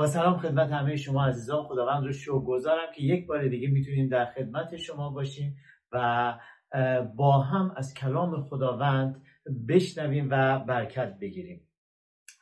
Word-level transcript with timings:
با 0.00 0.06
سلام 0.06 0.38
خدمت 0.38 0.72
همه 0.72 0.96
شما 0.96 1.26
عزیزان 1.26 1.64
خداوند 1.64 2.04
رو 2.04 2.12
شو 2.12 2.44
گذارم 2.44 2.92
که 2.94 3.02
یک 3.02 3.26
بار 3.26 3.48
دیگه 3.48 3.68
می‌تونیم 3.68 4.08
در 4.08 4.24
خدمت 4.24 4.76
شما 4.76 5.10
باشیم 5.10 5.56
و 5.92 6.34
با 7.16 7.38
هم 7.38 7.74
از 7.76 7.94
کلام 7.94 8.42
خداوند 8.42 9.22
بشنویم 9.68 10.28
و 10.30 10.58
برکت 10.58 11.18
بگیریم. 11.20 11.60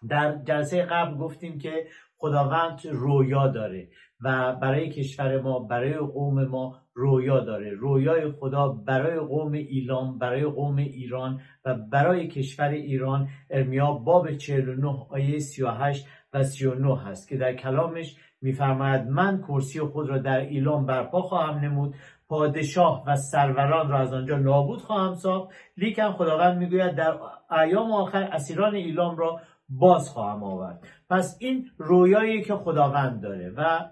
در 0.08 0.42
جلسه 0.44 0.82
قبل 0.82 1.16
گفتیم 1.16 1.58
که 1.58 1.86
خداوند 2.16 2.80
رویا 2.86 3.48
داره 3.48 3.88
و 4.20 4.56
برای 4.56 4.90
کشور 4.90 5.40
ما 5.40 5.59
برای 5.59 5.96
قوم 5.96 6.45
ما 6.45 6.82
رویا 6.98 7.40
داره. 7.40 7.70
رویای 7.70 8.30
خدا 8.30 8.68
برای 8.68 9.18
قوم 9.18 9.52
ایلام 9.52 10.18
برای 10.18 10.44
قوم 10.44 10.76
ایران 10.76 11.40
و 11.64 11.74
برای 11.74 12.28
کشور 12.28 12.68
ایران. 12.68 13.28
ارمیا 13.50 13.92
باب 13.92 14.32
49 14.32 15.06
آیه 15.11 15.38
38 15.38 16.06
و 16.32 16.42
39 16.42 16.98
هست 17.02 17.29
که 17.29 17.36
در 17.36 17.54
کلامش 17.54 18.16
میفرماید 18.42 19.06
من 19.06 19.42
کرسی 19.42 19.80
خود 19.80 20.08
را 20.08 20.18
در 20.18 20.40
ایلام 20.40 20.86
برپا 20.86 21.22
خواهم 21.22 21.58
نمود 21.58 21.94
پادشاه 22.29 23.04
و 23.06 23.17
سروران 23.17 23.90
را 23.90 23.98
از 23.98 24.14
آنجا 24.14 24.36
نابود 24.36 24.80
خواهم 24.80 25.14
ساخت 25.14 25.50
لیکن 25.76 26.12
خداوند 26.12 26.58
می‌گوید 26.58 26.94
در 26.94 27.14
ایام 27.50 27.92
آخر 27.92 28.22
اسیران 28.22 28.75
ایلام 28.75 29.17
را 29.17 29.40
باز 29.68 30.11
خواهم 30.11 30.42
آورد. 30.42 30.86
پس 31.11 31.36
این 31.40 31.70
رویایی 31.78 32.42
که 32.42 32.55
خداوند 32.55 33.22
داره 33.22 33.53
و 33.56 33.89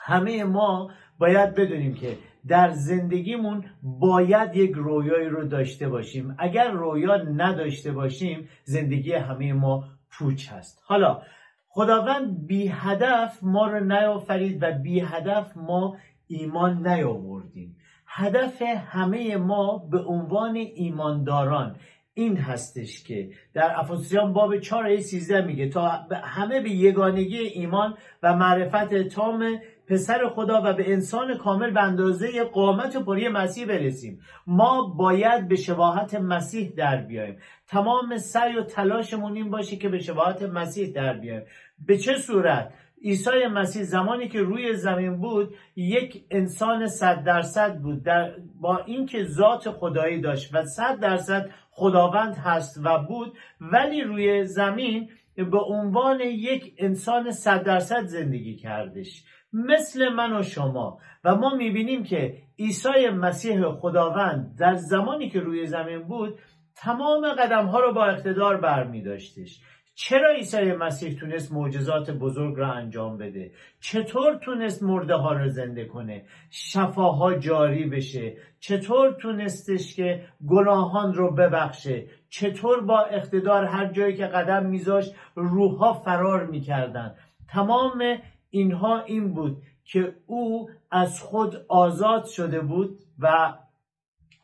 همه 0.00 0.44
ما 0.44 0.90
باید 1.20 1.54
بدونیم 1.54 1.94
که 1.94 2.18
در 2.48 2.70
زندگیمون 2.70 3.64
باید 3.82 4.56
یک 4.56 4.72
رویایی 4.74 5.28
رو 5.28 5.44
داشته 5.44 5.88
باشیم. 5.88 6.34
اگر 6.38 6.70
رویا 6.70 7.16
نداشته 7.16 7.92
باشیم 7.92 8.48
زندگی 8.64 9.12
همه 9.12 9.52
ما 9.52 9.84
پوچ 10.10 10.52
هست. 10.52 10.82
حالا 10.84 11.22
خداوند 11.68 12.46
بی 12.46 12.68
هدف 12.68 13.38
ما 13.42 13.66
رو 13.66 13.84
نیافرید 13.84 14.62
و 14.62 14.72
بی 14.72 15.00
هدف 15.00 15.56
ما 15.56 15.96
ایمان 16.26 16.86
نیاوردیم. 16.88 17.76
هدف 18.06 18.62
همه 18.62 19.36
ما 19.36 19.78
به 19.78 19.98
عنوان 19.98 20.56
ایمانداران 20.56 21.76
این 22.14 22.36
هستش 22.36 23.04
که 23.04 23.30
در 23.54 23.72
افسوسیان 23.76 24.32
باب 24.32 24.58
4 24.58 24.84
ای 24.84 25.00
13 25.00 25.40
میگه 25.40 25.68
تا 25.68 25.88
همه 26.22 26.60
به 26.60 26.70
یگانگی 26.70 27.38
ایمان 27.38 27.94
و 28.22 28.36
معرفت 28.36 28.94
تام 29.08 29.60
پسر 29.90 30.28
خدا 30.28 30.62
و 30.64 30.72
به 30.72 30.92
انسان 30.92 31.38
کامل 31.38 31.70
به 31.70 31.82
اندازه 31.82 32.44
قامت 32.44 32.96
پری 32.96 33.28
مسیح 33.28 33.66
برسیم. 33.66 34.20
ما 34.46 34.82
باید 34.82 35.48
به 35.48 35.56
شباهت 35.56 36.14
مسیح 36.14 36.72
در 36.76 36.96
بیایم. 36.96 37.38
تمام 37.68 38.16
سعی 38.16 38.56
و 38.56 38.62
تلاشمون 38.62 39.36
این 39.36 39.50
باشه 39.50 39.76
که 39.76 39.88
به 39.88 39.98
شباهت 39.98 40.42
مسیح 40.42 40.92
در 40.92 41.12
بیایم. 41.12 41.42
به 41.86 41.98
چه 41.98 42.14
صورت؟ 42.14 42.72
عیسی 43.04 43.46
مسیح 43.52 43.82
زمانی 43.82 44.28
که 44.28 44.40
روی 44.40 44.74
زمین 44.74 45.16
بود 45.16 45.54
یک 45.76 46.24
انسان 46.30 46.86
صد 46.86 47.24
درصد 47.24 47.78
بود. 47.78 48.02
در 48.02 48.32
با 48.60 48.78
اینکه 48.78 49.24
ذات 49.24 49.70
خدایی 49.70 50.20
داشت 50.20 50.54
و 50.54 50.64
صد 50.64 51.00
درصد 51.00 51.50
خداوند 51.70 52.34
هست 52.34 52.80
و 52.84 52.98
بود 52.98 53.38
ولی 53.60 54.02
روی 54.02 54.44
زمین 54.44 55.08
به 55.44 55.58
عنوان 55.58 56.20
یک 56.20 56.74
انسان 56.78 57.30
صد 57.30 57.62
درصد 57.62 58.04
زندگی 58.04 58.56
کردش. 58.56 59.24
مثل 59.52 60.08
من 60.08 60.36
و 60.36 60.42
شما. 60.42 60.98
و 61.24 61.36
ما 61.36 61.54
می‌بینیم 61.54 62.02
که 62.02 62.42
عیسی 62.58 63.08
مسیح 63.08 63.62
خداوند 63.62 64.56
در 64.58 64.74
زمانی 64.74 65.30
که 65.30 65.40
روی 65.40 65.66
زمین 65.66 66.02
بود 66.02 66.38
تمام 66.76 67.32
قدم 67.32 67.66
ها 67.66 67.80
رو 67.80 67.92
با 67.92 68.04
اقتدار 68.04 68.56
برمیداشتش. 68.56 69.60
چرا 69.94 70.30
عیسی 70.30 70.72
مسیح 70.72 71.18
تونست 71.20 71.52
معجزات 71.52 72.10
بزرگ 72.10 72.56
را 72.56 72.72
انجام 72.72 73.18
بده؟ 73.18 73.52
چطور 73.80 74.34
تونست 74.34 74.82
مرده 74.82 75.14
ها 75.14 75.32
رو 75.32 75.48
زنده 75.48 75.84
کنه؟ 75.84 76.24
شفاها 76.50 77.34
جاری 77.34 77.88
بشه. 77.88 78.36
چطور 78.60 79.12
تونستش 79.12 79.94
که 79.96 80.24
گناهان 80.48 81.14
رو 81.14 81.34
ببخشه؟ 81.34 82.06
چطور 82.30 82.80
با 82.80 83.00
اقتدار 83.00 83.64
هر 83.64 83.86
جایی 83.86 84.16
که 84.16 84.26
قدم 84.26 84.66
میذاشت 84.66 85.14
روحها 85.34 85.92
فرار 85.92 86.46
می‌کردن 86.46 87.14
تمام 87.48 88.02
اینها 88.50 89.00
این 89.00 89.34
بود 89.34 89.62
که 89.84 90.14
او 90.26 90.70
از 90.90 91.22
خود 91.22 91.56
آزاد 91.68 92.24
شده 92.24 92.60
بود 92.60 92.98
و 93.18 93.54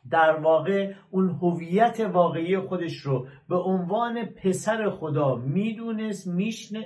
در 0.09 0.39
واقع 0.39 0.93
اون 1.11 1.29
هویت 1.29 1.99
واقعی 1.99 2.59
خودش 2.59 2.97
رو 2.97 3.27
به 3.49 3.55
عنوان 3.55 4.25
پسر 4.25 4.89
خدا 4.89 5.35
می‌دونست 5.35 6.27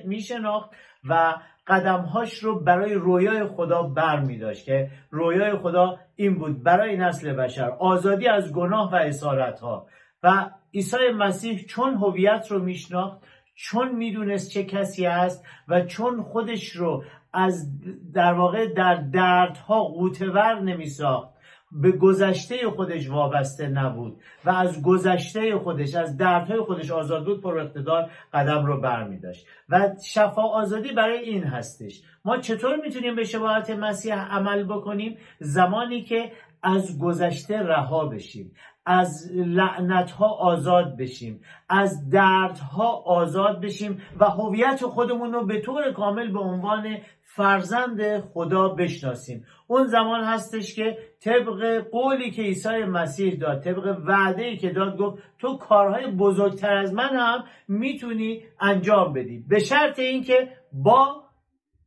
میشناخت 0.05 0.69
و 1.09 1.35
قدمهاش 1.67 2.33
رو 2.33 2.59
برای 2.59 2.93
رویای 2.93 3.45
خدا 3.45 3.83
بر 3.83 4.19
می 4.19 4.37
داشت 4.37 4.65
که 4.65 4.89
رویای 5.11 5.57
خدا 5.57 5.99
این 6.15 6.37
بود. 6.37 6.63
برای 6.63 6.97
نسل 6.97 7.33
بشر 7.33 7.69
آزادی 7.69 8.27
از 8.27 8.53
گناه 8.53 8.91
و 8.91 8.95
اسارت 8.95 9.59
ها 9.59 9.87
و 10.23 10.49
عیسی 10.73 11.11
مسیح 11.17 11.65
چون 11.65 11.93
هویت 11.93 12.47
رو 12.49 12.63
میشناخت 12.63 13.17
چون 13.55 13.95
می‌دونست 13.95 14.51
چه 14.51 14.63
کسی 14.63 15.05
است 15.05 15.45
و 15.67 15.81
چون 15.81 16.23
خودش 16.23 16.75
رو 16.75 17.03
از 17.33 17.69
در 18.13 18.33
واقع 18.33 18.73
در 18.73 18.95
دردها 18.95 19.83
قوتور 19.83 20.59
نمیساخت 20.59 21.31
به 21.71 21.91
گذشته 21.91 22.69
خودش 22.69 23.09
وابسته 23.09 23.67
نبود 23.67 24.21
و 24.45 24.49
از 24.49 24.81
گذشته 24.81 25.57
خودش 25.57 25.95
از 25.95 26.17
دردهای 26.17 26.61
خودش 26.61 26.91
آزاد 26.91 27.25
بود 27.25 27.41
پر 27.41 27.59
اقتدار 27.59 28.09
قدم 28.33 28.65
رو 28.65 28.81
برمی 28.81 29.19
داشت 29.19 29.45
و 29.69 29.89
شفا 30.05 30.41
آزادی 30.41 30.93
برای 30.93 31.17
این 31.17 31.43
هستش. 31.43 32.01
ما 32.25 32.37
چطور 32.37 32.75
می‌تونیم 32.75 33.15
به 33.15 33.23
شباهت 33.23 33.69
مسیح 33.69 34.15
عمل 34.15 34.63
بکنیم؟ 34.63 35.17
زمانی 35.39 36.01
که 36.01 36.31
از 36.63 36.99
گذشته 36.99 37.59
رها 37.59 38.05
بشیم. 38.05 38.51
از 38.85 39.31
لعنت 39.33 40.11
ها 40.11 40.27
آزاد 40.27 40.97
بشیم 40.97 41.41
از 41.69 42.09
دردها 42.09 42.87
آزاد 43.05 43.61
بشیم 43.61 44.01
و 44.19 44.25
هویت 44.25 44.85
خودمون 44.85 45.33
رو 45.33 45.45
به 45.45 45.61
طور 45.61 45.91
کامل 45.91 46.31
به 46.31 46.39
عنوان 46.39 46.97
فرزند 47.23 48.19
خدا 48.19 48.69
بشناسیم. 48.69 49.45
اون 49.67 49.85
زمان 49.85 50.23
هستش 50.23 50.75
که 50.75 50.97
طبق 51.23 51.87
قولی 51.91 52.31
که 52.31 52.41
عیسی 52.41 52.83
مسیح 52.83 53.35
داد 53.39 53.63
طبق 53.63 53.97
وعده 54.05 54.43
ای 54.43 54.57
که 54.57 54.69
داد 54.69 54.97
گفت 54.97 55.23
تو 55.39 55.57
کارهای 55.57 56.11
بزرگتر 56.11 56.77
از 56.77 56.93
من 56.93 57.09
هم 57.09 57.43
می‌تونی 57.67 58.43
انجام 58.59 59.13
بدی. 59.13 59.45
به 59.49 59.59
شرط 59.59 59.99
اینکه 59.99 60.49
با 60.73 61.23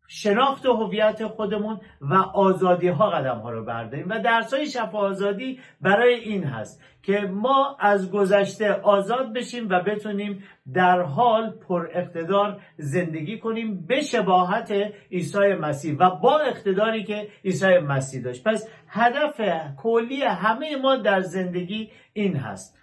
شناخت 0.09 0.67
هویت 0.67 1.27
خودمون 1.27 1.81
و 2.01 2.15
آزادی 2.15 2.89
ها 2.89 3.11
قدم 3.11 3.39
ها 3.39 3.51
رو 3.51 3.65
برداریم. 3.65 4.09
و 4.09 4.21
درس 4.21 4.55
های 4.55 4.67
شفا 4.67 4.99
آزادی 4.99 5.61
برای 5.81 6.15
این 6.15 6.45
هست 6.45 6.83
که 7.03 7.21
ما 7.21 7.77
از 7.81 8.11
گذشته 8.11 8.73
آزاد 8.73 9.33
بشیم 9.33 9.69
و 9.69 9.81
بتونیم 9.81 10.45
در 10.75 11.01
حال 11.01 11.51
پر 11.51 11.89
اقتدار 11.93 12.61
زندگی 12.77 13.39
کنیم 13.39 13.87
به 13.87 14.01
شباهت 14.01 14.73
عیسی 15.13 15.55
مسیح 15.61 15.97
و 15.99 16.11
با 16.11 16.39
اقتداری 16.39 17.05
که 17.05 17.29
عیسی 17.45 17.79
مسیح 17.79 18.23
داشت. 18.23 18.45
پس 18.45 18.69
هدف 18.89 19.41
کلی 19.77 20.23
همه 20.23 20.77
ما 20.77 20.97
در 20.97 21.21
زندگی 21.21 21.91
این 22.13 22.37
هست. 22.37 22.79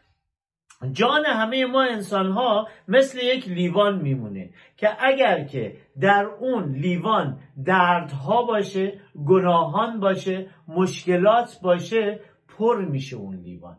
جان 0.92 1.26
همه 1.26 1.66
ما 1.66 1.84
انسان 1.84 2.32
ها 2.32 2.68
مثل 2.88 3.18
یک 3.24 3.48
لیوان 3.48 4.02
میمونه 4.02 4.50
که 4.78 4.90
اگر 5.00 5.44
که 5.44 5.78
در 6.00 6.26
اون 6.40 6.72
لیوان 6.72 7.40
دردها 7.66 8.44
باشه 8.44 9.00
گناهان 9.26 10.00
باشه 10.00 10.48
مشکلات 10.68 11.60
باشه 11.64 12.20
پر 12.48 12.86
میشه 12.86 13.16
اون 13.16 13.36
لیوان. 13.36 13.78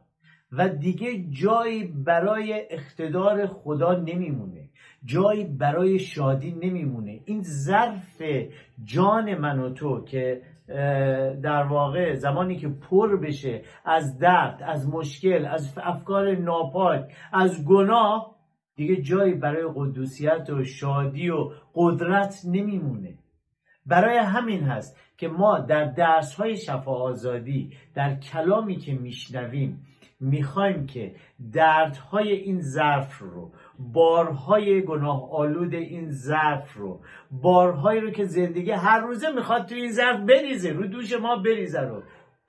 و 0.52 0.68
دیگه 0.68 1.24
جایی 1.30 1.84
برای 1.84 2.66
اقتدار 2.70 3.46
خدا 3.46 3.94
نمیمونه. 3.94 4.68
جایی 5.04 5.44
برای 5.44 5.98
شادی 5.98 6.52
نمیمونه. 6.52 7.20
این 7.24 7.42
ظرف 7.42 8.22
جان 8.84 9.34
من 9.34 9.58
و 9.58 9.70
تو 9.70 10.04
که 10.04 10.42
در 11.42 11.62
واقع 11.62 12.14
زمانی 12.14 12.56
که 12.56 12.68
پر 12.68 13.16
بشه 13.16 13.62
از 13.84 14.18
درد 14.18 14.62
از 14.62 14.88
مشکل 14.88 15.46
از 15.46 15.78
افکار 15.82 16.34
ناپاک 16.34 17.12
از 17.32 17.64
گناه 17.64 18.31
دیگه 18.76 18.96
جایی 18.96 19.34
برای 19.34 19.72
قدوسیت 19.74 20.50
و 20.50 20.64
شادی 20.64 21.30
و 21.30 21.50
قدرت 21.74 22.40
نمیمونه. 22.44 23.18
برای 23.86 24.18
همین 24.18 24.62
هست 24.62 24.96
که 25.16 25.28
ما 25.28 25.58
در 25.58 25.84
درس 25.84 26.34
های 26.34 26.56
شفا 26.56 26.92
آزادی 26.92 27.72
در 27.94 28.14
کلامی 28.14 28.76
که 28.76 28.94
میشنویم 28.94 29.86
می‌خوایم 30.20 30.86
که 30.86 31.14
دردهای 31.52 32.32
این 32.32 32.60
ظرف 32.60 33.18
رو 33.18 33.52
بارهای 33.78 34.82
گناه 34.82 35.32
آلود 35.32 35.74
این 35.74 36.10
ظرف 36.10 36.74
رو 36.74 37.00
بارهایی 37.30 38.00
رو 38.00 38.10
که 38.10 38.24
زندگی 38.24 38.70
هر 38.70 39.00
روزه 39.00 39.30
می‌خواد 39.30 39.66
تو 39.66 39.74
این 39.74 39.92
ظرف 39.92 40.20
بریزه 40.20 40.70
رو 40.70 40.86
دوش 40.86 41.12
ما 41.12 41.36
بریزه 41.36 41.80
رو. 41.80 42.02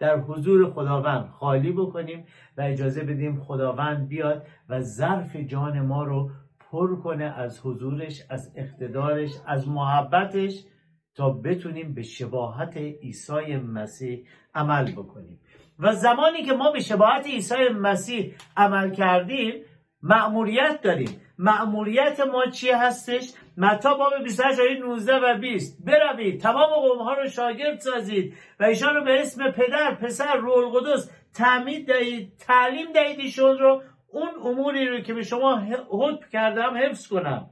در 0.04 0.20
حضور 0.20 0.70
خداوند 0.70 1.30
خالی 1.30 1.72
بکنیم 1.72 2.26
و 2.58 2.62
اجازه 2.62 3.04
بدیم 3.04 3.40
خداوند 3.40 4.08
بیاد 4.08 4.48
و 4.70 4.80
ظرف 4.82 5.36
جان 5.36 5.80
ما 5.80 6.04
رو 6.04 6.32
پر 6.60 6.96
کنه 6.96 7.24
از 7.24 7.60
حضورش 7.64 8.22
از 8.30 8.54
اقتدارش 8.56 9.32
از 9.48 9.68
محبتش 9.68 10.64
تا 11.16 11.30
بتونیم 11.30 11.94
به 11.94 12.02
شباهت 12.02 12.78
عیسی 12.78 13.56
مسیح 13.56 14.26
عمل 14.56 14.92
بکنیم. 14.92 15.40
و 15.80 15.94
زمانی 15.94 16.44
که 16.44 16.54
ما 16.54 16.72
به 16.72 16.80
شباهت 16.80 17.28
عیسی 17.28 17.70
مسیح 17.82 18.36
عمل 18.58 18.92
کردیم 18.92 19.54
مأموریت 20.04 20.82
داریم. 20.82 21.22
مأموریت 21.38 22.20
ما 22.20 22.46
چی 22.46 22.72
هستش؟ 22.72 23.34
متا 23.58 23.94
باب 23.94 24.14
28 24.24 24.60
آیه 24.60 24.80
19 24.80 25.16
و 25.16 25.38
20 25.38 25.86
بروید 25.86 26.42
تمام 26.42 26.70
قوم 26.70 27.02
ها 27.02 27.14
رو 27.14 27.30
شاگرد 27.30 27.80
سازید 27.80 28.34
و 28.60 28.64
ایشان 28.64 28.96
رو 28.96 29.04
به 29.04 29.22
اسم 29.22 29.52
پدر 29.52 29.96
پسر 29.96 30.36
روح 30.36 30.58
القدس 30.58 31.12
تعمید 31.34 31.88
دهید 31.88 32.34
تعلیم 32.40 32.92
دهید 32.94 33.20
ایشون 33.20 33.58
رو. 33.58 33.82
اون 34.08 34.30
اموری 34.44 34.88
رو 34.88 35.00
که 35.00 35.14
به 35.14 35.24
شما 35.24 35.62
حکم 35.90 36.30
کردم 36.32 36.78
حفظ 36.78 37.08
کنم. 37.08 37.50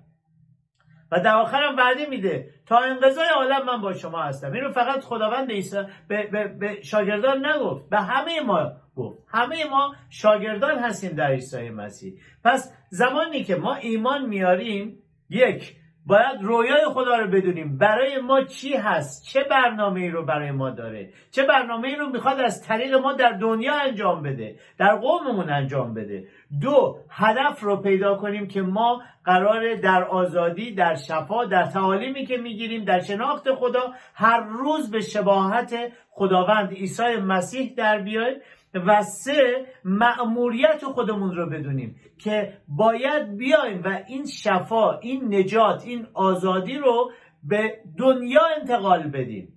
و 1.12 1.20
در 1.20 1.36
آخرم 1.36 1.78
وعده 1.78 2.06
میده 2.10 2.50
تا 2.66 2.78
انقضای 2.78 3.28
عالم 3.36 3.66
من 3.66 3.82
با 3.82 3.94
شما 3.94 4.22
هستم. 4.22 4.52
این 4.52 4.64
رو 4.64 4.72
فقط 4.72 5.04
خداوند 5.04 5.52
عیسی 5.52 5.78
به, 6.08 6.28
به, 6.32 6.48
به 6.48 6.82
شاگردان 6.82 7.46
نگفت. 7.46 7.90
به 7.90 7.98
همه 7.98 8.42
ما 8.42 8.72
گفت 8.96 9.18
همه 9.28 9.66
ما 9.66 9.96
شاگردان 10.10 10.80
هستیم 10.80 11.12
در 11.12 11.28
عیسی 11.28 11.70
مسیح. 11.70 12.14
پس 12.44 12.74
زمانی 12.90 13.44
که 13.44 13.56
ما 13.56 13.76
ایمان 13.76 14.26
میاریم 14.26 14.98
یک 15.30 15.76
باید 16.06 16.42
رویای 16.42 16.86
خدا 16.94 17.16
رو 17.16 17.28
بدونیم 17.28 17.78
برای 17.78 18.20
ما 18.20 18.44
چی 18.44 18.74
هست 18.74 19.26
چه 19.26 19.44
برنامه 19.44 20.00
ای 20.00 20.10
رو 20.10 20.26
برای 20.26 20.52
ما 20.52 20.70
داره 20.70 21.10
چه 21.32 21.44
برنامه 21.44 21.88
ای 21.88 21.96
رو 21.96 22.10
می‌خواد 22.10 22.40
از 22.40 22.68
طریق 22.68 22.94
ما 22.94 23.14
در 23.14 23.32
دنیا 23.32 23.74
انجام 23.80 24.24
بده 24.24 24.56
در 24.78 24.96
قوممون 24.96 25.50
انجام 25.50 25.94
بده. 25.94 26.28
دو 26.62 27.00
هدف 27.10 27.60
رو 27.60 27.78
پیدا 27.78 28.16
کنیم 28.16 28.48
که 28.48 28.62
ما 28.62 29.02
قرار 29.26 29.76
در 29.76 30.04
آزادی 30.04 30.74
در 30.74 30.96
شفا 30.96 31.46
در 31.46 31.66
تعالیمی 31.66 32.26
که 32.26 32.38
می‌گیریم 32.38 32.84
در 32.84 33.00
شناخت 33.00 33.54
خدا 33.54 33.94
هر 34.14 34.40
روز 34.40 34.92
به 34.92 35.02
شباهت 35.02 35.76
خداوند 36.10 36.74
عیسی 36.74 37.16
مسیح 37.16 37.74
در 37.78 38.00
بیایم. 38.00 38.38
و 38.74 39.02
سه 39.02 39.66
مأموریت 39.86 40.86
خودمون 40.86 41.36
رو 41.36 41.50
بدونیم 41.50 41.96
که 42.18 42.58
باید 42.68 43.38
بیایم 43.38 43.82
و 43.84 44.04
این 44.08 44.26
شفا 44.26 45.00
این 45.00 45.36
نجات 45.36 45.84
این 45.86 46.08
آزادی 46.14 46.78
رو 46.78 47.12
به 47.44 47.78
دنیا 47.98 48.42
انتقال 48.60 49.04
بدیم. 49.04 49.54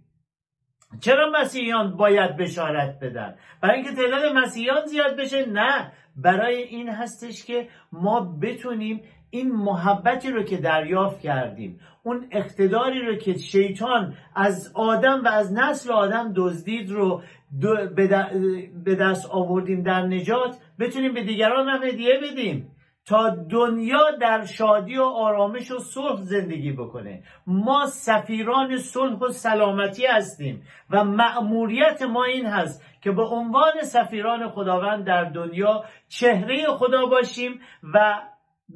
چرا 1.00 1.30
مسیحیان 1.30 1.96
باید 1.96 2.36
بشارت 2.36 2.98
بدن؟ 3.02 3.34
برای 3.62 3.74
اینکه 3.74 3.92
تعداد 3.92 4.36
مسیحیان 4.36 4.86
زیاد 4.86 5.16
بشه؟ 5.16 5.46
نه. 5.46 5.92
برای 6.16 6.62
این 6.62 6.88
هستش 6.88 7.44
که 7.44 7.68
ما 7.92 8.38
بتونیم 8.42 9.02
این 9.30 9.52
محبتی 9.52 10.30
رو 10.30 10.42
که 10.42 10.56
دریافت 10.56 11.20
کردیم 11.20 11.80
اون 12.02 12.26
اقتداری 12.30 13.06
رو 13.06 13.16
که 13.16 13.38
شیطان 13.38 14.14
از 14.34 14.72
آدم 14.74 15.24
و 15.24 15.28
از 15.28 15.52
نسل 15.52 15.92
آدم 15.92 16.32
دزدید 16.36 16.90
رو 16.90 17.22
به 18.84 18.94
دست 18.94 19.30
آوردیم 19.30 19.82
در 19.82 20.02
نجات 20.02 20.56
بتونیم 20.78 21.14
به 21.14 21.22
دیگران 21.22 21.68
هم 21.68 21.82
هدیه 21.82 22.20
بدیم 22.22 22.70
تا 23.06 23.30
دنیا 23.50 24.10
در 24.20 24.44
شادی 24.44 24.98
و 24.98 25.02
آرامش 25.02 25.70
و 25.70 25.78
صلح 25.78 26.20
زندگی 26.20 26.72
بکنه. 26.72 27.22
ما 27.46 27.86
سفیران 27.86 28.76
صلح 28.76 29.18
و 29.18 29.28
سلامتی 29.28 30.06
هستیم 30.06 30.62
و 30.90 31.04
مأموریت 31.04 32.02
ما 32.02 32.24
این 32.24 32.46
هست 32.46 32.82
که 33.00 33.12
به 33.12 33.22
عنوان 33.22 33.82
سفیران 33.82 34.48
خداوند 34.48 35.06
در 35.06 35.24
دنیا 35.24 35.84
چهره 36.08 36.66
خدا 36.66 37.06
باشیم 37.06 37.60
و 37.94 38.20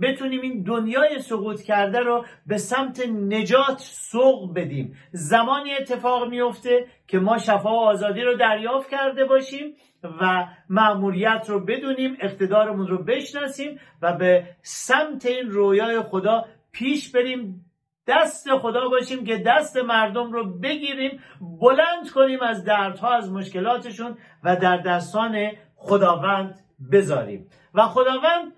بتونیم 0.03 0.41
این 0.41 0.63
دنیای 0.63 1.19
سقوط 1.19 1.63
کرده 1.63 1.99
رو 1.99 2.25
به 2.47 2.59
سمت 2.59 3.07
نجات 3.09 3.79
سوق 3.79 4.55
بدیم. 4.55 4.97
زمانی 5.13 5.75
اتفاق 5.75 6.29
میفته 6.29 6.87
که 7.07 7.19
ما 7.19 7.39
شفا 7.39 7.73
و 7.73 7.79
آزادی 7.79 8.23
رو 8.23 8.37
دریافت 8.37 8.91
کرده 8.91 9.25
باشیم 9.25 9.75
و 10.21 10.47
معمولیت 10.69 11.47
رو 11.49 11.65
بدونیم 11.65 12.17
اقتدارمون 12.21 12.87
رو 12.87 13.05
بشناسیم 13.05 13.81
و 14.03 14.13
به 14.13 14.47
سمت 14.63 15.27
این 15.27 15.51
رویای 15.51 16.01
خدا 16.01 16.45
پیش 16.73 17.13
بریم 17.13 17.65
دست 18.07 18.57
خدا 18.57 18.89
باشیم 18.89 19.25
که 19.25 19.37
دست 19.47 19.77
مردم 19.77 20.33
رو 20.33 20.59
بگیریم 20.59 21.21
بلند 21.61 22.11
کنیم 22.15 22.43
از 22.43 22.65
دردها 22.65 23.15
از 23.15 23.33
مشکلاتشون 23.33 24.19
و 24.45 24.57
در 24.57 24.77
دستان 24.77 25.51
خداوند 25.77 26.59
بذاریم. 26.93 27.47
و 27.75 27.83
خداوند 27.83 28.53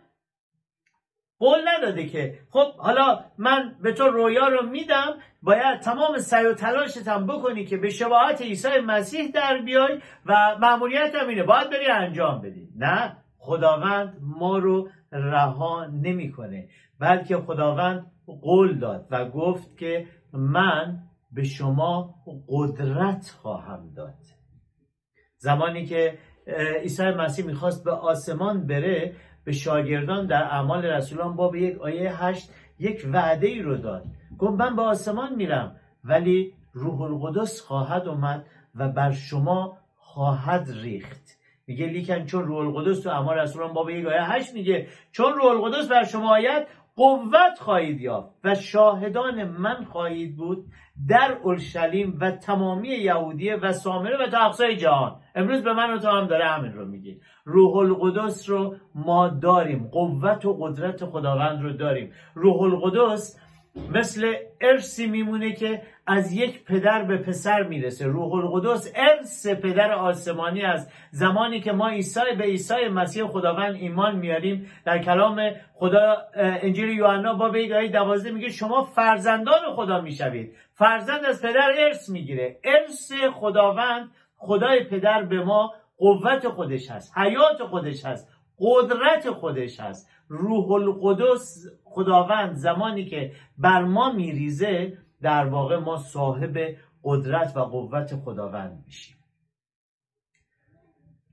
قول 1.40 1.58
نداده 1.68 2.06
که 2.06 2.38
خب 2.50 2.76
حالا 2.76 3.24
من 3.38 3.76
به 3.82 3.92
تو 3.92 4.04
رویا 4.04 4.48
رو 4.48 4.66
میدم 4.66 5.14
باید 5.42 5.80
تمام 5.80 6.18
سعی 6.18 6.46
و 6.46 6.54
تلاشت 6.54 7.08
هم 7.08 7.26
بکنی 7.26 7.64
که 7.64 7.76
به 7.76 7.90
شباهت 7.90 8.42
عیسی 8.42 8.68
مسیح 8.86 9.30
در 9.30 9.62
بیای 9.64 10.00
و 10.26 10.56
معمولیت 10.60 11.14
هم 11.14 11.28
اینه. 11.28 11.42
باید 11.42 11.70
بری 11.70 11.86
انجام 11.86 12.40
بدی. 12.40 12.68
نه 12.76 13.16
خداوند 13.38 14.18
ما 14.20 14.58
رو 14.58 14.88
رها 15.12 15.86
نمی‌کنه 15.86 16.68
بلکه 16.98 17.36
خداوند 17.36 18.06
قول 18.42 18.78
داد 18.78 19.06
و 19.10 19.24
گفت 19.24 19.78
که 19.78 20.06
من 20.32 20.98
به 21.32 21.44
شما 21.44 22.14
قدرت 22.48 23.36
خواهم 23.42 23.92
داد. 23.96 24.14
زمانی 25.36 25.86
که 25.86 26.18
عیسی 26.80 27.10
مسیح 27.10 27.46
می‌خواست 27.46 27.84
به 27.84 27.90
آسمان 27.90 28.66
بره 28.66 29.14
به 29.50 29.56
شاگردان 29.56 30.26
در 30.26 30.42
اعمال 30.42 30.84
رسولان 30.84 31.36
باب 31.36 31.56
یک 31.56 31.78
آیه 31.80 32.24
هشت 32.24 32.50
یک 32.78 33.06
وعده 33.12 33.46
ای 33.46 33.62
رو 33.62 33.76
داد. 33.76 34.04
گفت 34.38 34.60
من 34.60 34.76
به 34.76 34.82
آسمان 34.82 35.34
میرم 35.34 35.76
ولی 36.04 36.54
روح 36.72 37.00
القدس 37.00 37.60
خواهد 37.60 38.08
اومد 38.08 38.46
و 38.74 38.88
بر 38.88 39.12
شما 39.12 39.78
خواهد 39.96 40.70
ریخت. 40.82 41.38
میگه 41.66 41.86
لیکن 41.86 42.26
چون 42.26 42.44
روح 42.44 42.58
القدس 42.58 43.00
تو 43.00 43.10
اعمال 43.10 43.38
رسولان 43.38 43.72
باب 43.72 43.90
یک 43.90 44.06
آیه 44.06 44.22
هشت 44.22 44.54
میگه 44.54 44.86
چون 45.12 45.32
روح 45.32 45.46
القدس 45.46 45.88
بر 45.88 46.04
شما 46.04 46.34
آید 46.34 46.66
قوت 47.00 47.58
خواهید 47.58 48.00
یافت 48.00 48.30
و 48.44 48.54
شاهدان 48.54 49.44
من 49.44 49.84
خواهید 49.84 50.36
بود 50.36 50.64
در 51.08 51.38
اورشلیم 51.42 52.18
و 52.20 52.30
تمامی 52.30 52.88
یهودیه 52.88 53.56
و 53.56 53.72
سامره 53.72 54.26
و 54.26 54.30
تا 54.30 54.38
اقصای 54.38 54.76
جهان. 54.76 55.16
امروز 55.34 55.62
به 55.62 55.72
من 55.72 55.94
و 55.94 55.98
تو 55.98 56.08
هم 56.08 56.26
داره 56.26 56.44
همین 56.44 56.72
رو 56.72 56.86
میگه 56.86 57.16
روح 57.44 57.76
القدس 57.76 58.48
رو 58.50 58.74
ما 58.94 59.28
داریم. 59.28 59.88
قوت 59.92 60.44
و 60.44 60.56
قدرت 60.60 61.04
خداوند 61.04 61.62
رو 61.62 61.72
داریم. 61.72 62.12
روح 62.34 62.62
القدس 62.62 63.40
مثل 63.94 64.34
ارسی 64.60 65.06
میمونه 65.06 65.52
که 65.52 65.82
از 66.10 66.32
یک 66.32 66.64
پدر 66.64 67.02
به 67.04 67.16
پسر 67.16 67.62
می‌رسه. 67.62 68.06
روح 68.06 68.34
القدس 68.34 68.92
ارث 68.94 69.46
پدر 69.46 69.92
آسمانی 69.92 70.62
است. 70.62 70.92
زمانی 71.10 71.60
که 71.60 71.72
ما 71.72 71.88
عیسی 71.88 72.20
به 72.38 72.44
عیسی 72.44 72.88
مسیح 72.88 73.26
خداوند 73.26 73.74
ایمان 73.74 74.16
میاریم 74.16 74.70
در 74.84 74.98
کلام 74.98 75.50
خدا 75.74 76.16
انجیل 76.34 76.88
یوحنا 76.88 77.34
باب 77.34 77.56
1 77.56 77.92
دوازده 77.92 78.30
میگه 78.30 78.48
شما 78.48 78.84
فرزندان 78.84 79.74
خدا 79.76 80.00
می‌شوید. 80.00 80.54
فرزند 80.72 81.24
از 81.24 81.42
پدر 81.42 81.72
ارث 81.78 82.08
می‌گیره. 82.08 82.58
ارث 82.64 83.12
خداوند 83.34 84.10
خدای 84.36 84.84
پدر 84.84 85.22
به 85.22 85.44
ما 85.44 85.74
قوت 85.98 86.48
خودش 86.48 86.90
هست 86.90 87.18
حیات 87.18 87.62
خودش 87.62 88.04
هست 88.04 88.28
قدرت 88.58 89.30
خودش 89.30 89.80
هست. 89.80 90.10
روح 90.28 90.70
القدس 90.72 91.66
خداوند 91.84 92.54
زمانی 92.54 93.04
که 93.04 93.32
بر 93.58 93.84
ما 93.84 94.12
میریزه 94.12 94.98
در 95.22 95.46
واقع 95.46 95.76
ما 95.76 95.96
صاحب 95.96 96.58
قدرت 97.04 97.56
و 97.56 97.60
قوت 97.60 98.16
خداوند 98.16 98.82
میشیم. 98.86 99.16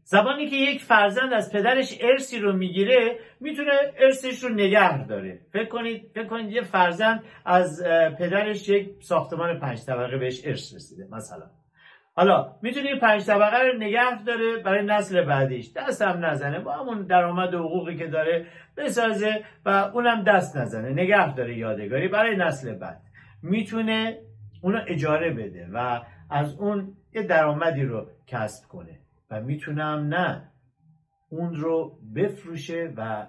زمانی 0.03 0.50
که 0.50 0.56
یک 0.56 0.84
فرزند 0.84 1.34
از 1.34 1.51
پدرش 1.53 1.98
ارسی 2.01 2.39
رو 2.39 2.53
می‌گیره 2.53 3.20
می‌تونه 3.39 3.72
ارسش 3.98 4.44
رو 4.44 4.50
نگه 4.50 5.08
داره. 5.08 5.39
فکر 5.53 5.65
کنید 5.65 6.12
فکر 6.15 6.27
کنید 6.27 6.51
یه 6.51 6.62
فرزند 6.62 7.24
از 7.46 7.84
پدرش 8.20 8.70
یک 8.70 8.89
ساختمان 9.00 9.60
پنج 9.60 9.86
طبقه 9.86 10.17
بهش 10.17 10.41
ارث 10.46 10.75
رسیده 10.75 11.08
مثلا. 11.12 11.50
حالا 12.15 12.56
می‌تونه 12.62 13.00
پنج 13.00 13.25
طبقه 13.25 13.58
رو 13.58 13.77
نگه 13.77 14.24
داره 14.24 14.58
برای 14.58 14.86
نسل 14.86 15.25
بعدیش. 15.25 15.72
دست 15.75 16.01
هم 16.01 16.25
نزنه. 16.25 16.60
با 16.60 16.72
همون 16.72 17.06
درآمد 17.06 17.53
و 17.53 17.60
حقوقی 17.60 17.98
که 17.98 18.08
داره 18.08 18.46
بسازه 18.77 19.44
و 19.65 19.70
اونم 19.70 20.24
دست 20.24 20.58
نزنه. 20.58 20.89
نگه 20.89 21.36
داره 21.36 21.58
یادگاری 21.58 22.08
برای 22.08 22.36
نسل 22.36 22.74
بعد. 22.74 23.01
می‌تونه 23.41 24.22
اونو 24.62 24.79
اجاره 24.88 25.34
بده 25.34 25.70
و 25.74 26.01
از 26.29 26.56
اون 26.56 26.98
یه 27.13 27.24
درآمدی 27.24 27.84
رو 27.84 28.10
کسب 28.27 28.67
کنه. 28.67 29.00
و 29.32 29.41
می‌تونه 29.41 29.84
هم 29.84 30.00
نه 30.00 30.51
اون 31.29 31.56
رو 31.56 32.00
بفروشه 32.15 32.94
و 32.98 33.27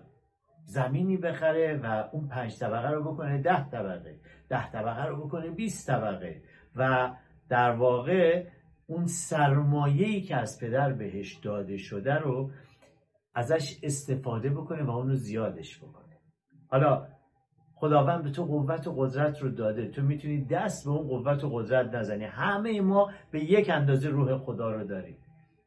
زمینی 0.65 1.17
بخره 1.17 1.81
و 1.83 2.09
اون 2.13 2.29
پنج 2.29 2.59
طبقه 2.59 2.91
رو 2.91 3.13
بکنه 3.13 3.43
ده 3.43 3.71
طبقه 3.71 4.21
ده 4.49 4.71
طبقه 4.71 5.05
رو 5.05 5.27
بکنه 5.27 5.51
20 5.51 5.87
طبقه. 5.87 6.43
و 6.77 7.11
در 7.49 7.71
واقع 7.71 8.47
اون 8.87 9.07
سرمایه‌ای 9.07 10.21
که 10.21 10.37
از 10.37 10.61
پدر 10.61 10.93
بهش 10.93 11.35
داده 11.35 11.77
شده 11.77 12.15
رو 12.15 12.51
ازش 13.35 13.79
استفاده 13.83 14.51
بکنه 14.51 14.83
و 14.83 14.91
اونو 14.91 15.15
زیادش 15.15 15.79
بکنه. 15.79 16.17
حالا 16.69 17.09
خداوند 17.81 18.23
به 18.23 18.31
تو 18.31 18.45
قوت 18.45 18.87
و 18.87 18.93
قدرت 18.97 19.43
رو 19.43 19.49
داده. 19.49 19.89
تو 19.89 20.03
می‌تونی 20.03 20.45
دست 20.45 20.85
به 20.85 20.91
اون 20.91 21.09
قوت 21.09 21.45
و 21.45 21.51
قدرت 21.51 21.95
نزنی. 21.95 22.25
همه 22.25 22.81
ما 22.81 23.11
به 23.31 23.45
یک 23.45 23.71
اندازه 23.71 24.09
روح 24.09 24.37
خدا 24.37 24.73
رو 24.73 24.85
داریم. 24.85 25.19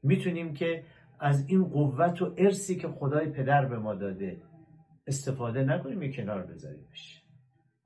می‌تونیم 0.03 0.53
که 0.53 0.83
از 1.19 1.49
این 1.49 1.63
قوت 1.63 2.21
و 2.21 2.33
ارسی 2.37 2.75
که 2.75 2.87
خدای 2.87 3.29
پدر 3.29 3.65
به 3.65 3.77
ما 3.79 3.95
داده 3.95 4.41
استفاده 5.07 5.63
نکنیم 5.63 6.03
یه 6.03 6.11
کنار 6.13 6.41
بذاریمش 6.41 7.23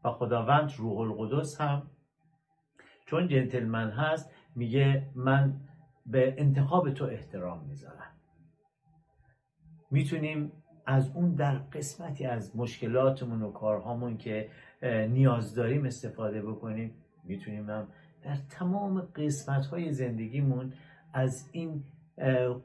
و 0.03 0.12
خداوند 0.12 0.72
روح 0.77 0.98
القدس 1.00 1.62
هم 1.62 1.89
چون 3.05 3.27
جنتلمن 3.27 3.89
هست 3.89 4.32
میگه 4.55 5.12
من 5.15 5.62
به 6.05 6.36
انتخاب 6.38 6.94
تو 6.94 7.05
احترام 7.05 7.65
می‌ذارم. 7.67 8.12
می‌تونیم 9.91 10.51
از 10.86 11.12
اون 11.13 11.32
در 11.32 11.56
قسمتی 11.56 12.25
از 12.25 12.56
مشکلاتمون 12.56 13.42
و 13.42 13.51
کارهامون 13.51 14.18
که 14.18 14.50
نیاز 15.10 15.56
داریم 15.56 15.86
استفاده 15.86 16.42
بکنیم 16.42 16.94
می‌تونیم 17.24 17.70
هم 17.70 17.88
در 18.24 18.38
تمام 18.50 19.01
قسمت 19.01 19.65
های 19.65 19.92
زندگیمون 19.92 20.74
از 21.13 21.50
این 21.51 21.84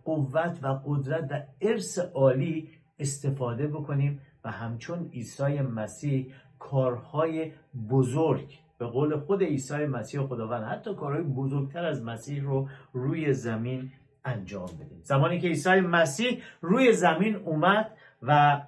قوت 0.05 0.59
و 0.62 0.81
قدرت 0.87 1.27
و 1.31 1.43
ارث 1.61 1.99
عالی 1.99 2.69
استفاده 2.99 3.67
بکنیم 3.67 4.21
و 4.45 4.50
همچون 4.50 5.11
عیسی 5.12 5.61
مسیح 5.61 6.33
کارهای 6.59 7.53
بزرگ 7.91 8.59
به 8.79 8.87
قول 8.87 9.17
خود 9.17 9.43
عیسی 9.43 9.87
مسیح 9.87 10.21
خداوند 10.21 10.65
حتی 10.65 10.95
کارهای 10.95 11.23
بزرگتر 11.23 11.85
از 11.85 12.03
مسیح 12.03 12.43
رو 12.43 12.69
روی 12.93 13.33
زمین 13.33 13.93
انجام 14.25 14.67
بدیم. 14.67 15.00
زمانی 15.03 15.41
که 15.41 15.49
عیسی 15.49 15.81
مسیح 15.81 16.43
روی 16.61 16.93
زمین 16.93 17.37
اومد 17.37 17.91
و 18.23 18.61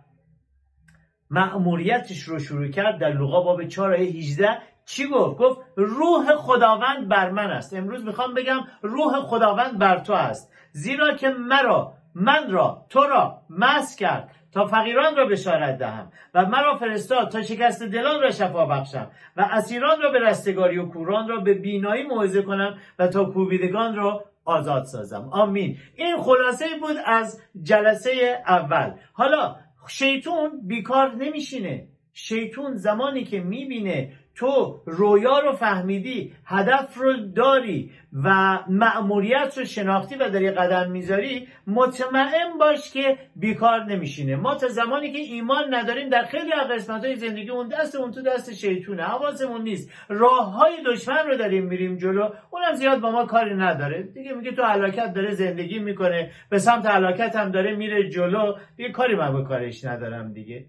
مأموریتش 1.30 2.22
رو 2.22 2.38
شروع 2.38 2.68
کرد 2.68 2.98
در 2.98 3.12
لوقا 3.12 3.42
باب 3.42 3.64
4 3.64 3.92
آیه 3.92 4.10
18 4.10 4.58
چی 4.84 5.08
گفت؟ 5.08 5.38
گفت 5.38 5.60
روح 5.76 6.36
خداوند 6.36 7.08
بر 7.08 7.30
من 7.30 7.50
است. 7.50 7.74
امروز 7.74 8.04
می‌خوام 8.04 8.34
بگم 8.34 8.60
روح 8.82 9.20
خداوند 9.20 9.78
بر 9.78 9.98
تو 9.98 10.12
است. 10.12 10.52
زیرا 10.72 11.16
که 11.16 11.28
مرا 11.28 11.94
من 12.14 12.50
را 12.50 12.86
تو 12.88 13.00
را 13.00 13.42
مس 13.50 13.96
کرد 13.96 14.30
تا 14.52 14.66
فقیران 14.66 15.16
را 15.16 15.26
بشارت 15.26 15.78
دهم 15.78 16.12
و 16.34 16.46
مرا 16.46 16.76
فرستاد 16.76 17.28
تا 17.28 17.42
شکست 17.42 17.82
دلان 17.82 18.20
را 18.20 18.30
شفا 18.30 18.66
بخشم 18.66 19.10
و 19.36 19.48
اسیران 19.50 20.00
را 20.02 20.10
به 20.10 20.18
رستگاری 20.18 20.78
و 20.78 20.86
کوران 20.86 21.28
را 21.28 21.36
به 21.36 21.54
بینایی 21.54 22.02
موعظه 22.02 22.42
کنم 22.42 22.78
و 22.98 23.06
تا 23.08 23.24
کوبیدگان 23.24 23.96
را 23.96 24.24
آزاد 24.44 24.84
سازم. 24.84 25.28
آمین. 25.32 25.78
این 25.96 26.16
خلاصه 26.16 26.64
بود 26.80 26.96
از 27.04 27.40
جلسه 27.62 28.42
اول. 28.46 28.94
حالا 29.12 29.56
شیطون 29.88 30.66
بیکار 30.66 31.14
نمیشینه. 31.14 31.88
شیطون 32.12 32.76
زمانی 32.76 33.24
که 33.24 33.40
می‌بینه 33.40 34.12
تو 34.34 34.80
رویا 34.86 35.38
رو 35.38 35.52
فهمیدی 35.52 36.32
هدف 36.46 36.96
رو 36.96 37.16
داری 37.16 37.90
و 38.24 38.58
مأموریت 38.68 39.58
رو 39.58 39.64
شناختی 39.64 40.14
و 40.14 40.28
داری 40.30 40.50
قدم 40.50 40.90
می‌ذاری 40.90 41.48
مطمئن 41.66 42.58
باش 42.60 42.92
که 42.92 43.18
بیکار 43.36 43.84
نمیشینه. 43.84 44.36
ما 44.36 44.54
تا 44.54 44.68
زمانی 44.68 45.12
که 45.12 45.18
ایمان 45.18 45.74
نداریم 45.74 46.08
در 46.08 46.24
خیلی 46.24 46.52
از 46.52 46.68
قسمت 46.70 47.04
های 47.04 47.16
زندگی 47.16 47.50
اون 47.50 47.68
دست 47.68 47.96
اون 47.96 48.10
تو 48.10 48.22
دست 48.22 48.54
شیطونه. 48.54 49.02
حواسمون 49.02 49.62
نیست. 49.62 49.90
راه 50.08 50.52
های 50.52 50.72
دشمن 50.86 51.26
رو 51.26 51.36
داریم 51.36 51.66
میریم 51.66 51.96
جلو. 51.96 52.30
اونم 52.50 52.72
زیاد 52.74 53.00
با 53.00 53.10
ما 53.10 53.26
کاری 53.26 53.54
نداره. 53.54 54.02
دیگه 54.02 54.32
میگه 54.32 54.52
تو 54.52 54.62
علاکت 54.62 55.12
داره 55.12 55.30
زندگی 55.30 55.78
می‌کنه. 55.78 56.30
به 56.50 56.58
سمت 56.58 56.86
علاکت 56.86 57.36
هم 57.36 57.50
داره 57.50 57.76
میره 57.76 58.08
جلو. 58.08 58.54
دیگه 58.76 58.90
کاری 58.90 59.14
من 59.14 59.32
به 59.32 59.44
کارش 59.44 59.84
ندارم 59.84 60.32
دیگه. 60.32 60.66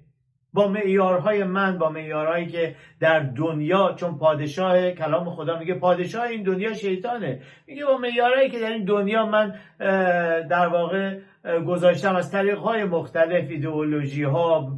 با 0.54 0.68
معیارهای 0.68 1.44
من 1.44 1.78
با 1.78 1.90
معیارهایی 1.90 2.46
که 2.46 2.76
در 3.00 3.20
دنیا 3.20 3.94
چون 4.00 4.18
پادشاه 4.18 4.92
کلام 4.92 5.30
خدا 5.30 5.60
میگه 5.60 5.74
پادشاه 5.74 6.24
این 6.24 6.44
دنیا 6.44 6.74
شیطانه. 6.74 7.42
میگه 7.68 7.86
با 7.86 7.98
معیارهایی 7.98 8.50
که 8.50 8.60
در 8.60 8.72
این 8.72 8.86
دنیا 8.86 9.26
من 9.26 9.56
در 10.50 10.68
واقع 10.68 11.20
گذاشتم 11.68 12.16
از 12.16 12.32
طریق 12.32 12.58
های 12.58 12.84
مختلف 12.84 13.50
ایدئولوژی 13.50 14.24
ها 14.24 14.72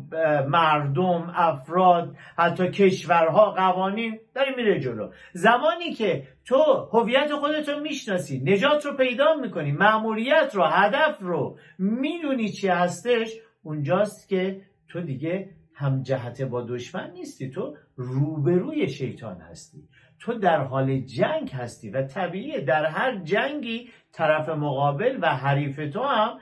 مردم 0.47 1.33
افراد 1.35 2.15
حتی 2.37 2.67
کشورها 2.71 3.51
قوانین 3.51 4.19
داره 4.35 4.55
میره 4.57 4.79
جلو. 4.79 5.09
زمانی 5.33 5.93
که 5.93 6.23
تو 6.45 6.89
هویت 6.93 7.31
خودت 7.33 7.69
رو 7.69 7.79
می‌شناسی 7.79 8.39
نجات 8.45 8.85
رو 8.85 8.97
پیدا 8.97 9.35
می‌کنی 9.41 9.71
معمولیت 9.71 10.51
رو 10.55 10.63
هدف 10.63 11.19
رو 11.19 11.57
می‌دونی 11.79 12.49
چی 12.49 12.67
هستش 12.67 13.29
اونجاست 13.63 14.29
که 14.29 14.61
تو 14.89 15.01
دیگه 15.01 15.49
هم 15.75 16.01
جهت 16.01 16.41
با 16.41 16.61
دشمن 16.61 17.11
نیستی 17.11 17.49
تو 17.49 17.75
روبروی 17.95 18.89
شیطان 18.89 19.41
هستی. 19.41 19.87
تو 20.19 20.33
در 20.33 20.63
حال 20.63 20.99
جنگ 20.99 21.51
هستی 21.51 21.89
و 21.89 22.01
طبیعیه 22.01 22.61
در 22.61 22.85
هر 22.85 23.17
جنگی 23.23 23.89
طرف 24.11 24.49
مقابل 24.49 25.19
و 25.21 25.27
حریف 25.27 25.93
تو 25.93 26.03
هم 26.03 26.39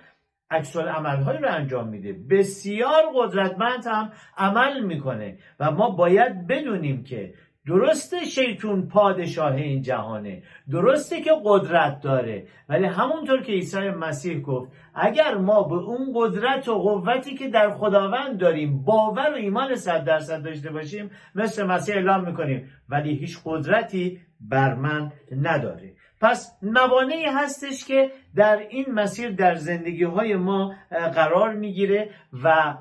عکس 0.49 0.77
عملهایی 0.77 1.39
رو 1.39 1.51
انجام 1.51 1.87
میده. 1.87 2.13
بسیار 2.29 3.03
قدرتمند 3.15 3.85
هم 3.85 4.11
عمل 4.37 4.83
می‌کنه 4.83 5.37
و 5.59 5.71
ما 5.71 5.89
باید 5.89 6.47
بدونیم 6.47 7.03
که 7.03 7.33
درسته 7.67 8.25
شیطون 8.25 8.87
پادشاه 8.87 9.55
این 9.55 9.81
جهانه. 9.81 10.43
درسته 10.71 11.21
که 11.21 11.31
قدرت 11.45 12.01
داره. 12.01 12.47
ولی 12.69 12.85
همونطور 12.85 13.41
که 13.41 13.51
عیسی 13.51 13.89
مسیح 13.89 14.39
گفت 14.39 14.71
اگر 14.95 15.35
ما 15.35 15.63
به 15.63 15.75
اون 15.75 16.13
قدرت 16.15 16.67
و 16.67 16.73
قوتی 16.73 17.35
که 17.35 17.49
در 17.49 17.69
خداوند 17.69 18.37
داریم 18.37 18.83
باور 18.83 19.31
و 19.31 19.35
ایمان 19.35 19.75
صد 19.75 20.03
درصد 20.03 20.43
داشته 20.43 20.71
باشیم 20.71 21.11
مثل 21.35 21.65
مسیح 21.65 21.95
اعلام 21.95 22.25
می‌کنیم. 22.25 22.69
ولی 22.89 23.15
هیچ 23.15 23.39
قدرتی 23.45 24.19
بر 24.41 24.73
من 24.73 25.11
نداره. 25.41 25.93
پس 26.21 26.57
موانعی 26.61 27.25
هستش 27.25 27.85
که 27.85 28.11
در 28.35 28.57
این 28.69 28.85
مسیر 28.93 29.29
در 29.29 29.55
زندگی 29.55 30.03
های 30.03 30.35
ما 30.35 30.75
قرار 30.89 31.53
می‌گیره 31.53 32.09
و 32.43 32.73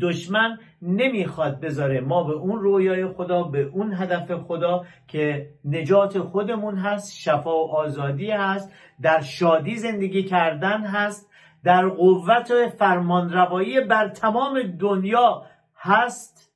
دشمن 0.00 0.58
نمی‌خواد 0.82 1.60
بذاره 1.60 2.00
ما 2.00 2.24
به 2.24 2.32
اون 2.32 2.60
رویای 2.60 3.06
خدا 3.06 3.42
به 3.42 3.62
اون 3.62 3.94
هدف 3.94 4.32
خدا 4.32 4.84
که 5.08 5.50
نجات 5.64 6.18
خودمون 6.18 6.76
هست 6.76 7.16
شفا 7.16 7.56
و 7.56 7.70
آزادی 7.70 8.30
هست 8.30 8.72
در 9.02 9.20
شادی 9.20 9.76
زندگی 9.76 10.22
کردن 10.22 10.80
هست 10.80 11.30
در 11.64 11.88
قوت 11.88 12.68
فرمانروایی 12.78 13.80
بر 13.80 14.08
تمام 14.08 14.62
دنیا 14.62 15.42
هست. 15.76 16.52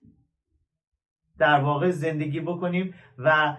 در 1.39 1.61
واقع 1.61 1.91
زندگی 1.91 2.41
بکنیم 2.41 2.95
و 3.19 3.57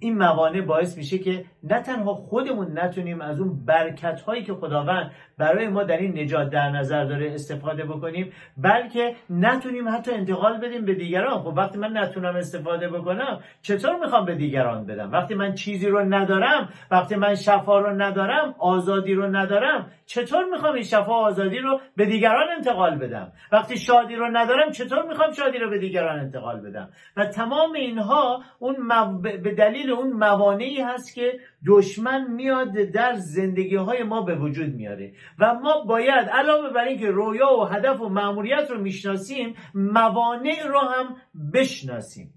این 0.00 0.18
موانع 0.18 0.60
باعث 0.60 0.96
میشه 0.96 1.18
که 1.18 1.44
نه 1.62 1.82
تنها 1.82 2.14
خودمون 2.14 2.78
نتونیم 2.78 3.20
از 3.20 3.40
اون 3.40 3.64
برکت 3.64 4.20
هایی 4.20 4.42
که 4.44 4.54
خداوند 4.54 5.10
برای 5.38 5.68
ما 5.68 5.82
در 5.82 5.96
این 5.96 6.18
نجات 6.18 6.50
در 6.50 6.70
نظر 6.70 7.04
داره 7.04 7.34
استفاده 7.34 7.84
بکنیم 7.84 8.32
بلکه 8.56 9.14
نتونیم 9.30 9.88
حتی 9.88 10.10
انتقال 10.12 10.60
بدیم 10.60 10.84
به 10.84 10.94
دیگران. 10.94 11.38
خب 11.38 11.54
وقتی 11.56 11.78
من 11.78 11.96
نتونم 11.96 12.36
استفاده 12.36 12.88
بکنم 12.88 13.40
چطور 13.62 13.96
می‌خوام 13.96 14.24
به 14.24 14.34
دیگران 14.34 14.86
بدم؟ 14.86 15.12
وقتی 15.12 15.34
من 15.34 15.54
چیزی 15.54 15.88
رو 15.88 16.00
ندارم 16.00 16.68
وقتی 16.90 17.16
من 17.16 17.34
شفا 17.34 17.78
رو 17.78 18.02
ندارم 18.02 18.54
آزادی 18.58 19.14
رو 19.14 19.36
ندارم 19.36 19.90
چطور 20.06 20.44
می‌خوام 20.44 20.74
این 20.74 20.82
شفا 20.82 21.14
آزادی 21.14 21.58
رو 21.58 21.80
به 21.96 22.06
دیگران 22.06 22.46
انتقال 22.56 22.98
بدم؟ 22.98 23.32
وقتی 23.52 23.78
شادی 23.78 24.16
رو 24.16 24.28
ندارم 24.32 24.70
چطور 24.70 25.06
می‌خوام 25.08 25.32
شادی 25.32 25.58
رو 25.58 25.70
به 25.70 25.78
دیگران 25.78 26.18
انتقال 26.18 26.60
بدم؟ 26.60 26.88
و 27.16 27.26
تمام 27.26 27.72
اینها 27.72 28.42
اون 28.58 28.76
به 29.22 29.54
دلیل 29.54 29.73
اون 29.82 30.12
موانعی 30.12 30.80
هست 30.80 31.14
که 31.14 31.40
دشمن 31.66 32.30
میاد 32.30 32.72
در 32.72 33.14
زندگی 33.14 33.76
های 33.76 34.02
ما 34.02 34.22
به 34.22 34.36
وجود 34.36 34.74
میاره 34.74 35.12
و 35.38 35.54
ما 35.54 35.84
باید 35.84 36.28
علاوه 36.28 36.70
بر 36.70 36.84
اینکه 36.84 37.10
رویا 37.10 37.58
و 37.58 37.64
هدف 37.64 38.00
و 38.00 38.08
معمولیت 38.08 38.70
رو 38.70 38.80
می‌شناسیم 38.80 39.54
موانع 39.74 40.66
رو 40.66 40.78
هم 40.78 41.16
بشناسیم. 41.52 42.34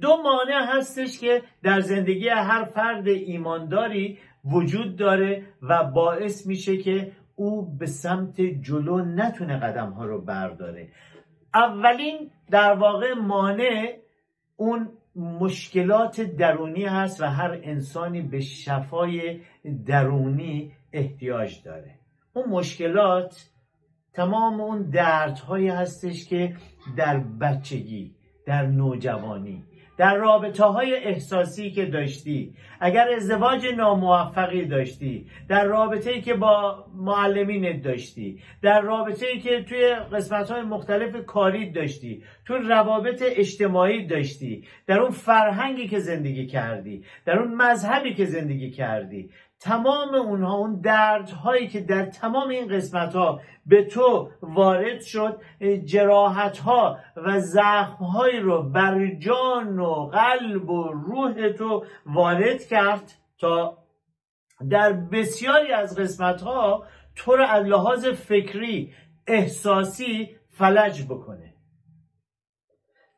دو 0.00 0.16
مانع 0.16 0.76
هستش 0.76 1.20
که 1.20 1.42
در 1.62 1.80
زندگی 1.80 2.28
هر 2.28 2.64
فرد 2.64 3.08
ایمانداری 3.08 4.18
وجود 4.44 4.96
داره 4.96 5.46
و 5.62 5.84
باعث 5.84 6.46
میشه 6.46 6.76
که 6.76 7.12
او 7.36 7.76
به 7.78 7.86
سمت 7.86 8.40
جلو 8.40 9.04
نتونه 9.04 9.58
قدم 9.58 9.90
ها 9.90 10.04
رو 10.04 10.20
برداره. 10.20 10.88
اولین 11.54 12.30
در 12.50 12.72
واقع 12.72 13.14
مانع 13.14 13.96
اون 14.56 14.88
مشکلات 15.16 16.20
درونی 16.20 16.84
هست 16.84 17.20
و 17.20 17.24
هر 17.24 17.60
انسانی 17.62 18.22
به 18.22 18.40
شفای 18.40 19.40
درونی 19.86 20.72
احتیاج 20.92 21.62
داره. 21.64 21.94
اون 22.32 22.48
مشکلات 22.48 23.50
تمام 24.12 24.60
اون 24.60 24.90
دردهایی 24.90 25.68
هستش 25.68 26.28
که 26.28 26.56
در 26.96 27.18
بچگی 27.18 28.14
در 28.46 28.66
نوجوانی 28.66 29.64
در 29.96 30.16
رابطه 30.16 30.64
های 30.64 30.94
احساسی 30.94 31.70
که 31.70 31.86
داشتی. 31.86 32.54
اگر 32.80 33.08
ازدواج 33.16 33.66
ناموفقی 33.66 34.64
داشتی. 34.64 35.26
در 35.48 35.64
رابطه 35.64 36.10
ای 36.10 36.20
که 36.20 36.34
با 36.34 36.84
معلمینت 36.94 37.82
داشتی. 37.82 38.40
در 38.62 38.80
رابطه 38.80 39.26
ای 39.26 39.40
که 39.40 39.62
توی 39.62 39.94
قسمت 40.12 40.50
های 40.50 40.62
مختلف 40.62 41.26
کاری 41.26 41.70
داشتی. 41.70 42.22
تو 42.46 42.54
روابط 42.54 43.22
اجتماعی 43.26 44.06
داشتی. 44.06 44.64
در 44.86 45.00
اون 45.00 45.10
فرهنگی 45.10 45.88
که 45.88 45.98
زندگی 45.98 46.46
کردی. 46.46 47.04
در 47.24 47.38
اون 47.38 47.54
مذهبی 47.54 48.14
که 48.14 48.24
زندگی 48.24 48.70
کردی. 48.70 49.30
تمام 49.62 50.14
اونها 50.14 50.56
اون 50.56 50.80
دردهایی 50.80 51.68
که 51.68 51.80
در 51.80 52.06
تمام 52.06 52.48
این 52.48 52.68
قسمت 52.68 53.14
ها 53.14 53.40
به 53.66 53.84
تو 53.84 54.30
وارد 54.42 55.00
شد 55.00 55.40
جراحت 55.84 56.58
ها 56.58 56.98
و 57.16 57.40
زخم 57.40 58.04
هایی 58.04 58.40
رو 58.40 58.62
بر 58.62 59.06
جان 59.14 59.78
و 59.78 60.10
قلب 60.12 60.70
و 60.70 60.92
روح 60.92 61.48
تو 61.48 61.84
وارد 62.06 62.64
کرد 62.64 63.12
تا 63.38 63.78
در 64.70 64.92
بسیاری 64.92 65.72
از 65.72 65.98
قسمت 65.98 66.42
ها 66.42 66.86
تو 67.16 67.36
رو 67.36 67.44
از 67.44 67.66
لحاظ 67.66 68.06
فکری 68.06 68.94
احساسی 69.26 70.36
فلج 70.48 71.04
بکنه. 71.04 71.54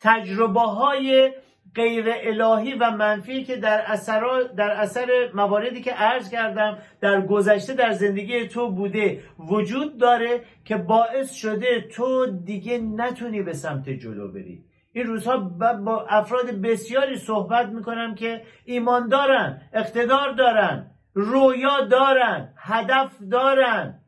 تجربه 0.00 0.60
های 0.60 1.32
غیر 1.74 2.04
الهی 2.08 2.74
و 2.74 2.90
منفی 2.90 3.44
که 3.44 3.56
در 3.56 3.82
اثر, 3.86 4.22
در 4.56 4.70
اثر 4.70 5.30
مواردی 5.34 5.80
که 5.80 5.92
عرض 5.92 6.30
کردم 6.30 6.78
در 7.00 7.20
گذشته 7.20 7.74
در 7.74 7.92
زندگی 7.92 8.48
تو 8.48 8.70
بوده 8.70 9.22
وجود 9.38 9.98
داره 9.98 10.40
که 10.64 10.76
باعث 10.76 11.34
شده 11.34 11.80
تو 11.80 12.26
دیگه 12.26 12.78
نتونی 12.78 13.42
به 13.42 13.52
سمت 13.52 13.88
جلو 13.90 14.32
بری. 14.32 14.64
این 14.92 15.06
روزها 15.06 15.36
با 15.84 16.06
افراد 16.08 16.50
بسیاری 16.50 17.16
صحبت 17.16 17.68
می‌کنم 17.68 18.14
که 18.14 18.42
ایمان 18.64 19.08
دارن 19.08 19.62
اقتدار 19.72 20.32
دارن 20.32 20.90
رویا 21.14 21.80
دارن 21.90 22.54
هدف 22.56 23.18
دارن. 23.30 24.00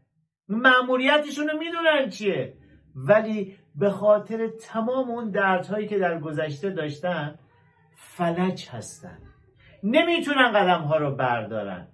معمولیتشون 0.48 1.48
رو 1.48 1.58
می‌دونن 1.58 2.10
چیه؟ 2.10 2.54
ولی 2.94 3.56
به 3.74 3.90
خاطر 3.90 4.48
تمام 4.48 5.10
اون 5.10 5.30
دردهایی 5.30 5.86
که 5.86 5.98
در 5.98 6.20
گذشته 6.20 6.70
داشتن 6.70 7.38
فلج 7.96 8.68
هستن. 8.68 9.18
نمی‌تونن 9.82 10.52
قدم 10.52 10.82
ها 10.82 10.96
رو 10.96 11.14
بردارن. 11.14 11.88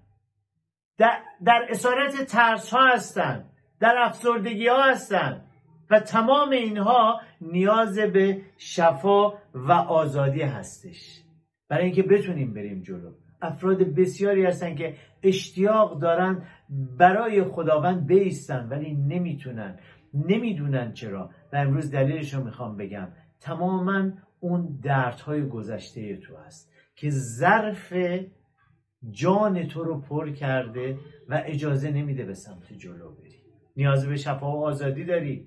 در, 0.98 1.18
در 1.44 1.66
اسارت 1.70 2.22
ترس 2.22 2.70
ها 2.70 2.86
هستن. 2.86 3.44
در 3.80 3.94
افسردگی 3.98 4.68
ها 4.68 4.82
هستن. 4.82 5.44
و 5.90 6.00
تمام 6.00 6.50
اینها 6.50 7.20
نیاز 7.40 7.98
به 7.98 8.42
شفا 8.58 9.30
و 9.54 9.72
آزادی 9.72 10.42
هستش. 10.42 11.22
برای 11.68 11.84
اینکه 11.84 12.02
بتونیم 12.02 12.54
بریم 12.54 12.82
جلو. 12.82 13.12
افراد 13.42 13.78
بسیاری 13.78 14.46
هستن 14.46 14.74
که 14.74 14.96
اشتیاق 15.22 16.00
دارن 16.00 16.46
برای 16.98 17.44
خداوند 17.44 18.06
بیستن 18.06 18.68
ولی 18.68 18.94
نمی‌تونن. 18.94 19.78
نمی‌دونن 20.14 20.92
چرا. 20.92 21.30
و 21.52 21.56
امروز 21.56 21.90
دلیلش 21.90 22.34
رو 22.34 22.44
می‌خوام 22.44 22.76
بگم. 22.76 23.08
تماما 23.40 24.10
اون 24.42 24.78
دردهای 24.82 25.48
گذشته 25.48 26.16
تو 26.16 26.36
هست 26.36 26.72
که 26.96 27.10
ظرف 27.10 27.92
جان 29.10 29.66
تو 29.66 29.84
رو 29.84 30.00
پر 30.00 30.30
کرده 30.30 30.98
و 31.28 31.42
اجازه 31.46 31.90
نمیده 31.90 32.24
به 32.24 32.34
سمت 32.34 32.72
جلو 32.72 33.12
بری. 33.14 33.42
نیاز 33.76 34.06
به 34.06 34.16
شفا 34.16 34.52
و 34.52 34.64
آزادی 34.64 35.04
داری 35.04 35.46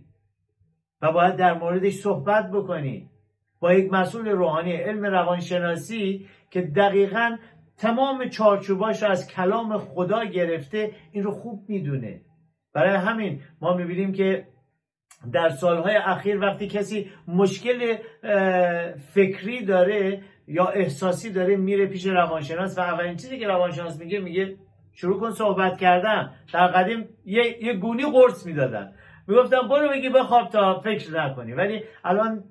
و 1.01 1.11
باید 1.11 1.35
در 1.35 1.53
موردش 1.53 1.93
صحبت 1.93 2.51
بکنی. 2.51 3.09
با 3.59 3.73
یک 3.73 3.93
مسئول 3.93 4.27
روحانی 4.27 4.73
علم 4.73 5.05
روانشناسی 5.05 6.27
که 6.51 6.61
دقیقا 6.61 7.37
تمام 7.77 8.29
چارچوباش 8.29 9.03
رو 9.03 9.09
از 9.09 9.27
کلام 9.27 9.77
خدا 9.77 10.23
گرفته 10.23 10.91
این 11.11 11.23
رو 11.23 11.31
خوب 11.31 11.69
می‌دونه. 11.69 12.21
برای 12.73 12.95
همین 12.95 13.41
ما 13.61 13.77
می‌بینیم 13.77 14.11
که 14.11 14.47
در 15.33 15.49
سالهای 15.49 15.95
اخیر 15.95 16.39
وقتی 16.39 16.67
کسی 16.67 17.09
مشکل 17.27 17.95
فکری 19.13 19.65
داره 19.65 20.21
یا 20.47 20.67
احساسی 20.67 21.31
داره 21.31 21.55
میره 21.55 21.85
پیش 21.85 22.05
روانشناس 22.05 22.77
و 22.77 22.81
اولین 22.81 23.15
چیزی 23.15 23.39
که 23.39 23.47
روانشناس 23.47 23.99
میگه 23.99 24.19
میگه 24.19 24.55
شروع 24.93 25.19
کن 25.19 25.31
صحبت 25.31 25.77
کردن. 25.77 26.31
در 26.53 26.67
قدیم 26.67 27.09
یه, 27.25 27.63
یه 27.63 27.73
گونی 27.73 28.05
قرص 28.05 28.45
می‌دادن. 28.45 28.93
می‌گفتن 29.27 29.67
برو 29.67 29.89
بگی 29.89 30.09
بخواب 30.09 30.49
تا 30.49 30.79
فکر 30.79 31.11
نکنی. 31.11 31.53
ولی 31.53 31.83
الان 32.03 32.43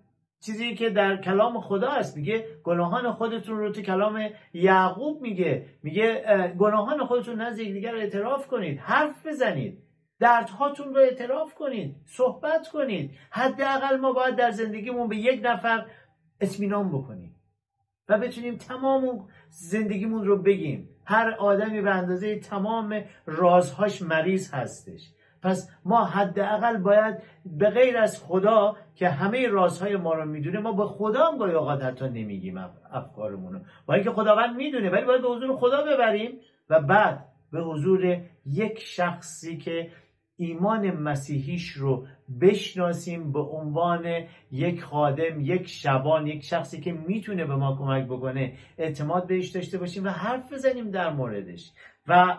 چیزی 0.46 0.74
که 0.74 0.90
در 0.90 1.16
کلام 1.16 1.60
خدا 1.60 1.90
هست 1.90 2.16
میگه 2.16 2.44
گناهان 2.64 3.12
خودتون 3.12 3.58
رو 3.58 3.72
تو 3.72 3.82
کلام 3.82 4.28
یعقوب 4.52 5.22
میگه. 5.22 5.66
میگه 5.82 6.24
گناهان 6.58 7.06
خودتون 7.06 7.40
نزد 7.40 7.56
دیگر 7.56 7.96
اعتراف 7.96 8.46
کنید. 8.46 8.78
حرف 8.78 9.26
بزنید. 9.26 9.83
دردهاتون 10.24 10.94
رو 10.94 11.00
اعتراف 11.00 11.54
کنید 11.54 11.96
صحبت 12.06 12.68
کنید. 12.68 13.10
حداقل 13.30 13.96
ما 13.96 14.12
باید 14.12 14.36
در 14.36 14.50
زندگیمون 14.50 15.08
به 15.08 15.16
یک 15.16 15.40
نفر 15.44 15.86
اطمینان 16.40 16.88
بکنیم 16.88 17.34
و 18.08 18.18
بتونیم 18.18 18.56
تمام 18.56 19.28
زندگیمون 19.48 20.24
رو 20.24 20.42
بگیم. 20.42 20.88
هر 21.04 21.30
آدمی 21.38 21.80
به 21.80 21.90
اندازه 21.90 22.38
تمام 22.38 23.04
رازهاش 23.26 24.02
مریض 24.02 24.54
هستش. 24.54 25.00
پس 25.42 25.70
ما 25.84 26.04
حداقل 26.04 26.76
باید 26.76 27.22
به 27.44 27.70
غیر 27.70 27.98
از 27.98 28.22
خدا 28.22 28.76
که 28.94 29.08
همه 29.08 29.48
رازهای 29.48 29.96
ما 29.96 30.14
رو 30.14 30.24
می‌دونه 30.24 30.58
ما 30.58 30.72
به 30.72 30.86
خدا 30.86 31.26
هم 31.26 31.38
گاهی 31.38 31.54
اوقات 31.54 31.82
حتی 31.82 32.04
نمیگیم 32.04 32.58
افکارمون 32.92 33.52
رو 33.52 33.60
با 33.86 33.94
اینکه 33.94 34.10
خداوند 34.10 34.56
می‌دونه 34.56 34.90
ولی 34.90 35.04
باید 35.04 35.22
به 35.22 35.28
حضور 35.28 35.56
خدا 35.56 35.82
ببریم 35.82 36.40
و 36.70 36.80
بعد 36.80 37.24
به 37.52 37.60
حضور 37.60 38.20
یک 38.46 38.78
شخصی 38.78 39.58
که 39.58 39.90
ایمان 40.36 40.90
مسیحیش 40.90 41.68
رو 41.68 42.06
بشناسیم 42.40 43.32
به 43.32 43.40
عنوان 43.40 44.26
یک 44.50 44.82
خادم 44.82 45.40
یک 45.40 45.68
شبان 45.68 46.26
یک 46.26 46.44
شخصی 46.44 46.80
که 46.80 46.92
می‌تونه 46.92 47.44
به 47.44 47.56
ما 47.56 47.76
کمک 47.76 48.04
بکنه. 48.04 48.52
اعتماد 48.78 49.26
بهش 49.26 49.48
داشته 49.48 49.78
باشیم 49.78 50.04
و 50.04 50.08
حرف 50.08 50.52
بزنیم 50.52 50.90
در 50.90 51.12
موردش. 51.12 51.72
و 52.06 52.36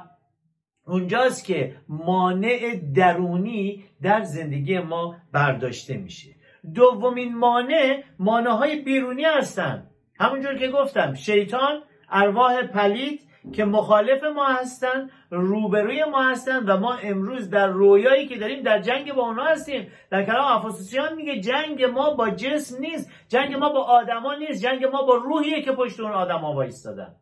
اونجاست 0.88 1.46
که 1.46 1.76
مانع 1.88 2.80
درونی 2.96 3.84
در 4.02 4.22
زندگی 4.22 4.80
ما 4.80 5.16
برداشته 5.32 5.98
میشه. 5.98 6.36
دومین 6.74 7.38
مانع 7.38 8.04
مانع 8.20 8.50
های 8.50 8.82
بیرونی 8.82 9.24
هستن. 9.24 9.90
همونجور 10.20 10.58
که 10.58 10.68
گفتم 10.68 11.14
شیطان 11.14 11.82
ارواح 12.10 12.68
پلید 12.68 13.25
که 13.54 13.66
مخالف 13.66 14.24
ما 14.24 14.46
هستن 14.46 15.10
روبروی 15.30 16.04
ما 16.04 16.24
هستن 16.24 16.66
و 16.66 16.78
ما 16.78 16.94
امروز 16.94 17.50
در 17.50 17.68
رویایی 17.68 18.28
که 18.28 18.38
داریم 18.38 18.64
در 18.64 18.80
جنگ 18.80 19.14
با 19.14 19.22
اونا 19.22 19.44
هستیم. 19.44 19.92
در 20.10 20.26
کلام 20.26 20.66
افسوسیان 20.66 21.16
میگه 21.16 21.40
جنگ 21.40 21.84
ما 21.84 22.10
با 22.10 22.30
جسم 22.30 22.80
نیست 22.80 23.12
جنگ 23.28 23.56
ما 23.56 23.70
با 23.70 23.84
آدما 23.84 24.36
نیست 24.36 24.64
جنگ 24.64 24.86
ما 24.86 25.02
با 25.02 25.16
روحیه 25.16 25.62
که 25.62 25.72
پشت 25.72 26.00
اون 26.00 26.12
آدما 26.12 26.54
وایستادن. 26.54 27.16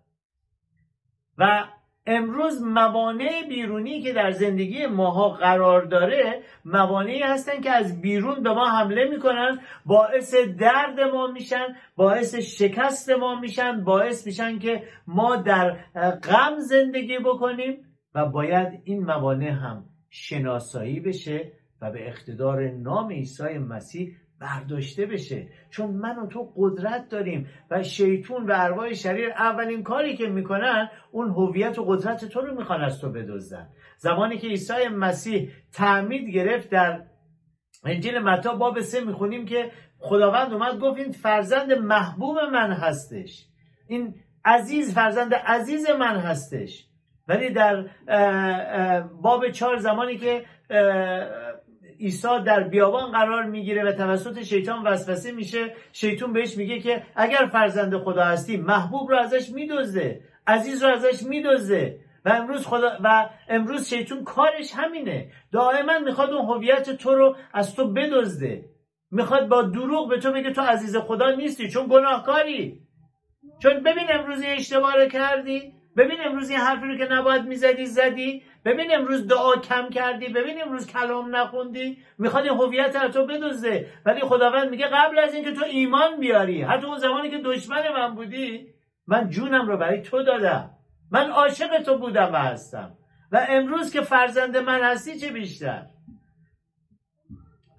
و 1.37 1.63
امروز 2.05 2.61
موانع 2.61 3.47
بیرونی 3.49 4.01
که 4.01 4.13
در 4.13 4.31
زندگی 4.31 4.87
ماها 4.87 5.29
قرار 5.29 5.85
داره 5.85 6.41
موانعی 6.65 7.21
هستن 7.21 7.61
که 7.61 7.71
از 7.71 8.01
بیرون 8.01 8.43
به 8.43 8.53
ما 8.53 8.65
حمله 8.65 9.09
می‌کنن 9.09 9.59
باعث 9.85 10.35
درد 10.35 10.99
ما 10.99 11.27
میشن 11.27 11.75
باعث 11.95 12.35
شکست 12.35 13.09
ما 13.09 13.39
میشن 13.39 13.83
باعث 13.83 14.27
میشن 14.27 14.59
که 14.59 14.83
ما 15.07 15.35
در 15.35 15.77
غم 16.23 16.59
زندگی 16.59 17.17
بکنیم 17.17 17.77
و 18.15 18.25
باید 18.25 18.81
این 18.83 19.03
موانع 19.03 19.49
هم 19.49 19.85
شناسایی 20.09 20.99
بشه 20.99 21.51
و 21.81 21.91
به 21.91 22.07
اقتدار 22.07 22.69
نام 22.69 23.09
عیسی 23.11 23.57
مسیح 23.57 24.17
برداشته 24.39 25.05
بشه. 25.05 25.47
چون 25.69 25.91
من 25.91 26.19
و 26.19 26.27
تو 26.27 26.53
قدرت 26.55 27.09
داریم 27.09 27.47
و 27.71 27.83
شیطون 27.83 28.45
و 28.45 28.51
ارواح 28.55 28.93
شریر 28.93 29.29
اولین 29.29 29.83
کاری 29.83 30.17
که 30.17 30.27
می‌کنن 30.27 30.89
اون 31.11 31.29
هویت 31.29 31.79
و 31.79 31.85
قدرت 31.85 32.25
تو 32.25 32.41
رو 32.41 32.55
می‌خوان 32.55 32.81
از 32.81 33.01
تو 33.01 33.09
بدزدن. 33.09 33.69
زمانی 33.97 34.37
که 34.37 34.47
عیسی 34.47 34.87
مسیح 34.87 35.51
تعمید 35.73 36.29
گرفت 36.29 36.69
در 36.69 37.01
انجیل 37.85 38.19
متا 38.19 38.55
باب 38.55 38.79
سه 38.79 39.05
می‌خونیم 39.05 39.45
که 39.45 39.71
خداوند 39.99 40.53
اومد 40.53 40.79
گفت 40.79 40.99
این 40.99 41.11
فرزند 41.11 41.73
محبوب 41.73 42.39
من 42.39 42.71
هستش. 42.71 43.47
این 43.87 44.15
عزیز 44.45 44.93
فرزند 44.93 45.33
عزیز 45.33 45.89
من 45.89 46.17
هستش. 46.17 46.87
ولی 47.27 47.49
در 47.49 47.85
باب 49.21 49.49
چهار 49.49 49.77
زمانی 49.77 50.17
که 50.17 50.45
عیسی 51.99 52.43
در 52.45 52.63
بیابان 52.63 53.11
قرار 53.11 53.43
می‌گیره 53.43 53.83
و 53.83 53.91
توسط 53.91 54.43
شیطان 54.43 54.83
وسوسه 54.83 55.31
میشه. 55.31 55.75
شیطان 55.93 56.33
بهش 56.33 56.57
میگه 56.57 56.79
که 56.79 57.03
اگر 57.15 57.49
فرزند 57.51 57.97
خدا 57.97 58.23
هستی 58.23 58.57
محبوب 58.57 59.09
رو 59.09 59.17
ازش 59.17 59.49
میدزده 59.49 60.21
عزیز 60.47 60.83
رو 60.83 60.89
ازش 60.89 61.23
میدزده. 61.23 61.99
و 62.25 62.29
امروز 62.29 62.67
خدا 62.67 62.97
و 63.03 63.29
امروز 63.49 63.89
شیطان 63.89 64.23
کارش 64.23 64.71
همینه. 64.75 65.31
دائما 65.51 65.99
می‌خواد 65.99 66.29
اون 66.29 66.45
هویت 66.45 66.89
تو 66.89 67.15
رو 67.15 67.35
از 67.53 67.75
تو 67.75 67.93
بدزده. 67.93 68.65
می‌خواد 69.11 69.47
با 69.47 69.61
دروغ 69.61 70.09
به 70.09 70.19
تو 70.19 70.31
بگه 70.31 70.51
تو 70.51 70.61
عزیز 70.61 70.97
خدا 70.97 71.31
نیستی 71.31 71.69
چون 71.69 71.87
گناهکاری. 71.87 72.79
چون 73.59 73.83
ببین 73.83 74.05
امروز 74.09 74.43
اشتباه 74.45 75.07
کردی 75.07 75.73
ببین 75.97 76.17
امروز 76.25 76.49
این 76.49 76.59
حرفی 76.59 76.87
رو 76.87 76.97
که 76.97 77.13
نباید 77.13 77.45
می‌زدی 77.45 77.85
زدی. 77.85 78.43
ببین 78.65 78.95
امروز 78.95 79.27
دعا 79.27 79.55
کم 79.55 79.89
کردی 79.89 80.27
ببین 80.27 80.61
امروز 80.61 80.87
کلام 80.87 81.35
نخوندی. 81.35 81.97
می‌خواد 82.17 82.43
این 82.43 82.53
هویت 82.53 82.95
از 82.95 83.11
تو 83.11 83.25
بدوزه. 83.25 83.87
ولی 84.05 84.21
خداوند 84.21 84.69
میگه 84.69 84.87
قبل 84.87 85.19
از 85.19 85.33
اینکه 85.33 85.51
تو 85.51 85.63
ایمان 85.63 86.19
بیاری 86.19 86.61
حتی 86.61 86.85
اون 86.85 86.97
زمانی 86.97 87.29
که 87.29 87.37
دشمن 87.37 87.91
من 87.95 88.15
بودی 88.15 88.67
من 89.07 89.29
جونم 89.29 89.67
رو 89.67 89.77
برای 89.77 90.01
تو 90.01 90.23
دادم. 90.23 90.69
من 91.11 91.29
عاشق 91.29 91.81
تو 91.83 91.97
بودم 91.97 92.33
و 92.33 92.37
هستم. 92.37 92.97
و 93.31 93.45
امروز 93.49 93.93
که 93.93 94.01
فرزند 94.01 94.57
من 94.57 94.83
هستی 94.83 95.19
چه 95.19 95.31
بیشتر؟ 95.31 95.85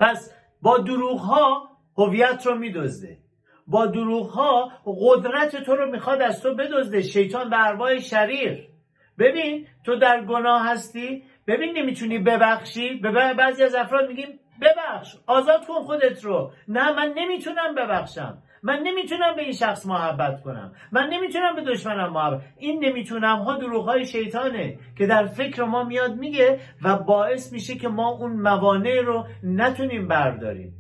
پس 0.01 0.35
با 0.63 0.79
دروغ 0.79 1.21
ها 1.21 1.69
هویت 1.99 2.47
رو 2.47 2.59
میدزده 2.59 3.19
با 3.67 3.87
دروغ 3.87 4.31
ها 4.31 4.73
قدرت 4.87 5.57
تو 5.57 5.77
رو 5.77 5.91
می‌خواد 5.91 6.23
از 6.23 6.43
تو 6.43 6.55
بدزده 6.55 7.03
شیطان 7.03 7.51
به 7.51 7.67
ارواح 7.67 7.99
شریر. 7.99 8.74
ببین 9.19 9.67
تو 9.85 9.97
در 9.97 10.25
گناه 10.25 10.71
هستی؟ 10.71 11.25
ببین 11.47 11.79
نمی‌تونی 11.79 12.19
ببخشی؟ 12.19 12.95
به 12.95 13.11
بعضی 13.35 13.63
از 13.63 13.75
افراد 13.75 14.09
میگیم 14.09 14.41
ببخش 14.61 15.17
آزاد 15.27 15.67
کن 15.67 15.83
خودت 15.83 16.25
رو. 16.25 16.53
نه 16.69 16.93
من 16.93 17.13
نمی‌تونم 17.17 17.75
ببخشم. 17.75 18.43
من 18.63 18.79
نمی‌تونم 18.79 19.37
به 19.37 19.43
این 19.43 19.53
شخص 19.53 19.87
محبت 19.87 20.43
کنم. 20.43 20.75
من 20.93 21.09
نمی‌تونم 21.09 21.57
به 21.57 21.63
دشمنم 21.63 22.13
محبت 22.13 22.43
این 22.57 22.85
نمی‌تونم. 22.85 23.39
ها 23.39 23.57
دروغ 23.57 23.85
های 23.85 24.07
شیطانه 24.07 24.79
که 24.99 25.07
در 25.07 25.27
فکر 25.27 25.65
ما 25.65 25.85
میاد 25.85 26.15
میگه 26.15 26.61
و 26.83 26.99
باعث 26.99 27.53
میشه 27.53 27.75
که 27.75 27.89
ما 27.89 28.09
اون 28.09 28.33
موانع 28.33 29.01
رو 29.01 29.27
نتونیم 29.43 30.09
برداریم. 30.09 30.75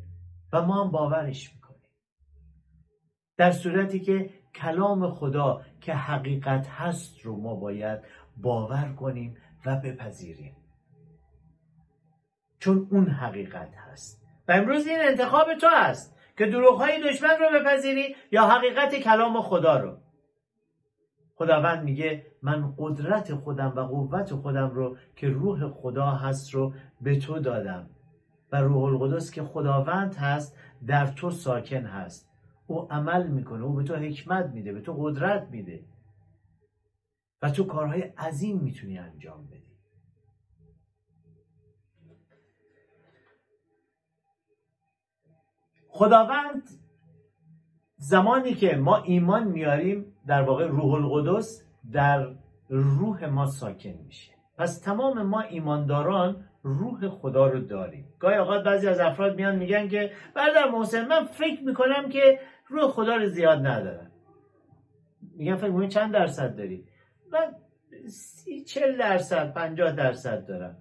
و 0.52 0.62
ما 0.62 0.84
هم 0.84 0.90
باورش 0.90 1.50
می‌کنیم. 1.54 1.64
در 3.36 3.50
صورتی 3.50 4.00
که 4.00 4.30
کلام 4.54 5.10
خدا 5.10 5.60
که 5.80 5.94
حقیقت 5.94 6.68
هست 6.68 7.20
رو 7.20 7.40
ما 7.40 7.54
باید 7.54 8.00
باور 8.36 8.92
کنیم 8.92 9.36
و 9.66 9.76
بپذیریم. 9.76 10.56
چون 12.58 12.88
اون 12.90 13.06
حقیقت 13.06 13.74
هست. 13.74 14.22
و 14.48 14.52
امروز 14.52 14.86
این 14.86 14.98
انتخاب 15.00 15.54
تو 15.54 15.66
هست 15.72 16.16
که 16.36 16.52
های 16.78 17.02
دشمن 17.02 17.28
رو 17.40 17.60
بپذیری 17.60 18.16
یا 18.32 18.46
حقیقت 18.46 18.94
کلام 18.94 19.40
خدا 19.40 19.78
رو. 19.78 19.98
خداوند 21.34 21.84
میگه 21.84 22.26
من 22.42 22.74
قدرت 22.78 23.34
خودم 23.34 23.72
و 23.76 23.80
قوت 23.80 24.34
خودم 24.34 24.70
رو 24.70 24.96
که 25.16 25.28
روح 25.28 25.68
خدا 25.68 26.10
هست 26.10 26.54
رو 26.54 26.74
به 27.00 27.18
تو 27.18 27.38
دادم. 27.38 27.90
و 28.52 28.56
روح 28.56 28.82
القدس 28.82 29.30
که 29.30 29.42
خداوند 29.42 30.14
هست 30.14 30.56
در 30.86 31.06
تو 31.06 31.30
ساکن 31.30 31.86
هست. 31.86 32.30
او 32.66 32.92
عمل 32.92 33.26
می‌کنه 33.26 33.64
او 33.64 33.74
به 33.74 33.82
تو 33.82 33.94
حکمت 33.94 34.50
میده 34.50 34.72
به 34.72 34.80
تو 34.80 34.92
قدرت 34.92 35.48
میده. 35.50 35.84
و 37.44 37.50
تو 37.50 37.64
کارهای 37.64 38.02
عظیم 38.02 38.58
می‌تونی 38.58 38.98
انجام 38.98 39.46
بدی. 39.46 39.76
خداوند 45.88 46.70
زمانی 47.96 48.54
که 48.54 48.76
ما 48.76 48.96
ایمان 48.96 49.48
میاریم 49.48 50.16
در 50.26 50.42
واقع 50.42 50.66
روح 50.66 50.94
القدس 50.94 51.62
در 51.92 52.34
روح 52.68 53.26
ما 53.26 53.46
ساکن 53.46 53.90
میشه. 54.06 54.32
پس 54.58 54.78
تمام 54.78 55.22
ما 55.22 55.40
ایمانداران 55.40 56.48
روح 56.62 57.08
خدا 57.08 57.46
رو 57.46 57.60
داریم. 57.60 58.14
گاهی 58.18 58.36
اوقات 58.36 58.64
بعضی 58.64 58.88
از 58.88 59.00
افراد 59.00 59.36
میان 59.36 59.56
میگن 59.56 59.88
که 59.88 60.12
برادر 60.34 60.70
محسن 60.70 61.06
من 61.06 61.24
فکر 61.24 61.62
می‌کنم 61.62 62.08
که 62.08 62.40
روح 62.68 62.90
خدا 62.90 63.16
رو 63.16 63.26
زیاد 63.26 63.66
ندارم. 63.66 64.10
میگن 65.36 65.56
فکر 65.56 65.70
می‌کنی 65.70 65.88
چند 65.88 66.12
درصد 66.12 66.56
داری؟ 66.56 66.93
من 67.34 67.54
سی 68.08 68.64
چل 68.64 68.96
درصد 68.96 69.54
پنجاه 69.54 69.92
درصد 69.92 70.46
دارم. 70.46 70.76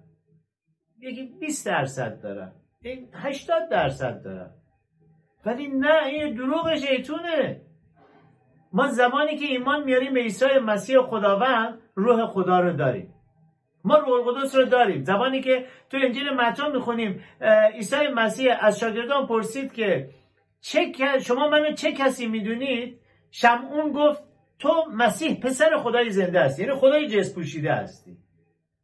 یکی 1.00 1.26
20 1.40 1.66
درصد 1.66 2.22
دارم. 2.22 2.52
این 2.82 3.08
هشتاد 3.12 3.70
درصد 3.70 4.22
دارم. 4.24 4.54
ولی 5.46 5.68
نه 5.68 6.06
این 6.06 6.34
دروغ 6.34 6.74
شیطونه. 6.74 7.60
ما 8.72 8.88
زمانی 8.88 9.36
که 9.36 9.44
ایمان 9.44 9.84
میاریم 9.84 10.14
به 10.14 10.20
عیسی 10.20 10.58
مسیح 10.64 11.00
خداوند 11.00 11.78
روح 11.94 12.26
خدا 12.26 12.60
رو 12.60 12.72
داریم. 12.72 13.14
ما 13.84 13.98
روح 13.98 14.28
القدس 14.28 14.56
رو 14.56 14.64
داریم. 14.64 15.04
زمانی 15.04 15.40
که 15.40 15.66
تو 15.90 15.96
انجیل 15.96 16.30
متی 16.30 16.62
می‌خونیم 16.72 17.20
عیسی 17.74 18.08
مسیح 18.14 18.52
از 18.60 18.78
شاگردان 18.78 19.26
پرسید 19.26 19.72
که 19.72 20.10
چه 20.60 20.92
شما 21.18 21.48
منو 21.48 21.72
چه 21.72 21.92
کسی 21.92 22.26
می‌دونید؟ 22.26 23.00
شمعون 23.30 23.92
گفت 23.92 24.33
تو 24.58 24.84
مسیح 24.92 25.40
پسر 25.40 25.76
خدای 25.76 26.10
زنده 26.10 26.40
هستی 26.40 26.62
یعنی 26.62 26.74
خدای 26.74 27.08
جس 27.08 27.34
پوشیده 27.34 27.72
هستی. 27.72 28.16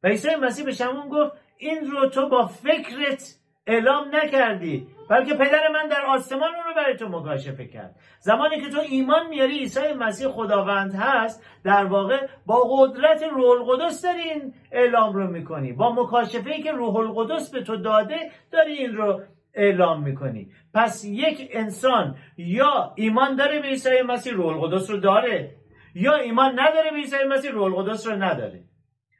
و 0.02 0.08
عیسی 0.08 0.36
مسیح 0.36 0.64
به 0.64 0.72
شمعون 0.72 1.08
گفت 1.08 1.32
این 1.58 1.90
رو 1.90 2.08
تو 2.08 2.28
با 2.28 2.46
فکرت 2.46 3.36
اعلام 3.66 4.16
نکردی 4.16 4.86
بلکه 5.10 5.34
پدر 5.34 5.68
من 5.72 5.88
در 5.88 6.02
آسمان 6.08 6.54
اون 6.54 6.64
رو 6.66 6.74
برای 6.76 6.96
تو 6.96 7.08
مکاشفه 7.08 7.66
کرد. 7.66 7.96
زمانی 8.20 8.60
که 8.60 8.70
تو 8.70 8.80
ایمان 8.80 9.28
میاری 9.28 9.58
عیسی 9.58 9.92
مسیح 9.98 10.28
خداوند 10.28 10.94
هست 10.94 11.44
در 11.64 11.84
واقع 11.84 12.26
با 12.46 12.68
قدرت 12.70 13.22
روح 13.22 13.50
القدس 13.50 14.02
داری 14.02 14.20
این 14.20 14.54
اعلام 14.72 15.12
رو 15.12 15.26
می‌کنی. 15.30 15.72
با 15.72 15.92
مکاشفه 15.92 16.50
ای 16.50 16.62
که 16.62 16.72
روح 16.72 16.96
القدس 16.96 17.50
به 17.50 17.62
تو 17.62 17.76
داده 17.76 18.30
داری 18.52 18.72
این 18.72 18.94
رو 18.94 19.22
اعلام 19.54 20.02
می‌کنی. 20.02 20.50
پس 20.74 21.04
یک 21.04 21.48
انسان 21.52 22.16
یا 22.36 22.92
ایمان 22.96 23.36
داره 23.36 23.60
به 23.60 23.68
عیسی 23.68 24.02
مسیح 24.06 24.32
روح 24.32 24.46
القدس 24.46 24.90
رو 24.90 24.96
داره. 24.96 25.59
یا 25.94 26.14
ایمان 26.14 26.52
نداره 26.60 26.90
به 26.90 26.96
عیسی 26.96 27.16
مسیح 27.28 27.50
روح 27.50 27.64
القدس 27.64 28.06
رو 28.06 28.12
نداره. 28.12 28.64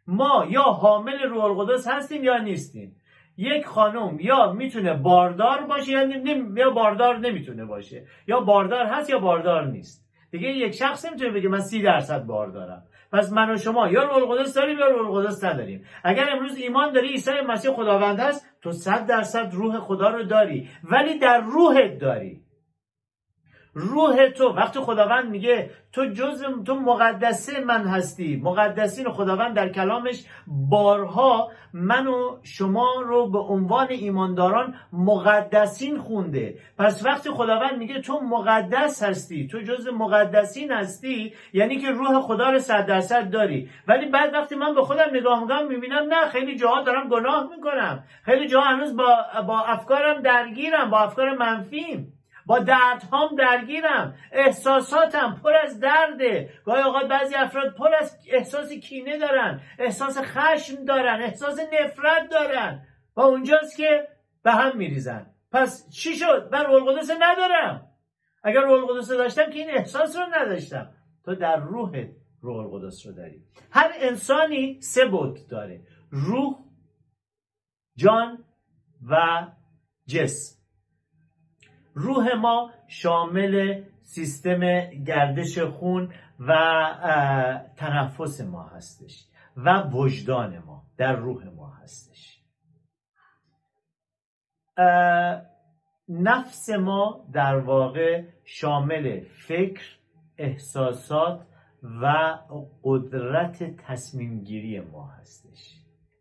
ما 0.07 0.47
یا 0.51 0.63
حامل 0.63 1.23
روح 1.23 1.45
القدس 1.45 1.89
هستیم 1.89 2.25
یا 2.25 2.39
نیستیم. 2.39 2.97
یک 3.37 3.67
خانم 3.67 4.21
یا 4.21 4.53
می‌تونه 4.53 4.95
باردار 4.95 5.61
باشه 5.61 5.93
یا, 5.93 6.03
یا 6.57 6.71
باردار 6.71 7.19
نمی‌تونه 7.19 7.65
باشه. 7.65 8.07
یا 8.27 8.41
باردار 8.41 8.87
هست 8.87 9.11
یا 9.11 9.19
باردار 9.19 9.67
نیست. 9.67 10.07
دیگه 10.31 10.49
یک 10.49 10.75
شخص 10.75 11.05
نمی‌تونه 11.05 11.31
بگه 11.31 11.49
من 11.49 11.61
سی 11.61 11.83
درصد 11.83 12.27
باردارم. 12.27 12.83
پس 13.13 13.33
من 13.33 13.51
و 13.51 13.57
شما 13.57 13.89
یا 13.89 14.05
روح 14.05 14.17
القدس 14.17 14.55
داریم 14.55 14.79
یا 14.79 14.87
روح 14.87 15.11
القدس 15.11 15.45
نداریم. 15.45 15.85
اگر 16.05 16.31
امروز 16.33 16.57
ایمان 16.57 16.93
داری 16.93 17.09
عیسی 17.09 17.31
مسیح 17.49 17.73
خداوند 17.73 18.21
هست 18.21 18.47
تو 18.63 18.73
صد 18.73 19.07
درصد 19.07 19.49
روح 19.53 19.79
خدا 19.79 20.09
رو 20.09 20.23
داری. 20.23 20.69
ولی 20.85 21.19
در 21.19 21.41
روحت 21.41 21.99
داری. 21.99 22.41
روح 23.81 24.29
تو. 24.29 24.49
وقتی 24.49 24.81
خداوند 24.81 25.31
میگه 25.31 25.71
تو 25.93 26.07
جز 26.07 26.45
تو 26.67 26.75
مقدسه 26.75 27.61
من 27.65 27.85
هستی. 27.87 28.41
مقدسین 28.45 29.09
خداوند 29.09 29.57
در 29.57 29.69
کلامش 29.69 30.25
بارها 30.47 31.51
من 31.73 32.07
و 32.07 32.37
شما 32.43 32.89
رو 33.01 33.31
به 33.31 33.39
عنوان 33.39 33.87
ایمانداران 33.91 34.75
مقدسین 34.93 35.99
خونده. 35.99 36.55
پس 36.79 37.07
وقتی 37.07 37.31
خداوند 37.31 37.79
میگه 37.79 38.01
تو 38.01 38.21
مقدس 38.21 39.03
هستی 39.03 39.47
تو 39.47 39.61
جز 39.61 39.89
مقدسین 39.89 40.73
هستی 40.73 41.35
یعنی 41.53 41.77
که 41.77 41.91
روح 41.91 42.21
خدا 42.21 42.51
رو 42.51 42.59
صد 42.59 42.87
درصد 42.87 43.31
داری. 43.31 43.69
ولی 43.89 44.07
بعد 44.07 44.35
وقتی 44.35 44.55
من 44.55 44.75
به 44.75 44.83
خودم 44.83 45.11
نگاه 45.13 45.41
می‌کنم 45.41 45.69
می‌بینم 45.69 46.07
نه 46.09 46.29
خیلی 46.29 46.57
جاها 46.57 46.83
دارم 46.83 47.09
گناه 47.09 47.49
می‌کنم. 47.57 48.05
خیلی 48.23 48.49
جاها 48.49 48.67
هنوز 48.67 48.97
با, 48.97 49.17
با 49.47 49.61
افکارم 49.61 50.23
درگیرم 50.23 50.91
با 50.91 50.99
افکار 50.99 51.37
منفیم. 51.37 52.20
با 52.51 52.59
دردهام 52.59 53.37
درگیرم 53.37 54.15
احساساتم 54.33 55.41
پر 55.43 55.53
از 55.55 55.81
درده. 55.81 56.51
گاهی 56.65 56.83
اوقات 56.83 57.09
بعضی 57.09 57.35
افراد 57.35 57.75
پر 57.75 57.95
از 57.95 58.19
احساس 58.31 58.73
کینه 58.73 59.19
دارن 59.19 59.61
احساس 59.79 60.19
خشم 60.19 60.85
دارن 60.85 61.23
احساس 61.23 61.59
نفرت 61.59 62.31
دارن. 62.31 62.87
و 63.17 63.21
اونجاست 63.21 63.77
که 63.77 64.09
به 64.43 64.53
هم 64.53 64.77
میریزن. 64.77 65.27
پس 65.53 65.91
چی 65.91 66.17
شد؟ 66.17 66.49
من 66.53 66.65
رول 66.65 66.93
قدس 66.93 67.11
ندارم. 67.21 67.87
اگر 68.43 68.61
رول 68.61 68.87
قدس 68.87 69.09
داشتم 69.09 69.51
که 69.51 69.59
این 69.59 69.71
احساس 69.71 70.17
رو 70.17 70.23
نداشتم. 70.35 70.91
تو 71.25 71.35
در 71.35 71.57
روح 71.57 72.07
رول 72.41 72.67
قدس 72.73 73.07
رو 73.07 73.13
داری. 73.13 73.45
هر 73.71 73.91
انسانی 73.95 74.81
سه 74.81 75.05
بود 75.05 75.49
داره. 75.49 75.81
روح 76.11 76.55
جان 77.97 78.45
و 79.11 79.17
جسم. 80.07 80.60
روح 82.01 82.35
ما 82.35 82.71
شامل 82.89 83.85
سیستم 84.03 84.61
گردش 85.07 85.59
خون 85.59 86.13
و 86.41 86.53
تنفس 87.77 88.41
ما 88.41 88.63
هستش 88.63 89.27
و 89.57 89.83
وجدان 89.93 90.59
ما 90.59 90.83
در 90.97 91.17
روح 91.17 91.45
ما 91.45 91.75
هستش. 91.75 92.41
نفس 96.09 96.71
ما 96.71 97.27
در 97.33 97.57
واقع 97.57 98.25
شامل 98.45 99.21
فکر 99.47 99.99
احساسات 100.39 101.47
و 101.83 102.07
قدرت 102.83 103.77
تصمیم 103.77 104.41
گیری 104.41 104.81
ما 104.81 105.07
هستش. 105.07 105.75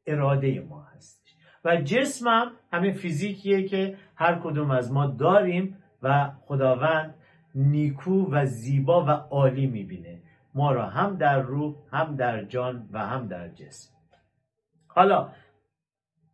اراده 0.08 0.60
ما 0.60 0.84
هست. 0.84 1.19
و 1.66 1.76
جسمم 1.76 2.52
همین 2.74 2.94
فیزیکیه 2.94 3.68
که 3.68 3.98
هر 4.16 4.40
کدوم 4.44 4.72
از 4.72 4.92
ما 4.92 5.08
داریم 5.08 5.78
و 6.04 6.32
خداوند 6.46 7.16
نیکو 7.56 8.32
و 8.32 8.46
زیبا 8.46 9.06
و 9.06 9.10
عالی 9.10 9.68
می‌بینه. 9.68 10.22
ما 10.54 10.72
را 10.72 10.90
هم 10.90 11.16
در 11.16 11.40
روح 11.40 11.76
هم 11.92 12.16
در 12.16 12.44
جان 12.44 12.90
و 12.92 13.08
هم 13.08 13.28
در 13.28 13.50
جسم. 13.50 13.94
حالا 14.88 15.30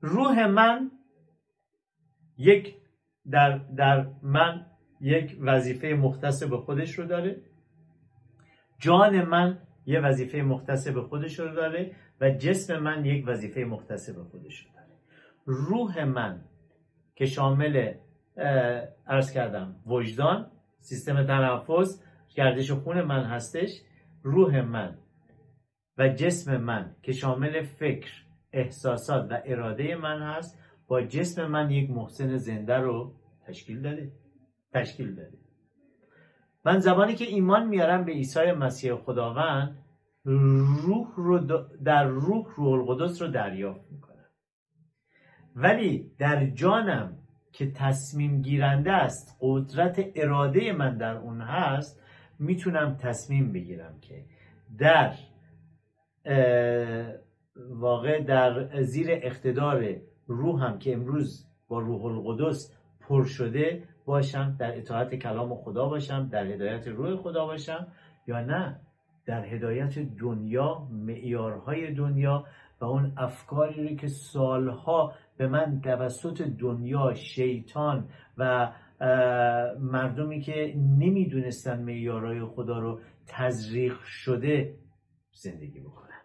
روح 0.02 0.46
من 0.46 0.92
یک 2.38 2.76
در, 3.32 3.58
در 3.58 4.08
من 4.22 4.66
یک 5.02 5.38
وظیفه 5.42 5.88
مختص 5.88 6.44
به 6.44 6.58
خودش 6.58 7.00
رو 7.00 7.06
داره. 7.06 7.42
جان 8.80 9.22
من 9.22 9.58
یه 9.86 10.00
وظیفه 10.00 10.38
مختص 10.38 10.88
به 10.88 11.02
خودش 11.02 11.40
رو 11.40 11.56
داره 11.56 11.96
و 12.22 12.30
جسم 12.30 12.78
من 12.80 13.06
یک 13.06 13.24
وظیفه 13.28 13.64
مختص 13.64 14.10
به 14.10 14.24
خودش 14.24 14.66
رو 14.66 14.75
روح 15.46 16.04
من 16.04 16.42
که 17.16 17.26
شامل 17.26 17.94
ارز 19.08 19.32
کردم 19.32 19.76
وجدان 19.86 20.52
سیستم 20.80 21.24
تنفس 21.24 22.04
گردش 22.36 22.72
خون 22.72 23.02
من 23.02 23.24
هستش 23.24 23.82
روح 24.24 24.62
من 24.62 24.98
و 25.98 26.10
جسم 26.10 26.58
من 26.58 26.96
که 27.02 27.12
شامل 27.12 27.62
فکر 27.62 28.12
احساسات 28.54 29.32
و 29.32 29.42
اراده 29.46 29.96
من 29.96 30.22
هست 30.22 30.60
با 30.88 31.02
جسم 31.02 31.46
من 31.46 31.72
یک 31.72 31.90
محسن 31.90 32.38
زنده 32.38 32.76
رو 32.76 33.14
تشکیل 33.48 33.82
داده. 33.82 34.12
تشکیل 34.74 35.16
داده. 35.16 35.38
من 36.66 36.80
زمانی 36.80 37.16
که 37.16 37.26
ایمان 37.26 37.68
میارم 37.68 38.06
به 38.06 38.12
عیسی 38.12 38.52
مسیح 38.52 38.96
خداوند 38.96 39.86
روح 40.26 41.08
رو 41.16 41.40
در 41.84 42.04
روح 42.04 42.46
روح 42.56 42.90
القدس 42.90 43.22
رو 43.22 43.28
دریافت 43.28 43.92
می‌کنم. 43.92 44.14
ولی 45.56 46.12
در 46.18 46.46
جانم 46.46 47.18
که 47.52 47.72
تصمیم 47.72 48.41
گیرنده 48.41 48.91
است 48.91 49.38
قدرت 49.41 50.06
اراده 50.15 50.74
من 50.74 50.98
در 50.98 51.18
اون 51.18 51.41
هست 51.41 52.02
می‌تونم 52.39 52.96
تصمیم 52.96 53.52
بگیرم 53.52 54.00
که 54.02 54.26
در 54.78 55.13
واقع 57.70 58.24
در 58.24 58.82
زیر 58.82 59.08
اقتدار 59.10 59.96
روحم 60.28 60.80
که 60.80 60.94
امروز 60.94 61.48
با 61.68 61.80
روح 61.80 62.06
القدس 62.06 62.78
پر 63.00 63.24
شده 63.24 63.84
باشم 64.06 64.56
در 64.60 64.78
اطاعت 64.78 65.15
کلام 65.15 65.56
خدا 65.56 65.89
باشم 65.89 66.30
در 66.32 66.46
هدایت 66.46 66.88
روح 66.88 67.15
خدا 67.15 67.46
باشم 67.46 67.88
یا 68.28 68.41
نه 68.41 68.80
در 69.26 69.46
هدایت 69.46 70.00
دنیا 70.00 70.88
معیارهای 70.91 71.94
دنیا 71.94 72.46
و 72.82 72.86
اون 72.86 73.13
افکاری 73.18 73.96
که 73.96 74.08
سالها 74.08 75.13
به 75.38 75.48
من 75.48 75.82
توسط 75.82 76.41
دنیا 76.41 77.13
شیطان 77.13 78.10
و 78.38 78.71
مردمی 79.80 80.41
که 80.41 80.74
نمی‌دونستن 80.98 81.84
معیارهای 81.84 82.45
خدا 82.45 82.80
رو 82.80 83.00
تزریق 83.28 84.00
شده 84.04 84.76
زندگی 85.32 85.80
بکنن. 85.80 86.21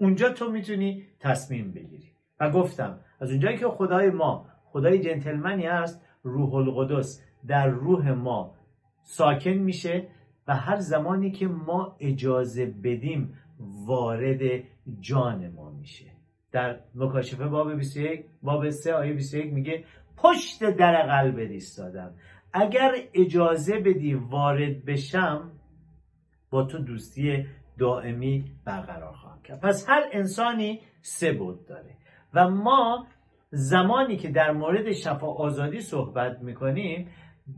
اونجا 0.00 0.32
تو 0.32 0.50
می‌تونی 0.50 1.06
تصمیم 1.20 1.72
بگیری. 1.72 2.12
و 2.40 2.50
گفتم 2.50 3.00
از 3.20 3.30
اونجایی 3.30 3.56
که 3.56 3.68
خدای 3.68 4.10
ما 4.10 4.46
خدای 4.64 4.98
جنتلمنی 4.98 5.66
هست 5.66 6.04
روح 6.22 6.54
القدس 6.54 7.24
در 7.46 7.66
روح 7.66 8.10
ما 8.12 8.54
ساکن 9.02 9.50
میشه 9.50 10.08
و 10.48 10.56
هر 10.56 10.76
زمانی 10.76 11.30
که 11.30 11.46
ما 11.46 11.96
اجازه 12.00 12.66
بدیم 12.66 13.34
وارد 13.86 14.40
جان 15.00 15.48
ما 15.48 15.70
میشه. 15.70 16.17
در 16.52 16.80
مکاشفه 16.94 17.46
باب 17.46 17.74
21 17.74 18.24
باب 18.42 18.70
3 18.70 18.94
آیه 18.94 19.12
21 19.12 19.52
میگه 19.52 19.84
پشت 20.16 20.70
در 20.70 21.06
قلب 21.06 21.38
ایستادم 21.38 22.14
اگر 22.52 22.92
اجازه 23.14 23.78
بدی 23.80 24.14
وارد 24.14 24.84
بشم 24.84 25.52
با 26.50 26.64
تو 26.64 26.78
دوستی 26.78 27.46
دائمی 27.78 28.44
برقرار 28.64 29.12
خواهم 29.12 29.42
کرد. 29.42 29.60
پس 29.60 29.88
هر 29.88 30.02
انسانی 30.12 30.80
سه 31.02 31.32
بود 31.32 31.66
داره. 31.66 31.94
و 32.34 32.48
ما 32.48 33.06
زمانی 33.50 34.16
که 34.16 34.30
در 34.30 34.52
مورد 34.52 34.92
شفا 34.92 35.26
آزادی 35.26 35.80
صحبت 35.80 36.38
می‌کنیم 36.42 37.08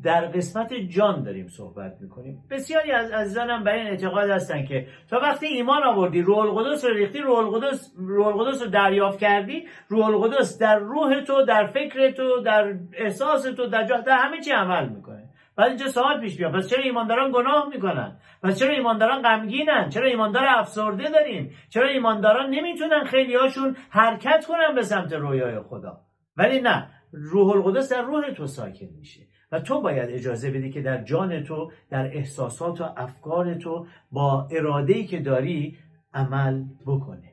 در 0.03 0.27
قسمت 0.27 0.75
جان 0.75 1.23
داریم 1.23 1.49
صحبت 1.49 1.97
می‌کنیم. 2.01 2.45
بسیاری 2.51 2.93
از 2.93 3.11
عزیزانم 3.11 3.65
برای 3.65 3.81
این 3.81 3.89
اعتقاد 3.89 4.31
هستن 4.31 4.65
که 4.65 4.87
تا 5.11 5.21
وقتی 5.21 5.47
ایمان 5.47 5.83
آوردی 5.83 6.23
روح 6.23 6.39
القدس 6.39 6.85
رو 6.85 6.95
ریختی 6.95 7.19
روح 7.19 7.39
القدس 7.39 7.95
روح 7.97 8.27
القدس 8.27 8.63
رو 8.63 8.69
دریافت 8.69 9.19
کردی 9.19 9.67
روح 9.89 10.07
القدس 10.07 10.59
در 10.59 10.79
روح 10.79 11.21
تو 11.21 11.45
در 11.45 11.67
فکر 11.67 12.11
تو 12.11 12.41
در 12.41 12.75
احساس 12.95 13.43
تو 13.43 13.67
در, 13.67 13.83
در 13.83 14.19
همه 14.19 14.41
چی 14.41 14.51
عمل 14.51 14.89
می‌کنه. 14.89 15.31
بعد 15.57 15.69
اینجا 15.69 15.89
سوال 15.89 16.21
پیش 16.21 16.37
بیاد 16.37 16.55
پس 16.55 16.69
چرا 16.69 16.83
ایمانداران 16.83 17.33
گناه 17.33 17.69
می‌کنن؟ 17.69 18.17
پس 18.43 18.59
چرا 18.59 18.75
ایمانداران 18.75 19.23
غمگینن؟ 19.23 19.89
چرا 19.89 20.07
ایماندار 20.07 20.45
افسرده 20.49 21.11
داریم؟ 21.11 21.51
چرا 21.69 21.89
ایمانداران 21.89 22.51
نمی‌تونن 22.51 23.05
خیلی 23.05 23.35
هاشون 23.35 23.77
حرکت 23.91 24.47
کنن 24.49 24.75
به 24.75 24.83
سمت 24.83 25.13
رویای 25.13 25.61
خدا؟ 25.61 26.01
ولی 26.37 26.61
نه 26.61 26.89
روح 27.13 27.57
القدس 27.57 27.93
در 27.93 28.03
روح 28.03 28.31
تو 28.31 28.47
ساکن 28.47 28.89
میشه. 28.99 29.30
و 29.53 29.61
تو 29.61 29.81
باید 29.81 30.11
اجازه 30.11 30.51
بدی 30.51 30.71
که 30.71 30.83
در 30.83 31.05
جان 31.05 31.43
تو 31.43 31.73
در 31.91 32.07
احساسات 32.07 32.81
و 32.81 32.85
افکار 32.97 33.55
تو 33.55 33.87
با 34.13 34.49
اراده 34.51 35.05
که 35.05 35.21
داری 35.21 35.79
عمل 36.15 36.65
بکنه. 36.87 37.31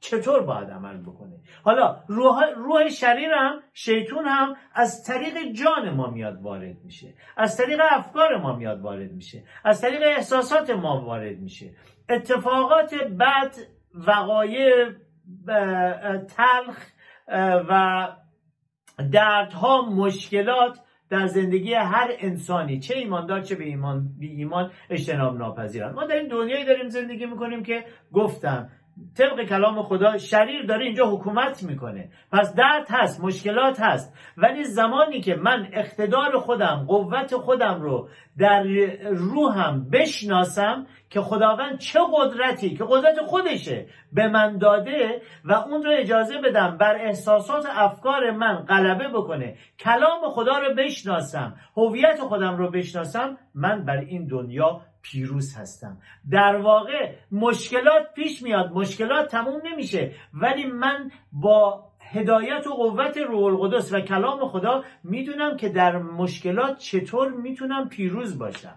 چطور 0.00 0.42
باید 0.42 0.70
عمل 0.70 1.02
بکنه؟ 1.02 1.40
حالا 1.62 1.96
روح, 2.08 2.44
روح 2.56 2.88
شریر 2.88 3.30
هم 3.32 3.60
شیطون 3.72 4.24
هم 4.26 4.54
از 4.74 5.04
طریق 5.04 5.52
جان 5.52 5.90
ما 5.90 6.10
میاد 6.10 6.42
وارد 6.42 6.76
میشه. 6.84 7.14
از 7.36 7.56
طریق 7.56 7.80
افکار 7.90 8.36
ما 8.36 8.56
میاد 8.56 8.80
وارد 8.80 9.12
میشه. 9.12 9.44
از 9.64 9.80
طریق 9.80 10.02
احساسات 10.02 10.70
ما 10.70 11.04
وارد 11.04 11.38
میشه. 11.38 11.70
اتفاقات 12.08 12.94
بد 12.94 13.54
وقایع 13.94 14.90
تلخ 16.28 16.86
و 17.68 18.08
دردها 19.12 19.82
مشکلات 19.82 20.78
در 21.10 21.26
زندگی 21.26 21.74
هر 21.74 22.10
انسانی 22.18 22.78
چه 22.78 22.94
ایماندار 22.96 23.40
چه 23.40 23.54
به 23.54 23.64
ایمان 23.64 24.08
بی 24.18 24.28
ایمان 24.28 24.70
اجتناب 24.90 25.38
ناپذیرند 25.38 25.94
ما 25.94 26.06
در 26.06 26.16
این 26.16 26.28
دنیایی 26.28 26.64
داریم 26.64 26.88
زندگی 26.88 27.26
می‌کنیم 27.26 27.62
که 27.62 27.84
گفتم 28.12 28.68
طبق 29.16 29.44
کلام 29.44 29.82
خدا 29.82 30.18
شریر 30.18 30.66
داره 30.66 30.84
اینجا 30.84 31.06
حکومت 31.06 31.62
می‌کنه. 31.62 32.10
پس 32.32 32.54
درد 32.54 32.86
هست 32.90 33.24
مشکلات 33.24 33.80
هست 33.80 34.14
ولی 34.36 34.64
زمانی 34.64 35.20
که 35.20 35.34
من 35.34 35.68
اقتدار 35.72 36.38
خودم 36.38 36.84
قوت 36.88 37.36
خودم 37.36 37.82
رو 37.82 38.08
در 38.38 38.62
روحم 39.10 39.90
بشناسم 39.92 40.86
که 41.10 41.20
خداوند 41.20 41.78
چه 41.78 42.00
قدرتی 42.12 42.76
که 42.76 42.84
قدرت 42.88 43.20
خودشه 43.26 43.86
به 44.12 44.28
من 44.28 44.58
داده 44.58 45.22
و 45.44 45.52
اون 45.52 45.82
رو 45.82 45.90
اجازه 45.98 46.38
بدم 46.38 46.76
بر 46.76 46.94
احساسات 46.94 47.66
افکار 47.70 48.30
من 48.30 48.54
غلبه 48.54 49.08
بکنه. 49.08 49.56
کلام 49.78 50.30
خدا 50.30 50.58
رو 50.58 50.74
بشناسم 50.74 51.54
هویت 51.76 52.20
خودم 52.20 52.56
رو 52.56 52.70
بشناسم 52.70 53.38
من 53.54 53.84
بر 53.84 53.96
این 53.96 54.26
دنیا 54.26 54.80
پیروز 55.02 55.56
هستم. 55.56 55.98
در 56.30 56.56
واقع 56.56 57.14
مشکلات 57.32 58.14
پیش 58.14 58.42
میاد 58.42 58.72
مشکلات 58.72 59.30
تموم 59.30 59.60
نمیشه 59.64 60.12
ولی 60.34 60.66
من 60.66 61.10
با 61.32 61.84
هدایت 62.00 62.66
و 62.66 62.70
قوت 62.70 63.16
روح 63.16 63.44
القدس 63.44 63.92
و 63.92 64.00
کلام 64.00 64.48
خدا 64.48 64.84
می‌دونم 65.04 65.56
که 65.56 65.68
در 65.68 65.98
مشکلات 65.98 66.78
چطور 66.78 67.28
می‌تونم 67.32 67.88
پیروز 67.88 68.38
باشم. 68.38 68.76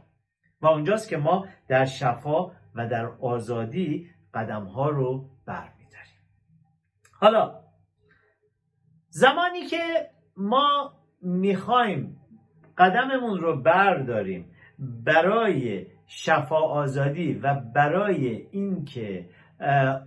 و 0.64 0.68
اونجاست 0.68 1.10
که 1.10 1.18
ما 1.18 1.48
در 1.68 1.86
شفا 1.86 2.52
و 2.76 2.88
در 2.88 3.06
آزادی 3.06 4.10
قدم 4.34 4.64
ها 4.64 4.90
رو 4.90 5.30
برمیداریم. 5.46 6.20
حالا 7.12 7.60
زمانی 9.10 9.66
که 9.66 10.10
ما 10.38 10.94
می‌خوایم 11.22 12.18
قدممون 12.78 13.40
رو 13.40 13.62
برداریم 13.62 14.52
برای 14.80 15.88
شفا 16.08 16.60
آزادی 16.60 17.34
و 17.34 17.56
برای 17.76 18.48
اینکه 18.52 19.30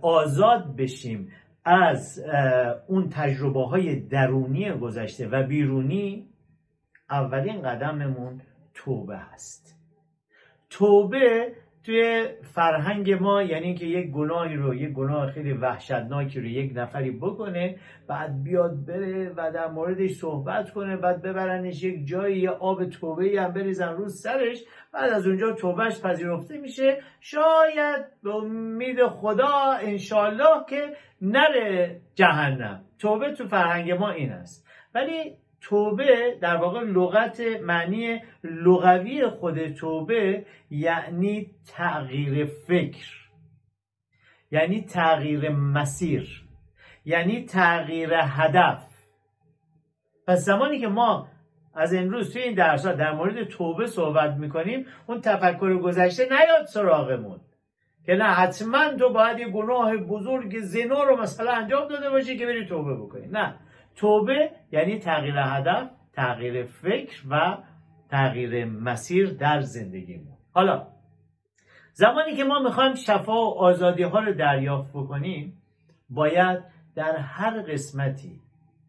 آزاد 0.01 0.75
بشیم 0.75 1.31
از 1.65 2.23
اون 2.87 3.09
تجربه 3.09 3.65
های 3.65 3.99
درونی 3.99 4.71
گذشته 4.71 5.27
و 5.27 5.43
بیرونی 5.43 6.29
اولین 7.09 7.61
قدممون 7.61 8.41
توبه 8.73 9.17
هست. 9.17 9.76
توبه 10.69 11.51
توی 11.87 12.27
فرهنگ 12.41 13.11
ما 13.11 13.43
یعنی 13.43 13.65
اینکه 13.65 13.85
یک 13.85 14.11
گناهی 14.11 14.55
رو 14.55 14.75
یک 14.75 14.93
گناه 14.93 15.31
خیلی 15.31 15.53
وحشتناکی 15.53 16.39
رو 16.39 16.45
یک 16.45 16.71
نفری 16.75 17.11
بکنه 17.11 17.75
بعد 18.07 18.43
بیاد 18.43 18.85
بره 18.85 19.33
و 19.37 19.51
در 19.51 19.67
موردش 19.67 20.11
صحبت 20.11 20.71
کنه 20.71 20.97
بعد 20.97 21.21
ببرنش 21.21 21.83
یک 21.83 22.07
جایی 22.07 22.39
یا 22.39 22.53
آب 22.53 22.85
توبه 22.85 23.41
هم 23.41 23.53
بریزن 23.53 23.93
رو 23.93 24.09
سرش 24.09 24.63
بعد 24.93 25.13
از 25.13 25.27
اونجا 25.27 25.51
توبهش 25.51 26.01
پذیرفته 26.01 26.57
میشه. 26.57 27.01
شاید 27.19 28.05
به 28.23 28.35
امید 28.35 29.07
خدا 29.07 29.71
انشالله 29.81 30.65
که 30.69 30.93
نره 31.21 32.01
جهنم. 32.15 32.83
توبه 32.99 33.33
تو 33.33 33.47
فرهنگ 33.47 33.91
ما 33.91 34.09
این 34.09 34.31
است. 34.31 34.67
ولی 34.95 35.37
توبه 35.69 36.37
در 36.41 36.55
واقع 36.55 36.81
لغت 36.81 37.41
معنی 37.61 38.21
لغوی 38.43 39.27
خود 39.27 39.67
توبه 39.67 40.45
یعنی 40.69 41.51
تغییر 41.67 42.45
فکر 42.45 43.07
یعنی 44.51 44.81
تغییر 44.81 45.49
مسیر 45.49 46.43
یعنی 47.05 47.45
تغییر 47.45 48.09
هدف. 48.13 48.87
پس 50.27 50.45
زمانی 50.45 50.79
که 50.79 50.87
ما 50.87 51.27
از 51.75 51.93
امروز 51.93 52.33
توی 52.33 52.41
این 52.41 52.53
درس 52.53 52.85
در 52.85 53.11
مورد 53.11 53.43
توبه 53.43 53.87
صحبت 53.87 54.33
می‌کنیم 54.33 54.85
اون 55.07 55.21
تفکر 55.21 55.77
گذشته 55.77 56.23
نیاد 56.23 56.65
سراغمون. 56.65 57.39
که 58.05 58.15
نه 58.15 58.25
حتما 58.25 58.93
تو 58.93 59.09
باید 59.09 59.39
یه 59.39 59.47
گناه 59.47 59.97
بزرگ 59.97 60.59
زنا 60.59 61.03
رو 61.03 61.21
مثلا 61.21 61.51
انجام 61.51 61.87
داده 61.87 62.09
باشی 62.09 62.37
که 62.37 62.45
بری 62.45 62.65
توبه 62.65 62.95
بکنی. 62.95 63.27
نه. 63.27 63.55
توبه 63.97 64.51
یعنی 64.71 64.99
تغییر 64.99 65.35
هدف 65.37 65.89
تغییر 66.13 66.65
فکر 66.65 67.23
و 67.29 67.57
تغییر 68.09 68.65
مسیر 68.65 69.33
در 69.33 69.61
زندگیمون. 69.61 70.37
حالا 70.53 70.87
زمانی 71.93 72.35
که 72.35 72.43
ما 72.43 72.59
می‌خوایم 72.59 72.95
شفا 72.95 73.33
و 73.33 73.57
آزادی 73.57 74.03
ها 74.03 74.19
رو 74.19 74.33
دریافت 74.33 74.89
بکنیم 74.93 75.61
باید 76.09 76.63
در 76.95 77.17
هر 77.17 77.61
قسمتی 77.61 78.41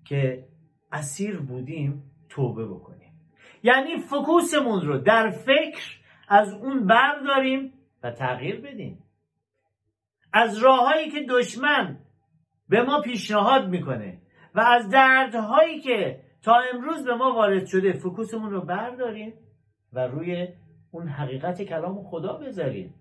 که 0.05 0.45
اسیر 0.93 1.41
بودیم 1.41 2.03
توبه 2.29 2.67
بکنیم. 2.67 3.13
یعنی 3.63 3.99
فکوسمون 3.99 4.81
رو 4.81 4.99
در 4.99 5.31
فکر 5.31 5.99
از 6.29 6.55
اون 6.55 6.87
برداریم 6.87 7.73
و 8.03 8.11
تغییر 8.11 8.61
بدیم. 8.61 9.05
از 10.33 10.59
راههایی 10.59 11.11
که 11.11 11.27
دشمن 11.29 11.99
به 12.69 12.83
ما 12.83 13.01
پیشنهاد 13.01 13.69
می‌کنه 13.69 14.19
و 14.55 14.61
از 14.61 14.89
دردهایی 14.91 15.81
که 15.81 16.21
تا 16.43 16.55
امروز 16.75 17.05
به 17.05 17.15
ما 17.15 17.33
وارد 17.35 17.67
شده 17.67 17.93
فکوسمون 17.93 18.51
رو 18.51 18.61
برداریم 18.61 19.35
و 19.93 20.07
روی 20.07 20.49
اون 20.91 21.09
حقیقت 21.09 21.63
کلام 21.63 22.03
خدا 22.03 22.33
بذاریم. 22.33 22.95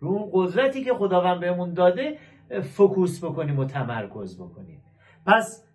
رو 0.00 0.08
اون 0.08 0.30
قدرتی 0.32 0.84
که 0.84 0.94
خداوند 0.94 1.40
بهمون 1.40 1.74
داده 1.74 2.18
فکوس 2.62 3.24
بکنیم 3.24 3.58
و 3.58 3.64
تمرکز 3.64 4.40
بکنیم. 4.40 4.82
پس 5.26 5.68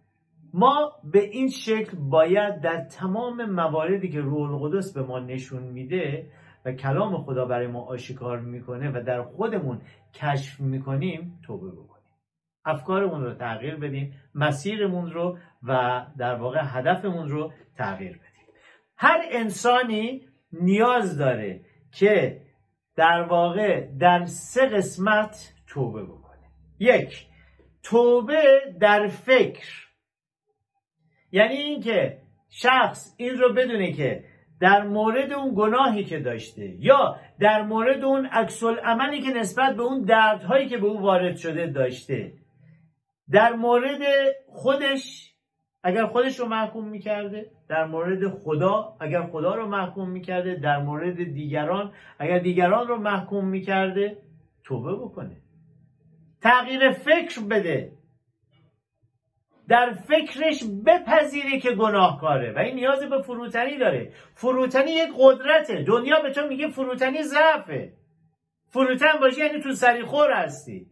ما 0.53 0.91
به 1.03 1.23
این 1.23 1.49
شکل 1.49 1.97
باید 1.97 2.61
در 2.61 2.83
تمام 2.83 3.45
مواردی 3.45 4.09
که 4.09 4.21
روح 4.21 4.51
القدس 4.51 4.93
به 4.93 5.03
ما 5.03 5.19
نشون 5.19 5.63
میده 5.63 6.31
و 6.65 6.71
کلام 6.71 7.23
خدا 7.23 7.45
برای 7.45 7.67
ما 7.67 7.81
آشکار 7.81 8.39
می‌کنه 8.39 8.91
و 8.91 9.03
در 9.03 9.21
خودمون 9.21 9.81
کشف 10.13 10.59
می‌کنیم 10.59 11.39
توبه 11.43 11.71
بکنیم. 11.71 11.96
افکارمون 12.67 13.23
رو 13.23 13.33
تغییر 13.33 13.75
بدیم 13.75 14.13
مسیرمون 14.35 15.11
رو 15.11 15.37
و 15.63 16.01
در 16.17 16.35
واقع 16.35 16.59
هدفمون 16.63 17.29
رو 17.29 17.53
تغییر 17.77 18.11
بدیم. 18.11 18.27
هر 18.97 19.21
انسانی 19.31 20.21
نیاز 20.51 21.17
داره 21.17 21.61
که 21.91 22.41
در 22.95 23.21
واقع 23.21 23.87
در 23.99 24.25
سه 24.25 24.65
قسمت 24.65 25.53
توبه 25.67 26.03
بکنه. 26.03 26.47
یک 26.79 27.27
توبه 27.83 28.43
در 28.79 29.07
فکر. 29.07 29.87
یعنی 31.31 31.55
اینکه 31.55 32.17
شخص 32.49 33.15
این 33.17 33.37
رو 33.37 33.53
بدونه 33.53 33.91
که 33.91 34.23
در 34.59 34.83
مورد 34.83 35.33
اون 35.33 35.53
گناهی 35.55 36.03
که 36.03 36.19
داشته 36.19 36.75
یا 36.79 37.19
در 37.39 37.61
مورد 37.61 38.03
اون 38.03 38.25
عکس 38.25 38.63
عملی 38.63 39.21
که 39.21 39.29
نسبت 39.29 39.75
به 39.75 39.83
اون 39.83 40.01
دردهایی 40.01 40.69
که 40.69 40.77
به 40.77 40.87
او 40.87 41.01
وارد 41.01 41.35
شده 41.35 41.67
داشته 41.67 42.33
در 43.31 43.53
مورد 43.53 44.01
خودش 44.47 45.33
اگر 45.83 46.05
خودش 46.05 46.39
رو 46.39 46.45
محکوم 46.45 46.87
می‌کرده 46.87 47.51
در 47.69 47.85
مورد 47.85 48.27
خدا 48.27 48.97
اگر 48.99 49.21
خدا 49.21 49.55
رو 49.55 49.67
محکوم 49.67 50.09
می‌کرده 50.09 50.55
در 50.55 50.77
مورد 50.77 51.23
دیگران 51.23 51.93
اگر 52.19 52.39
دیگران 52.39 52.87
رو 52.87 52.97
محکوم 52.97 53.47
می‌کرده 53.47 54.17
توبه 54.63 54.95
بکنه. 54.95 55.37
تغییر 56.41 56.91
فکر 56.91 57.41
بده. 57.41 57.91
در 59.67 59.93
فکرش 59.93 60.63
بپذیره 60.85 61.59
که 61.59 61.71
گناهکاره 61.71 62.53
و 62.53 62.59
این 62.59 62.75
نیاز 62.75 63.03
به 63.03 63.21
فروتنی 63.21 63.77
داره. 63.77 64.11
فروتنی 64.33 64.91
یک 64.91 65.09
قدرته. 65.17 65.83
دنیا 65.83 66.21
به 66.21 66.31
تو 66.31 66.47
میگه 66.47 66.67
فروتنی 66.67 67.23
ضعفه. 67.23 67.93
فروتن 68.67 69.19
باشی 69.21 69.41
یعنی 69.41 69.61
تو 69.61 69.71
سریخور 69.71 70.31
هستی. 70.31 70.91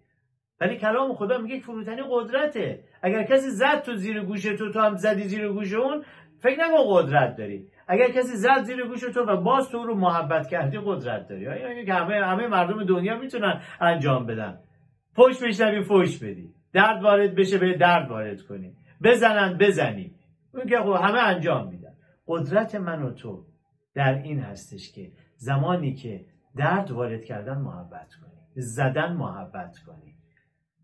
ولی 0.61 0.77
کلام 0.77 1.13
خدا 1.13 1.37
میگه 1.37 1.59
فروتنی 1.59 2.01
قدرته. 2.11 2.83
اگر 3.01 3.23
کسی 3.23 3.49
زد 3.49 3.81
تو 3.81 3.95
زیر 3.95 4.21
گوش 4.21 4.43
تو 4.43 4.71
تو 4.71 4.79
هم 4.79 4.95
زدی 4.95 5.23
زیر 5.23 5.47
گوش 5.47 5.73
اون 5.73 6.03
فکر 6.39 6.65
نکن 6.65 6.83
قدرت 6.87 7.37
داری. 7.37 7.67
اگر 7.87 8.11
کسی 8.11 8.35
زد 8.35 8.63
زیر 8.63 8.87
گوش 8.87 9.01
تو 9.01 9.21
و 9.21 9.41
باز 9.41 9.69
تو 9.69 9.83
رو 9.83 9.95
محبت 9.95 10.47
کردی 10.47 10.77
قدرت 10.85 11.27
داری. 11.27 11.41
یعنی 11.41 11.85
که 11.85 11.93
همه 11.93 12.25
همه 12.25 12.47
مردم 12.47 12.83
دنیا 12.83 13.17
می‌تونن 13.17 13.61
انجام 13.81 14.25
بدن. 14.25 14.59
پشت 15.15 15.43
بشنوی 15.43 15.83
فوش 15.83 16.17
بدی. 16.23 16.53
درد 16.73 17.03
وارد 17.03 17.35
بشه 17.35 17.57
به 17.57 17.77
درد 17.77 18.09
وارد 18.09 18.41
کنی. 18.41 18.73
بزنن 19.03 19.57
بزنی. 19.57 20.11
اون 20.53 20.65
که 20.65 20.77
خب 20.77 20.95
همه 21.03 21.19
انجام 21.19 21.67
میدن. 21.67 21.93
قدرت 22.27 22.75
من 22.75 23.03
و 23.03 23.11
تو 23.11 23.45
در 23.93 24.13
این 24.23 24.39
هستش 24.39 24.91
که 24.91 25.11
زمانی 25.35 25.93
که 25.93 26.25
درد 26.55 26.91
وارد 26.91 27.25
کردن 27.25 27.57
محبت 27.57 28.09
کنی. 28.21 28.61
زدن 28.61 29.13
محبت 29.13 29.77
کنی. 29.87 30.14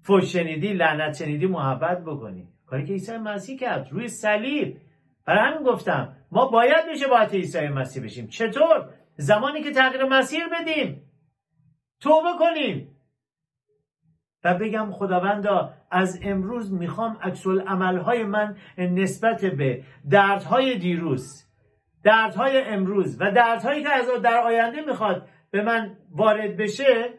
فوش 0.01 0.33
شنیدی 0.33 0.73
لعنت 0.73 1.17
شنیدی 1.17 1.47
محبت 1.47 2.03
بکنی. 2.03 2.47
کاری 2.65 2.85
که 2.85 2.93
عیسی 2.93 3.17
مسیح 3.17 3.59
کرد 3.59 3.87
روی 3.91 4.07
صلیب. 4.07 4.77
برای 5.25 5.39
همین 5.39 5.63
گفتم 5.63 6.15
ما 6.31 6.45
باید 6.45 6.89
بشه 6.91 7.07
با 7.07 7.19
عیسی 7.19 7.67
مسیح 7.67 8.03
بشیم. 8.03 8.27
چطور؟ 8.27 8.89
زمانی 9.15 9.61
که 9.63 9.71
تغییر 9.71 10.03
مسیر 10.03 10.43
بدیم. 10.47 11.01
توبه 11.99 12.29
کنیم. 12.39 12.97
و 14.43 14.53
بگم 14.53 14.91
خداوندا 14.91 15.73
از 15.91 16.19
امروز 16.23 16.73
می‌خوام 16.73 17.17
عکس 17.21 17.47
عملهای 17.47 18.23
من 18.23 18.57
نسبت 18.77 19.45
به 19.45 19.83
دردهای 20.09 20.77
دیروز 20.77 21.47
دردهای 22.03 22.61
امروز 22.61 23.21
و 23.21 23.31
دردهایی 23.31 23.83
که 23.83 23.89
از 23.89 24.21
در 24.23 24.37
آینده 24.37 24.81
می‌خواد 24.81 25.27
به 25.51 25.61
من 25.61 25.97
وارد 26.11 26.57
بشه 26.57 27.09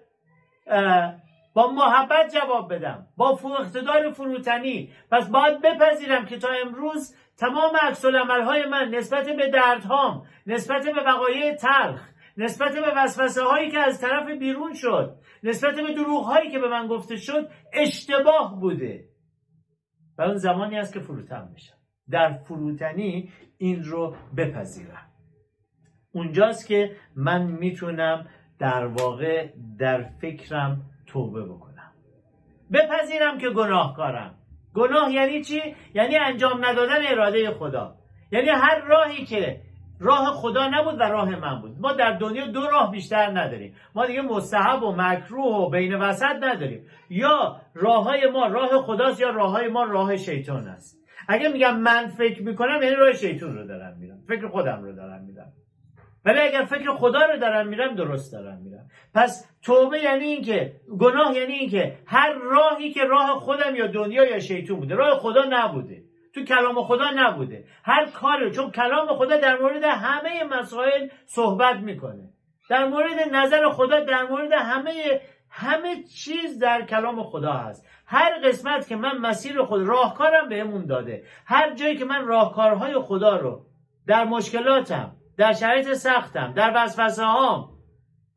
با 1.55 1.73
محبت 1.73 2.35
جواب 2.35 2.75
بدم. 2.75 3.07
با 3.17 3.39
اقتدار 3.61 4.11
فروتنی. 4.11 4.93
پس 5.11 5.29
باید 5.29 5.63
بپذیرم 5.63 6.25
که 6.25 6.39
تا 6.39 6.49
امروز 6.67 7.17
تمام 7.37 7.77
عکس 7.83 8.05
های 8.05 8.67
من 8.67 8.89
نسبت 8.89 9.27
به 9.27 9.51
دردهام 9.51 10.27
نسبت 10.47 10.85
به 10.85 11.03
وقایع 11.03 11.55
تلخ 11.55 12.09
نسبت 12.37 12.73
به 12.73 12.93
وسوسه 12.97 13.43
هایی 13.43 13.71
که 13.71 13.79
از 13.79 14.01
طرف 14.01 14.29
بیرون 14.39 14.73
شد 14.75 15.17
نسبت 15.43 15.75
به 15.75 15.95
دروغ 15.95 16.25
هایی 16.25 16.51
که 16.51 16.59
به 16.59 16.69
من 16.69 16.87
گفته 16.87 17.17
شد 17.17 17.51
اشتباه 17.73 18.61
بوده. 18.61 19.05
و 20.19 20.23
اون 20.23 20.37
زمانی 20.37 20.79
است 20.79 20.95
که 20.95 21.01
فروتن 21.01 21.53
بشم 21.55 21.75
در 22.11 22.33
فروتنی 22.33 23.33
این 23.59 23.83
رو 23.83 24.17
بپذیرم. 24.37 25.09
اونجاست 26.13 26.69
که 26.69 26.97
من 27.17 27.43
می‌تونم 27.43 28.29
در 28.59 28.87
واقع 28.87 29.49
در 29.79 30.03
فکرم 30.03 30.92
توبه 31.13 31.45
بکنم. 31.45 31.93
بپذیرم 32.73 33.39
که 33.39 33.51
گناهکارم. 33.51 34.35
گناه 34.75 35.13
یعنی 35.13 35.45
چی؟ 35.45 35.61
یعنی 35.95 36.17
انجام 36.17 36.65
ندادن 36.65 37.07
اراده 37.07 37.51
خدا. 37.51 37.95
یعنی 38.33 38.49
هر 38.49 38.81
راهی 38.81 39.25
که 39.25 39.61
راه 40.01 40.33
خدا 40.35 40.69
نبود 40.69 41.01
و 41.01 41.03
راه 41.03 41.37
من 41.37 41.61
بود. 41.61 41.77
ما 41.81 41.93
در 41.93 42.13
دنیا 42.13 42.47
دو 42.47 42.67
راه 42.67 42.91
بیشتر 42.91 43.31
نداریم. 43.31 43.75
ما 43.95 44.07
دیگه 44.07 44.23
مستحب 44.23 44.83
و 44.83 44.95
مکروه 44.97 45.57
و 45.57 45.71
بین 45.71 45.95
وسط 45.95 46.37
نداریم. 46.43 46.87
یا 47.11 47.61
راه 47.75 48.05
های 48.05 48.31
ما 48.31 48.47
راه 48.47 48.83
خداست 48.83 49.21
یا 49.21 49.31
راه 49.31 49.51
های 49.51 49.69
ما 49.69 49.85
راه 49.85 50.17
شیطان 50.17 50.69
است. 50.69 50.99
اگه 51.29 51.49
میگم 51.49 51.77
من 51.77 52.09
فکر 52.09 52.43
می‌کنم 52.43 52.83
یعنی 52.83 52.95
راه 52.95 53.13
شیطان 53.13 53.59
رو 53.59 53.67
دارم 53.67 53.97
میرم. 53.99 54.19
فکر 54.29 54.49
خودم 54.49 54.83
رو 54.83 54.93
دارم 54.93 55.23
میرم. 55.25 55.53
ولی 56.25 56.39
اگر 56.39 56.65
فکر 56.65 56.91
خدا 56.93 57.27
رو 57.27 57.39
دارم 57.39 57.69
میرم 57.69 57.95
درست 57.95 58.33
دارم 58.33 58.59
میرم. 58.59 58.89
پس 59.15 59.52
توبه 59.63 59.99
یعنی 59.99 60.25
اینکه 60.25 60.81
گناه 60.99 61.37
یعنی 61.37 61.53
اینکه 61.53 61.99
هر 62.07 62.33
راهی 62.33 62.93
که 62.93 63.05
راه 63.05 63.41
خودم 63.41 63.77
یا 63.77 63.87
دنیا 63.87 64.25
یا 64.25 64.39
شیطون 64.41 64.81
بوده 64.81 64.95
راه 64.95 65.19
خدا 65.19 65.45
نبوده. 65.51 66.03
تو 66.35 66.45
کلام 66.45 66.83
خدا 66.83 67.11
نبوده. 67.17 67.65
هر 67.85 68.07
کاری 68.07 68.51
چون 68.51 68.71
کلام 68.71 69.07
خدا 69.07 69.37
در 69.37 69.59
مورد 69.59 69.85
همه 69.85 70.45
مسائل 70.45 71.09
صحبت 71.27 71.77
می‌کنه. 71.77 72.31
در 72.71 72.89
مورد 72.89 73.35
نظر 73.35 73.69
خدا 73.69 74.01
در 74.01 74.23
مورد 74.23 74.53
همه 74.53 75.21
همه 75.51 76.03
چیز 76.03 76.59
در 76.59 76.83
کلام 76.83 77.23
خدا 77.23 77.53
هست. 77.53 77.87
هر 78.07 78.39
قسمت 78.45 78.89
که 78.89 78.97
من 78.97 79.19
مسیر 79.19 79.63
خود 79.63 79.83
راهکارم 79.83 80.49
بهمون 80.49 80.87
داده. 80.87 81.25
هر 81.47 81.75
جایی 81.75 81.97
که 81.97 82.05
من 82.05 82.27
راهکارهای 82.27 82.95
خدا 82.95 83.37
رو 83.37 83.67
در 84.07 84.25
مشکلاتم 84.25 85.17
در 85.39 85.53
شرایط 85.53 85.93
سختم 85.93 86.53
در 86.53 86.73
وسوسه 86.75 87.25
هام 87.25 87.72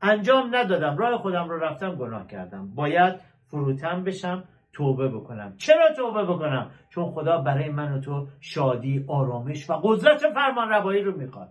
انجام 0.02 0.56
ندادم. 0.56 0.98
راه 0.98 1.18
خودم 1.18 1.50
رو 1.50 1.60
رفتم 1.60 1.96
گناه 1.96 2.28
کردم. 2.28 2.76
باید 2.76 3.16
فروتن 3.48 4.04
بشم 4.04 4.44
توبه 4.74 5.08
بکنم. 5.08 5.54
چرا 5.58 5.94
توبه 5.98 6.24
بکنم؟ 6.24 6.72
چون 6.90 7.12
خدا 7.12 7.38
برای 7.42 7.70
من 7.70 7.94
و 7.94 8.00
تو 8.00 8.28
شادی 8.40 9.06
آرامش 9.08 9.70
و 9.70 9.74
قدرت 9.74 10.30
فرمان 10.34 10.70
روایی 10.70 11.02
رو 11.02 11.18
می‌خواد. 11.18 11.50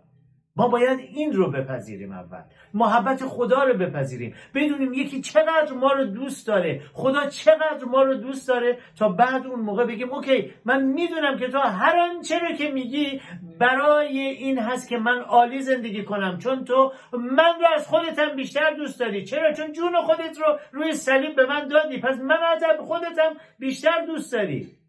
ما 0.56 0.68
باید 0.68 0.98
این 0.98 1.32
رو 1.32 1.50
بپذیریم 1.50 2.12
اول. 2.12 2.42
محبت 2.74 3.24
خدا 3.24 3.64
رو 3.64 3.74
بپذیریم. 3.74 4.34
بدونیم 4.54 4.92
یکی 4.92 5.20
چقدر 5.20 5.72
ما 5.72 5.92
رو 5.92 6.04
دوست 6.04 6.46
داره. 6.46 6.80
خدا 6.92 7.26
چقدر 7.26 7.84
ما 7.86 8.02
رو 8.02 8.14
دوست 8.14 8.48
داره 8.48 8.78
تا 8.98 9.08
بعد 9.08 9.46
اون 9.46 9.60
موقع 9.60 9.84
بگیم 9.84 10.12
اوکی 10.12 10.54
من 10.64 10.82
می‌دونم 10.84 11.38
که 11.38 11.48
تو 11.48 11.58
هر 11.58 11.96
آنچه 11.96 12.38
رو 12.38 12.56
که 12.56 12.70
میگی 12.70 13.20
برای 13.58 14.18
این 14.18 14.58
هست 14.58 14.88
که 14.88 14.98
من 14.98 15.20
عالی 15.20 15.62
زندگی 15.62 16.04
کنم. 16.04 16.38
چون 16.38 16.64
تو 16.64 16.92
من 17.12 17.54
رو 17.60 17.66
از 17.76 17.86
خودتم 17.86 18.36
بیشتر 18.36 18.70
دوست 18.70 19.00
داری. 19.00 19.24
چرا؟ 19.24 19.52
چون 19.52 19.72
جون 19.72 19.92
خودت 20.02 20.38
رو 20.38 20.58
روی 20.72 20.92
صلیب 20.92 21.36
به 21.36 21.46
من 21.46 21.68
دادی. 21.68 21.98
پس 21.98 22.20
من 22.20 22.38
از 22.56 22.64
خودتم 22.80 23.36
بیشتر 23.58 24.06
دوست 24.06 24.32
داری. 24.32 24.83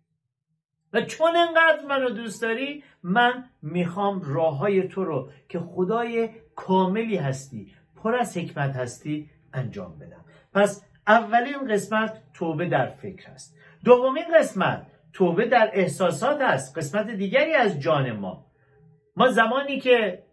و 0.96 1.02
چون 1.02 1.36
انقدر 1.36 1.86
منو 1.90 2.10
دوست 2.10 2.42
داری 2.42 2.84
من 3.04 3.44
می‌خوام 3.62 4.22
راه 4.26 4.58
های 4.58 4.88
تو 4.88 5.04
رو 5.04 5.30
که 5.50 5.60
خدای 5.60 6.30
کاملی 6.56 7.18
هستی 7.18 7.72
پر 7.96 8.16
از 8.16 8.38
حکمت 8.38 8.76
هستی 8.76 9.30
انجام 9.54 10.00
بدم. 10.00 10.26
پس 10.54 10.86
اولین 11.08 11.68
قسمت 11.68 12.22
توبه 12.34 12.66
در 12.66 12.90
فکر 12.90 13.32
است. 13.32 13.58
دومین 13.84 14.24
قسمت 14.40 14.88
توبه 15.14 15.46
در 15.46 15.70
احساسات 15.74 16.42
است 16.42 16.78
قسمت 16.78 17.10
دیگری 17.10 17.54
از 17.54 17.80
جان 17.80 18.12
ما. 18.12 18.46
ما 19.16 19.28
زمانی 19.28 19.80
که 19.80 20.24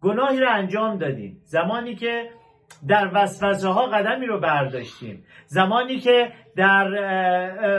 گناهی 0.00 0.40
رو 0.40 0.50
انجام 0.50 0.98
دادیم 0.98 1.40
زمانی 1.44 1.94
که 1.94 2.30
در 2.88 3.10
وسوسه 3.14 3.68
ها 3.68 3.86
قدمی 3.86 4.26
رو 4.26 4.40
برداشتیم. 4.40 5.24
زمانی 5.46 5.98
که 5.98 6.32
در 6.56 6.86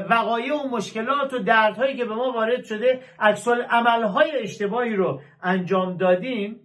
وقایع 0.09 0.55
و 0.55 0.67
مشکلات 0.67 1.33
و 1.33 1.39
دردهایی 1.39 1.97
که 1.97 2.05
به 2.05 2.15
ما 2.15 2.31
وارد 2.31 2.63
شده 2.63 3.01
عکسال 3.19 3.61
عملهای 3.61 4.31
اشتباهی 4.41 4.95
رو 4.95 5.21
انجام 5.43 5.97
دادیم 5.97 6.59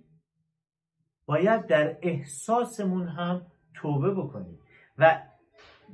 باید 1.26 1.66
در 1.66 1.96
احساسمون 2.02 3.08
هم 3.08 3.46
توبه 3.74 4.14
بکنیم 4.14 4.58
و 4.98 5.22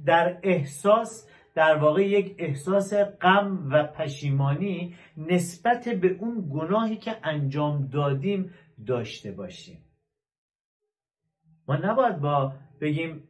در 0.06 0.38
احساس 0.42 1.28
در 1.54 1.76
واقع 1.76 2.02
یک 2.02 2.34
احساس 2.38 2.94
غم 2.94 3.68
و 3.70 3.84
پشیمانی 3.84 4.96
نسبت 5.16 5.88
به 5.88 6.16
اون 6.20 6.50
گناهی 6.52 6.96
که 6.96 7.16
انجام 7.22 7.86
دادیم 7.86 8.54
داشته 8.86 9.32
باشیم. 9.32 9.87
ما 11.68 11.76
نباید 11.76 12.18
با 12.18 12.52
بگیم 12.80 13.28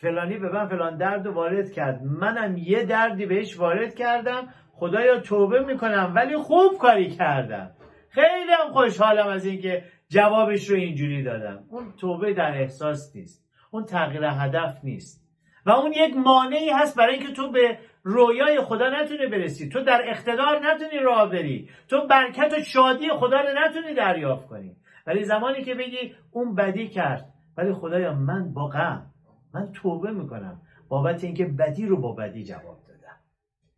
فلانی 0.00 0.38
به 0.38 0.52
من 0.52 0.68
فلان 0.68 0.96
درد 0.96 1.26
وارد 1.26 1.72
کرد. 1.72 2.02
منم 2.02 2.56
یه 2.56 2.84
دردی 2.84 3.26
بهش 3.26 3.58
وارد 3.58 3.94
کردم. 3.94 4.48
خدایا 4.72 5.20
توبه 5.20 5.60
می‌کنم 5.60 6.12
ولی 6.14 6.36
خوب 6.36 6.78
کاری 6.80 7.10
کردم. 7.10 7.70
خیلی 8.10 8.52
هم 8.52 8.72
خوشحالم 8.72 9.26
از 9.26 9.46
اینکه 9.46 9.84
جوابش 10.08 10.70
رو 10.70 10.76
اینجوری 10.76 11.22
دادم. 11.22 11.64
اون 11.70 11.92
توبه 12.00 12.34
در 12.34 12.60
احساس 12.60 13.16
نیست. 13.16 13.46
اون 13.70 13.84
تغییر 13.84 14.24
هدف 14.24 14.78
نیست. 14.84 15.26
و 15.66 15.70
اون 15.70 15.92
یک 15.92 16.16
مانعی 16.16 16.70
هست 16.70 16.98
برای 16.98 17.14
اینکه 17.14 17.32
تو 17.32 17.50
به 17.50 17.78
رویای 18.02 18.60
خدا 18.60 18.88
نتونی 18.88 19.26
برسی. 19.26 19.68
تو 19.68 19.80
در 19.80 20.02
اقتدار 20.08 20.60
نتونی 20.62 20.98
راه 20.98 21.30
بری. 21.30 21.68
تو 21.88 22.06
برکت 22.06 22.54
و 22.58 22.62
شادی 22.62 23.08
خدا 23.08 23.40
رو 23.40 23.48
نتونی 23.64 23.94
دریافت 23.94 24.46
کنی. 24.46 24.76
ولی 25.06 25.24
زمانی 25.24 25.64
که 25.64 25.74
بگی 25.74 26.14
اون 26.30 26.54
بدی 26.54 26.88
کرد 26.88 27.32
ولی 27.56 27.72
خدایا 27.72 28.14
من 28.14 28.52
با 28.52 28.66
غم 28.66 29.10
من 29.54 29.72
توبه 29.72 30.10
می‌کنم 30.10 30.62
بابت 30.88 31.24
اینکه 31.24 31.44
بدی 31.44 31.86
رو 31.86 32.00
با 32.00 32.12
بدی 32.12 32.44
جواب 32.44 32.82
دادم. 32.88 33.16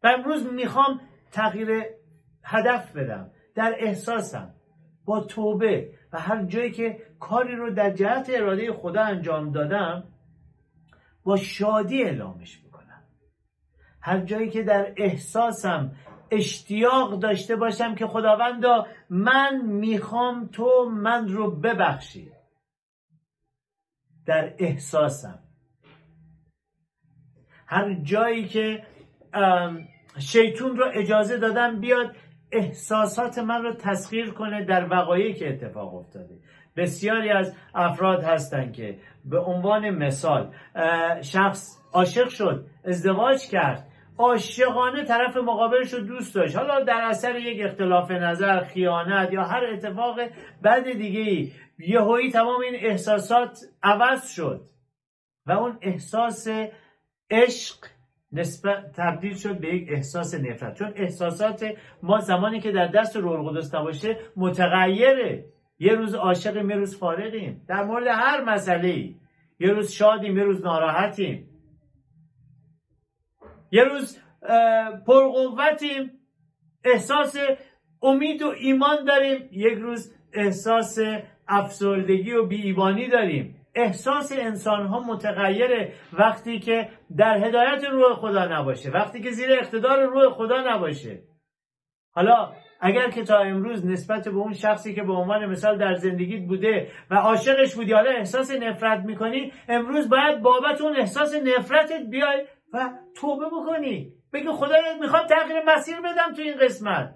و 0.02 0.06
امروز 0.18 0.52
می‌خوام 0.52 1.00
تغییر 1.32 1.84
هدف 2.44 2.96
بدم. 2.96 3.30
در 3.54 3.74
احساسم 3.78 4.54
با 5.04 5.20
توبه 5.20 5.92
و 6.12 6.18
هر 6.18 6.44
جایی 6.44 6.70
که 6.70 7.02
کاری 7.20 7.56
رو 7.56 7.70
در 7.70 7.90
جهت 7.90 8.30
اراده 8.34 8.72
خدا 8.72 9.02
انجام 9.02 9.52
دادم 9.52 10.04
با 11.24 11.36
شادی 11.36 12.02
اعلامش 12.02 12.64
می‌کنم. 12.64 13.02
هر 14.00 14.20
جایی 14.20 14.50
که 14.50 14.62
در 14.62 14.92
احساسم 14.96 15.92
اشتیاق 16.30 17.18
داشته 17.18 17.56
باشم 17.56 17.94
که 17.94 18.06
خداوندا 18.06 18.86
من 19.10 19.62
می‌خوام 19.64 20.46
تو 20.46 20.90
من 20.92 21.28
رو 21.28 21.50
ببخشی. 21.50 22.32
در 24.26 24.54
احساسم. 24.58 25.38
هر 27.66 27.94
جایی 27.94 28.48
که 28.48 28.86
شیطون 30.18 30.76
رو 30.76 30.84
اجازه 30.94 31.36
دادم 31.36 31.80
بیاد 31.80 32.16
احساسات 32.52 33.38
من 33.38 33.62
رو 33.62 33.72
تسخیر 33.74 34.30
کنه 34.30 34.64
در 34.64 34.88
وقایعی 34.88 35.34
که 35.34 35.48
اتفاق 35.48 35.94
افتاده. 35.94 36.38
بسیاری 36.76 37.30
از 37.30 37.54
افراد 37.74 38.24
هستند 38.24 38.72
که 38.72 38.98
به 39.24 39.38
عنوان 39.38 39.90
مثال 39.90 40.54
شخص 41.22 41.78
عاشق 41.92 42.28
شد 42.28 42.66
ازدواج 42.84 43.48
کرد. 43.48 43.86
عاشقانه 44.18 45.04
طرف 45.04 45.36
مقابلش 45.36 45.94
رو 45.94 46.00
دوست 46.00 46.34
داشت. 46.34 46.56
حالا 46.56 46.80
در 46.80 47.00
اثر 47.00 47.36
یک 47.36 47.64
اختلاف 47.64 48.10
نظر 48.10 48.64
خیانت 48.64 49.32
یا 49.32 49.44
هر 49.44 49.64
اتفاق 49.64 50.20
بد 50.64 50.92
دیگه 50.92 51.20
ای 51.20 51.52
یهویی 51.78 52.30
تمام 52.30 52.60
این 52.60 52.74
احساسات 52.74 53.58
عوض 53.82 54.30
شد 54.30 54.60
و 55.46 55.52
اون 55.52 55.78
احساس 55.82 56.48
عشق 57.30 57.76
نسبت 58.32 58.92
تبدیل 58.96 59.34
شد 59.34 59.58
به 59.58 59.74
یک 59.74 59.88
احساس 59.92 60.34
نفرت. 60.34 60.74
چون 60.74 60.92
احساسات 60.96 61.64
ما 62.02 62.18
زمانی 62.18 62.60
که 62.60 62.72
در 62.72 62.86
دست 62.86 63.16
روح 63.16 63.40
القدس 63.40 63.74
نباشه 63.74 64.16
متغیره. 64.36 65.44
یه 65.78 65.92
روز 65.92 66.14
عاشقیم 66.14 66.70
یه 66.70 66.76
روز 66.76 66.98
فارغیم. 66.98 67.64
در 67.68 67.84
مورد 67.84 68.06
هر 68.06 68.44
مسئله 68.44 69.14
یه 69.60 69.70
روز 69.70 69.92
شادیم 69.92 70.36
یه 70.36 70.44
روز 70.44 70.64
ناراحتیم. 70.64 71.47
یه 73.70 73.84
روز 73.84 74.18
پرقوتیم 75.06 76.10
احساس 76.84 77.36
امید 78.02 78.42
و 78.42 78.54
ایمان 78.60 79.04
داریم. 79.04 79.48
یک 79.52 79.78
روز 79.78 80.14
احساس 80.32 80.98
افسردگی 81.48 82.32
و 82.32 82.46
بیایبانی 82.46 83.08
داریم. 83.08 83.54
احساس 83.74 84.32
انسان 84.32 84.86
ها 84.86 85.00
متغیره 85.00 85.92
وقتی 86.12 86.58
که 86.58 86.88
در 87.16 87.44
هدایت 87.44 87.84
روح 87.84 88.14
خدا 88.14 88.60
نباشه 88.60 88.90
وقتی 88.90 89.20
که 89.20 89.30
زیر 89.30 89.52
اقتدار 89.52 90.02
روح 90.02 90.32
خدا 90.32 90.62
نباشه. 90.66 91.22
حالا 92.12 92.52
اگر 92.80 93.10
که 93.10 93.22
تا 93.22 93.38
امروز 93.38 93.86
نسبت 93.86 94.28
به 94.28 94.36
اون 94.36 94.52
شخصی 94.52 94.94
که 94.94 95.02
به 95.02 95.12
عنوان 95.12 95.46
مثال 95.46 95.78
در 95.78 95.94
زندگیت 95.94 96.46
بوده 96.46 96.90
و 97.10 97.14
عاشقش 97.14 97.74
بودی 97.74 97.92
حالا 97.92 98.10
احساس 98.10 98.50
نفرت 98.50 99.04
می‌کنی 99.04 99.52
امروز 99.68 100.08
باید 100.08 100.42
بابت 100.42 100.80
اون 100.80 100.96
احساس 100.96 101.34
نفرتت 101.34 102.02
بیای 102.10 102.46
و 102.72 102.90
توبه 103.16 103.46
بکنی. 103.46 104.12
بگی 104.32 104.48
خدایا 104.48 104.98
می‌خوام 105.00 105.26
تغییر 105.26 105.62
مسیر 105.66 106.00
بدم 106.00 106.32
تو 106.36 106.42
این 106.42 106.56
قسمت. 106.56 107.14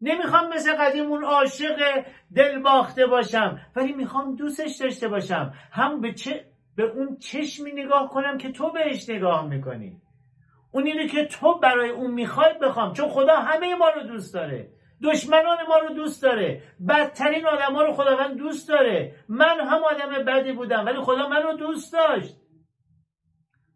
نمی‌خوام 0.00 0.48
مثل 0.48 0.76
قدیم 0.76 1.06
اون 1.06 1.24
عاشق 1.24 2.04
دل 2.36 2.62
باخته 2.62 3.06
باشم 3.06 3.60
ولی 3.76 3.92
می‌خوام 3.92 4.36
دوستش 4.36 4.76
داشته 4.76 5.08
باشم. 5.08 5.52
هم 5.72 6.00
به, 6.00 6.12
چه، 6.12 6.44
به 6.76 6.82
اون 6.82 7.16
چشمی 7.16 7.72
نگاه 7.72 8.08
کنم 8.10 8.38
که 8.38 8.52
تو 8.52 8.70
بهش 8.70 9.10
نگاه 9.10 9.46
می‌کنی. 9.46 10.00
اون 10.72 10.86
اینه 10.86 11.08
که 11.08 11.26
تو 11.26 11.58
برای 11.58 11.90
اون 11.90 12.10
می‌خوای 12.10 12.54
بخوام 12.62 12.92
چون 12.92 13.08
خدا 13.08 13.36
همه 13.36 13.74
ما 13.74 13.88
رو 13.88 14.02
دوست 14.02 14.34
داره. 14.34 14.68
دشمنان 15.02 15.58
ما 15.68 15.78
رو 15.78 15.94
دوست 15.94 16.22
داره. 16.22 16.62
بدترین 16.88 17.46
آدم 17.46 17.74
ها 17.74 17.82
رو 17.82 17.92
خداوند 17.92 18.36
دوست 18.36 18.68
داره. 18.68 19.14
من 19.28 19.60
هم 19.60 19.82
آدم 19.84 20.24
بدی 20.24 20.52
بودم 20.52 20.86
ولی 20.86 21.00
خدا 21.00 21.28
من 21.28 21.42
رو 21.42 21.52
دوست 21.52 21.92
داشت. 21.92 22.36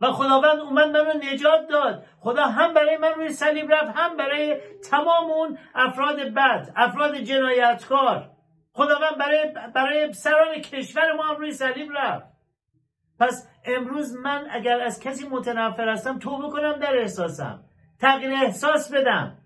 و 0.00 0.12
خداوند 0.12 0.60
اومد 0.60 0.88
من 0.88 1.06
رو 1.06 1.12
نجات 1.32 1.68
داد. 1.68 2.04
خدا 2.20 2.42
هم 2.42 2.74
برای 2.74 2.96
من 2.96 3.12
روی 3.14 3.28
صلیب 3.28 3.72
رفت 3.72 3.98
هم 3.98 4.16
برای 4.16 4.60
تمام 4.90 5.30
اون 5.30 5.58
افراد 5.74 6.16
بد 6.20 6.72
افراد 6.76 7.16
جنایتکار. 7.16 8.30
خداوند 8.72 9.18
برای 9.18 9.54
برای 9.74 10.12
سران 10.12 10.54
کشور 10.54 11.12
ما 11.12 11.22
هم 11.22 11.36
روی 11.36 11.52
صلیب 11.52 11.88
رفت. 11.96 12.26
پس 13.20 13.48
امروز 13.64 14.16
من 14.16 14.46
اگر 14.50 14.80
از 14.80 15.00
کسی 15.00 15.28
متنفر 15.28 15.88
هستم 15.88 16.18
توبه 16.18 16.50
کنم 16.50 16.72
در 16.72 16.98
احساسم. 16.98 17.64
تغییر 18.00 18.32
احساس 18.32 18.92
بدم. 18.92 19.36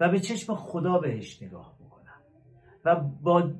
و 0.00 0.08
به 0.08 0.20
چشم 0.20 0.54
خدا 0.54 0.98
بهش 0.98 1.42
نگاه 1.42 1.74
بکنم. 1.80 2.20
و 2.84 2.96
با 3.22 3.50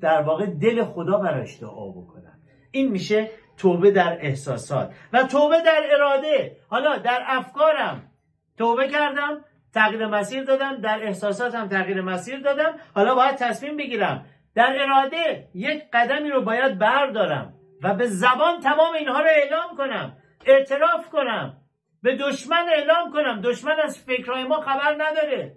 در 0.00 0.22
واقع 0.22 0.46
دل 0.46 0.84
خدا 0.84 1.18
براش 1.18 1.60
دعا 1.60 1.88
بکنم. 1.88 2.38
این 2.70 2.88
میشه 2.88 3.30
توبه 3.60 3.90
در 3.90 4.18
احساسات 4.20 4.94
و 5.12 5.22
توبه 5.22 5.62
در 5.62 5.82
اراده. 5.94 6.56
حالا 6.68 6.96
در 6.96 7.24
افکارم 7.26 8.10
توبه 8.58 8.88
کردم 8.88 9.44
تغییر 9.74 10.06
مسیر 10.06 10.44
دادم 10.44 10.76
در 10.76 11.02
احساساتم 11.02 11.68
تغییر 11.68 12.00
مسیر 12.00 12.40
دادم. 12.40 12.74
حالا 12.94 13.14
باید 13.14 13.34
تصمیم 13.34 13.76
بگیرم. 13.76 14.26
در 14.54 14.76
اراده 14.80 15.48
یک 15.54 15.82
قدمی 15.92 16.30
رو 16.30 16.42
باید 16.42 16.78
بردارم 16.78 17.54
و 17.82 17.94
به 17.94 18.06
زبان 18.06 18.60
تمام 18.60 18.94
اینها 18.94 19.20
رو 19.20 19.28
اعلام 19.28 19.76
کنم 19.76 20.16
اعتراف 20.46 21.08
کنم 21.08 21.56
به 22.02 22.16
دشمن 22.16 22.66
اعلام 22.68 23.12
کنم. 23.12 23.40
دشمن 23.40 23.76
از 23.84 23.98
فکرهای 23.98 24.44
ما 24.44 24.60
خبر 24.60 24.94
نداره. 24.98 25.56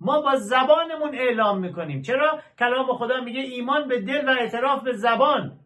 ما 0.00 0.20
با 0.20 0.36
زبانمون 0.36 1.14
اعلام 1.14 1.60
می‌کنیم. 1.60 2.02
چرا؟ 2.02 2.40
کلام 2.58 2.86
خدا 2.86 3.20
میگه 3.20 3.40
ایمان 3.40 3.88
به 3.88 4.00
دل 4.00 4.28
و 4.28 4.30
اعتراف 4.30 4.82
به 4.82 4.92
زبان. 4.92 5.61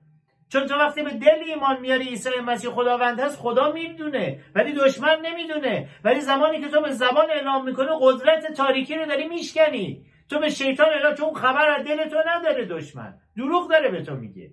چون 0.49 0.67
تو 0.67 0.75
وقتی 0.75 1.03
به 1.03 1.11
دل 1.11 1.43
ایمان 1.47 1.81
میاری 1.81 2.09
عیسی 2.09 2.41
مسیح 2.47 2.71
خداوند 2.71 3.21
هست 3.21 3.39
خدا 3.39 3.73
می‌دونه 3.73 4.41
ولی 4.55 4.73
دشمن 4.73 5.21
نمی‌دونه. 5.25 5.89
ولی 6.05 6.21
زمانی 6.21 6.61
که 6.61 6.69
تو 6.69 6.81
به 6.81 6.91
زبان 6.91 7.31
اعلام 7.31 7.65
می‌کنی 7.65 7.89
قدرت 8.01 8.53
تاریکی 8.53 8.95
رو 8.95 9.07
داری 9.07 9.29
میشکنی. 9.29 10.07
تو 10.31 10.39
به 10.39 10.49
شیطان 10.49 10.87
اعلام 10.87 11.15
چون 11.15 11.35
خبر 11.35 11.69
از 11.69 11.87
دل 11.87 12.09
تو 12.09 12.17
نداره 12.27 12.65
دشمن. 12.65 13.15
دروغ 13.37 13.71
داره 13.71 13.91
به 13.91 14.03
تو 14.03 14.15
میگه. 14.15 14.51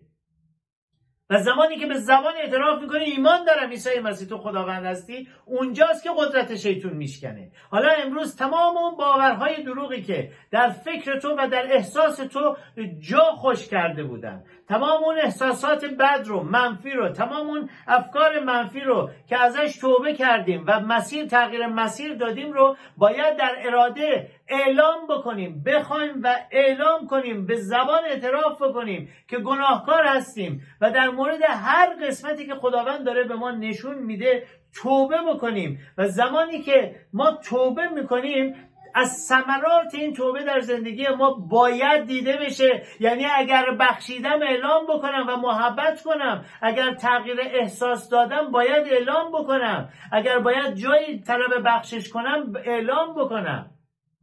و 1.34 1.38
زمانی 1.38 1.78
که 1.78 1.88
به 1.88 1.94
زبان 1.94 2.34
اعتراف 2.44 2.82
می‌کنی 2.82 3.04
ایمان 3.04 3.46
دارم 3.46 3.70
عیسی 3.70 4.00
مسیح 4.00 4.28
تو 4.28 4.38
خداوند 4.38 4.86
هستی 4.86 5.28
اونجاست 5.46 6.04
که 6.04 6.10
قدرت 6.18 6.56
شیطون 6.56 6.94
میشکنه. 6.94 7.52
حالا 7.70 7.90
امروز 7.90 8.36
تمام 8.36 8.78
اون 8.78 8.96
باورهای 8.98 9.64
دروغی 9.64 10.02
که 10.02 10.30
در 10.52 10.70
فکر 10.70 11.20
تو 11.20 11.36
و 11.38 11.48
در 11.52 11.74
احساس 11.74 12.18
تو 12.18 12.56
جا 13.00 13.24
خوش 13.24 13.68
کرده 13.68 14.04
بودن 14.04 14.44
تمام 14.70 15.04
اون 15.04 15.18
احساسات 15.24 15.86
بد 15.86 16.24
رو 16.26 16.44
منفی 16.44 16.92
رو 16.92 17.10
تمام 17.10 17.48
اون 17.48 17.70
افکار 17.88 18.40
منفی 18.40 18.80
رو 18.80 19.10
که 19.30 19.38
ازش 19.38 19.78
توبه 19.78 20.14
کردیم 20.14 20.64
و 20.68 20.80
مسیر 20.80 21.26
تغییر 21.26 21.68
مسیر 21.68 22.14
دادیم 22.14 22.52
رو 22.52 22.76
باید 22.98 23.38
در 23.38 23.56
اراده 23.58 24.30
اعلام 24.48 25.08
بکنیم 25.10 25.64
بخوایم 25.66 26.22
و 26.24 26.36
اعلام 26.52 27.08
کنیم 27.08 27.46
به 27.46 27.56
زبان 27.56 28.04
اعتراف 28.10 28.62
بکنیم 28.62 29.10
که 29.28 29.38
گناهکار 29.38 30.04
هستیم 30.04 30.62
و 30.82 30.92
در 30.92 31.10
مورد 31.10 31.40
هر 31.50 31.90
قسمتی 32.08 32.46
که 32.46 32.56
خداوند 32.56 33.06
داره 33.06 33.24
به 33.24 33.36
ما 33.36 33.52
نشون 33.52 33.98
میده 33.98 34.48
توبه 34.76 35.18
بکنیم. 35.34 35.80
و 35.98 36.08
زمانی 36.08 36.62
که 36.62 36.96
ما 37.14 37.32
توبه 37.32 37.88
می‌کنیم 37.88 38.56
از 38.96 39.10
ثمرات 39.10 39.94
این 39.94 40.14
توبه 40.14 40.44
در 40.44 40.60
زندگی 40.60 41.08
ما 41.08 41.32
باید 41.34 42.06
دیده 42.06 42.38
بشه. 42.38 42.84
یعنی 43.00 43.26
اگر 43.26 43.66
بخشیدم 43.80 44.42
اعلام 44.42 44.86
بکنم 44.86 45.26
و 45.30 45.36
محبت 45.36 46.02
کنم 46.02 46.46
اگر 46.62 46.94
تغییر 46.94 47.38
احساس 47.42 48.10
دادم 48.10 48.52
باید 48.52 48.88
اعلام 48.88 49.32
بکنم. 49.32 49.90
اگر 50.12 50.40
باید 50.40 50.76
جایی 50.76 51.20
طلب 51.20 51.64
بخشش 51.66 52.10
کنم 52.10 52.54
اعلام 52.66 53.14
بکنم. 53.16 53.73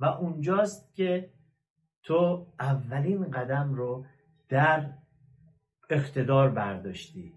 و 0.01 0.05
اونجاست 0.05 0.95
که 0.95 1.31
تو 2.03 2.47
اولین 2.61 3.31
قدم 3.31 3.75
رو 3.75 4.07
در 4.49 4.91
اقتدار 5.91 6.51
برداشتی 6.51 7.33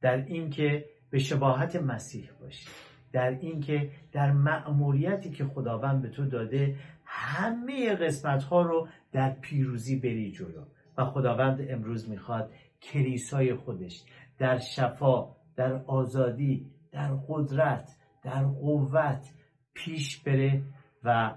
در 0.00 0.24
اینکه 0.24 0.84
به 1.10 1.18
شباهت 1.18 1.76
مسیح 1.76 2.30
باشی 2.40 2.68
در 3.12 3.30
اینکه 3.30 3.90
در 4.12 4.32
مأموریتی 4.32 5.30
که 5.30 5.44
خداوند 5.44 6.02
به 6.02 6.08
تو 6.08 6.26
داده 6.26 6.76
همه 7.04 7.94
قسمت 7.94 8.42
ها 8.42 8.62
رو 8.62 8.88
در 9.12 9.30
پیروزی 9.30 9.96
بری 9.96 10.32
جلو. 10.32 10.64
و 10.98 11.04
خداوند 11.04 11.70
امروز 11.70 12.08
می‌خواد 12.08 12.52
کلیسای 12.82 13.54
خودش 13.54 14.04
در 14.38 14.58
شفا 14.58 15.36
در 15.56 15.72
آزادی 15.86 16.70
در 16.92 17.14
قدرت 17.28 17.96
در 18.22 18.44
قوت 18.44 19.30
پیش 19.74 20.22
بره 20.22 20.62
و 21.04 21.34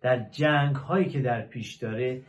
در 0.00 0.18
جنگ 0.30 0.76
هایی 0.76 1.08
که 1.08 1.20
در 1.20 1.42
پیش 1.42 1.74
داره 1.74 2.22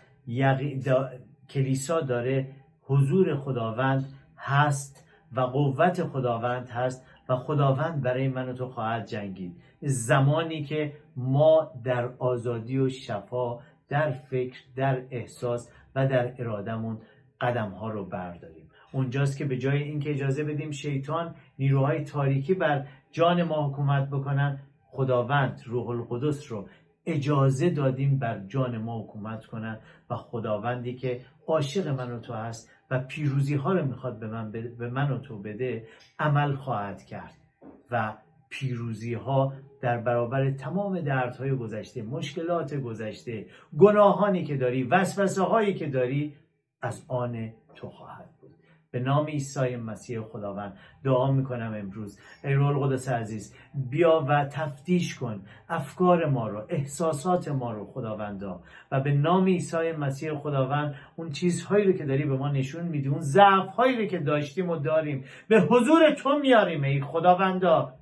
کلیسا 1.50 2.02
داره 2.02 2.48
حضور 2.84 3.36
خداوند 3.36 4.14
هست 4.38 5.08
و 5.36 5.42
قوت 5.42 6.04
خداوند 6.04 6.70
هست 6.70 7.06
و 7.30 7.36
خداوند 7.36 8.02
برای 8.02 8.28
من 8.28 8.50
و 8.50 8.54
تو 8.54 8.68
خواهد 8.68 9.06
جنگید. 9.06 9.56
زمانی 9.82 10.64
که 10.64 10.94
ما 11.16 11.72
در 11.84 12.10
آزادی 12.20 12.78
و 12.78 12.90
شفا 12.90 13.60
در 13.90 14.12
فکر 14.12 14.60
در 14.76 15.02
احساس 15.12 15.72
و 15.96 16.08
در 16.08 16.34
ارادمون 16.42 16.98
قدم 17.42 17.70
ها 17.70 17.90
رو 17.90 18.06
برداریم. 18.06 18.70
اونجاست 18.92 19.38
که 19.38 19.46
به 19.46 19.58
جای 19.58 19.84
اینکه 19.84 20.12
اجازه 20.12 20.44
بدیم 20.44 20.72
شیطان 20.72 21.36
نیروهای 21.60 22.04
تاریکی 22.04 22.54
بر 22.54 22.86
جان 23.12 23.44
ما 23.44 23.68
حکومت 23.68 24.10
بکنن 24.10 24.60
خداوند 24.92 25.62
روح 25.66 25.90
القدس 25.90 26.52
رو 26.52 26.68
اجازه 27.14 27.70
دادیم 27.70 28.20
بر 28.20 28.40
جان 28.48 28.78
ما 28.78 29.00
حکومت 29.00 29.46
کنن 29.46 29.80
و 30.10 30.16
خداوندی 30.16 30.96
که 30.96 31.22
عاشق 31.48 31.88
من 31.88 32.12
و 32.12 32.20
تو 32.20 32.34
هست 32.34 32.72
و 32.92 33.00
پیروزی 33.00 33.56
ها 33.56 33.74
رو 33.74 33.86
می‌خواد 33.86 34.20
به 34.20 34.28
من, 34.28 34.52
به 34.52 34.90
من 34.90 35.12
و 35.12 35.18
تو 35.18 35.40
بده 35.40 35.88
عمل 36.20 36.56
خواهد 36.56 37.04
کرد. 37.04 37.38
و 37.92 38.14
پیروزی 38.50 39.14
ها 39.14 39.54
در 39.82 39.98
برابر 39.98 40.52
تمام 40.52 41.00
دردهای 41.00 41.56
گذشته 41.56 42.02
مشکلات 42.02 42.74
گذشته 42.74 43.46
گناهانی 43.80 44.44
که 44.44 44.58
داری 44.58 44.84
وسوسه 44.84 45.44
هایی 45.44 45.74
که 45.74 45.88
داری 45.88 46.36
از 46.82 47.06
آن 47.08 47.54
تو 47.76 47.90
خواهد 47.90 48.30
به 48.92 49.00
نام 49.00 49.26
عیسی 49.26 49.76
مسیح 49.76 50.22
خداوند 50.22 50.78
دعا 51.04 51.32
می‌کنم 51.32 51.74
امروز. 51.78 52.20
ای 52.44 52.54
رول 52.54 52.88
قدس 52.88 53.10
عزیز 53.10 53.56
بیا 53.90 54.26
و 54.30 54.46
تفتیش 54.46 55.16
کن 55.16 55.42
افکار 55.70 56.26
ما 56.26 56.48
رو 56.48 56.66
احساسات 56.70 57.48
ما 57.48 57.72
رو 57.72 57.86
خداوندا 57.86 58.62
و 58.92 59.00
به 59.00 59.12
نام 59.14 59.46
عیسی 59.46 59.92
مسیح 59.92 60.34
خداوند 60.34 60.96
اون 61.16 61.30
چیزهایی 61.30 61.86
رو 61.86 61.94
که 61.94 62.06
داری 62.06 62.26
به 62.26 62.38
ما 62.38 62.52
نشون 62.52 62.86
میدی 62.86 63.10
اون 63.10 63.22
ضعف 63.22 63.68
هایی 63.68 63.98
رو 63.98 64.06
که 64.06 64.20
داشتیم 64.20 64.70
و 64.70 64.76
داریم 64.76 65.26
به 65.48 65.60
حضور 65.60 66.12
تو 66.12 66.40
میاریم 66.40 66.84
ای 66.84 67.02
خداوندا. 67.02 67.94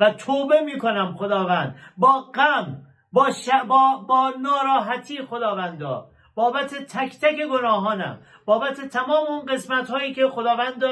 و 0.00 0.10
توبه 0.10 0.60
می‌کنم 0.60 1.14
خداوند 1.18 1.76
با 1.96 2.20
غم 2.34 2.82
با, 3.12 3.28
با, 3.68 4.04
با 4.08 4.32
ناراحتی 4.42 5.22
خداوندا. 5.22 6.10
بابت 6.34 6.74
تک 6.74 7.18
تک 7.20 7.46
گناهانم. 7.52 8.18
بابت 8.44 8.80
تمام 8.80 9.26
اون 9.28 9.46
قسمت 9.46 9.90
هایی 9.90 10.14
که 10.14 10.28
خداوند 10.28 10.84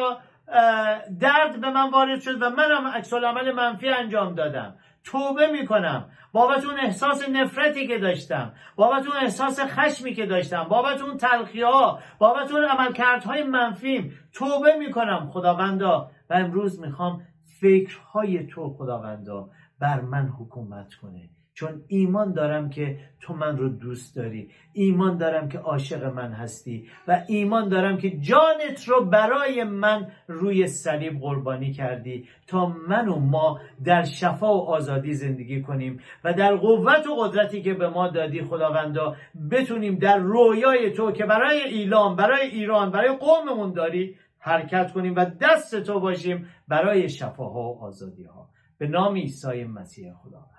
درد 1.21 1.61
به 1.61 1.71
من 1.71 1.91
وارد 1.91 2.21
شد 2.21 2.43
و 2.43 2.51
منم 2.51 2.87
عکس 2.87 3.13
عمل 3.15 3.53
منفی 3.53 3.89
انجام 3.89 4.35
دادم. 4.35 4.75
توبه 5.05 5.47
می‌کنم. 5.47 6.11
بابت 6.33 6.65
اون 6.65 6.81
احساس 6.81 7.29
نفرتی 7.29 7.87
که 7.87 7.99
داشتم. 7.99 8.53
بابت 8.77 9.07
اون 9.07 9.17
احساس 9.17 9.61
خشمی 9.61 10.15
که 10.15 10.27
داشتم. 10.27 10.65
بابت 10.65 11.01
اون 11.01 11.17
تلخی 11.17 11.63
ها 11.63 11.99
بابت 12.19 12.51
اون 12.51 12.65
عملکردهای 12.65 13.43
منفیم. 13.43 14.19
توبه 14.33 14.77
می‌کنم 14.79 15.31
خداوندا. 15.33 16.11
و 16.31 16.35
امروز 16.35 16.81
می‌خوام 16.81 17.23
فکرهای 17.61 18.47
تو 18.47 18.75
خداوندا 18.79 19.51
بر 19.81 20.01
من 20.01 20.29
حکومت 20.29 20.95
کنه 20.95 21.29
چون 21.63 21.83
ایمان 21.89 22.33
دارم 22.33 22.71
که 22.71 22.99
تو 23.21 23.35
من 23.35 23.57
رو 23.57 23.69
دوست 23.69 24.17
داری. 24.17 24.49
ایمان 24.73 25.17
دارم 25.17 25.49
که 25.49 25.59
عاشق 25.59 26.05
من 26.05 26.33
هستی. 26.33 26.89
و 27.09 27.25
ایمان 27.29 27.69
دارم 27.69 27.97
که 27.97 28.11
جانت 28.11 28.89
رو 28.89 29.05
برای 29.05 29.65
من 29.65 30.07
روی 30.29 30.67
صلیب 30.67 31.21
قربانی 31.21 31.73
کردی. 31.73 32.29
تا 32.47 32.67
من 32.67 33.09
و 33.09 33.17
ما 33.17 33.61
در 33.85 34.03
شفا 34.03 34.55
و 34.55 34.61
آزادی 34.61 35.15
زندگی 35.15 35.63
کنیم 35.63 36.01
و 36.25 36.33
در 36.33 36.57
قوت 36.57 37.07
و 37.07 37.15
قدرتی 37.17 37.63
که 37.63 37.75
به 37.75 37.89
ما 37.89 38.09
دادی 38.09 38.43
خداوندا 38.43 39.17
بتونیم 39.51 39.95
در 39.95 40.19
رویای 40.19 40.91
تو 40.91 41.13
که 41.13 41.27
برای 41.27 41.61
ایلام 41.61 42.17
برای 42.17 42.47
ایران 42.47 42.91
برای 42.91 43.17
قوممون 43.17 43.73
داری 43.73 44.17
حرکت 44.39 44.93
کنیم 44.93 45.15
و 45.17 45.25
دست 45.41 45.83
تو 45.83 46.01
باشیم 46.01 46.47
برای 46.69 47.09
شفاها 47.09 47.73
و 47.73 47.85
آزادی 47.85 48.25
ها 48.25 48.49
به 48.79 48.87
نام 48.87 49.15
عیسی 49.15 49.65
مسیح 49.65 50.13
خداوند 50.13 50.52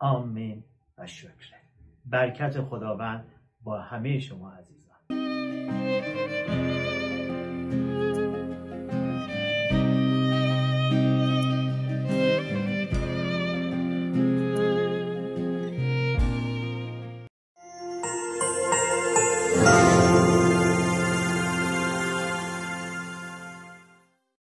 آمین 0.00 0.64
و 0.98 1.06
شکر. 1.06 1.54
برکت 2.06 2.60
خداوند 2.60 3.32
با 3.62 3.80
همه 3.80 4.18
شما 4.18 4.52
عزیز. 4.52 4.79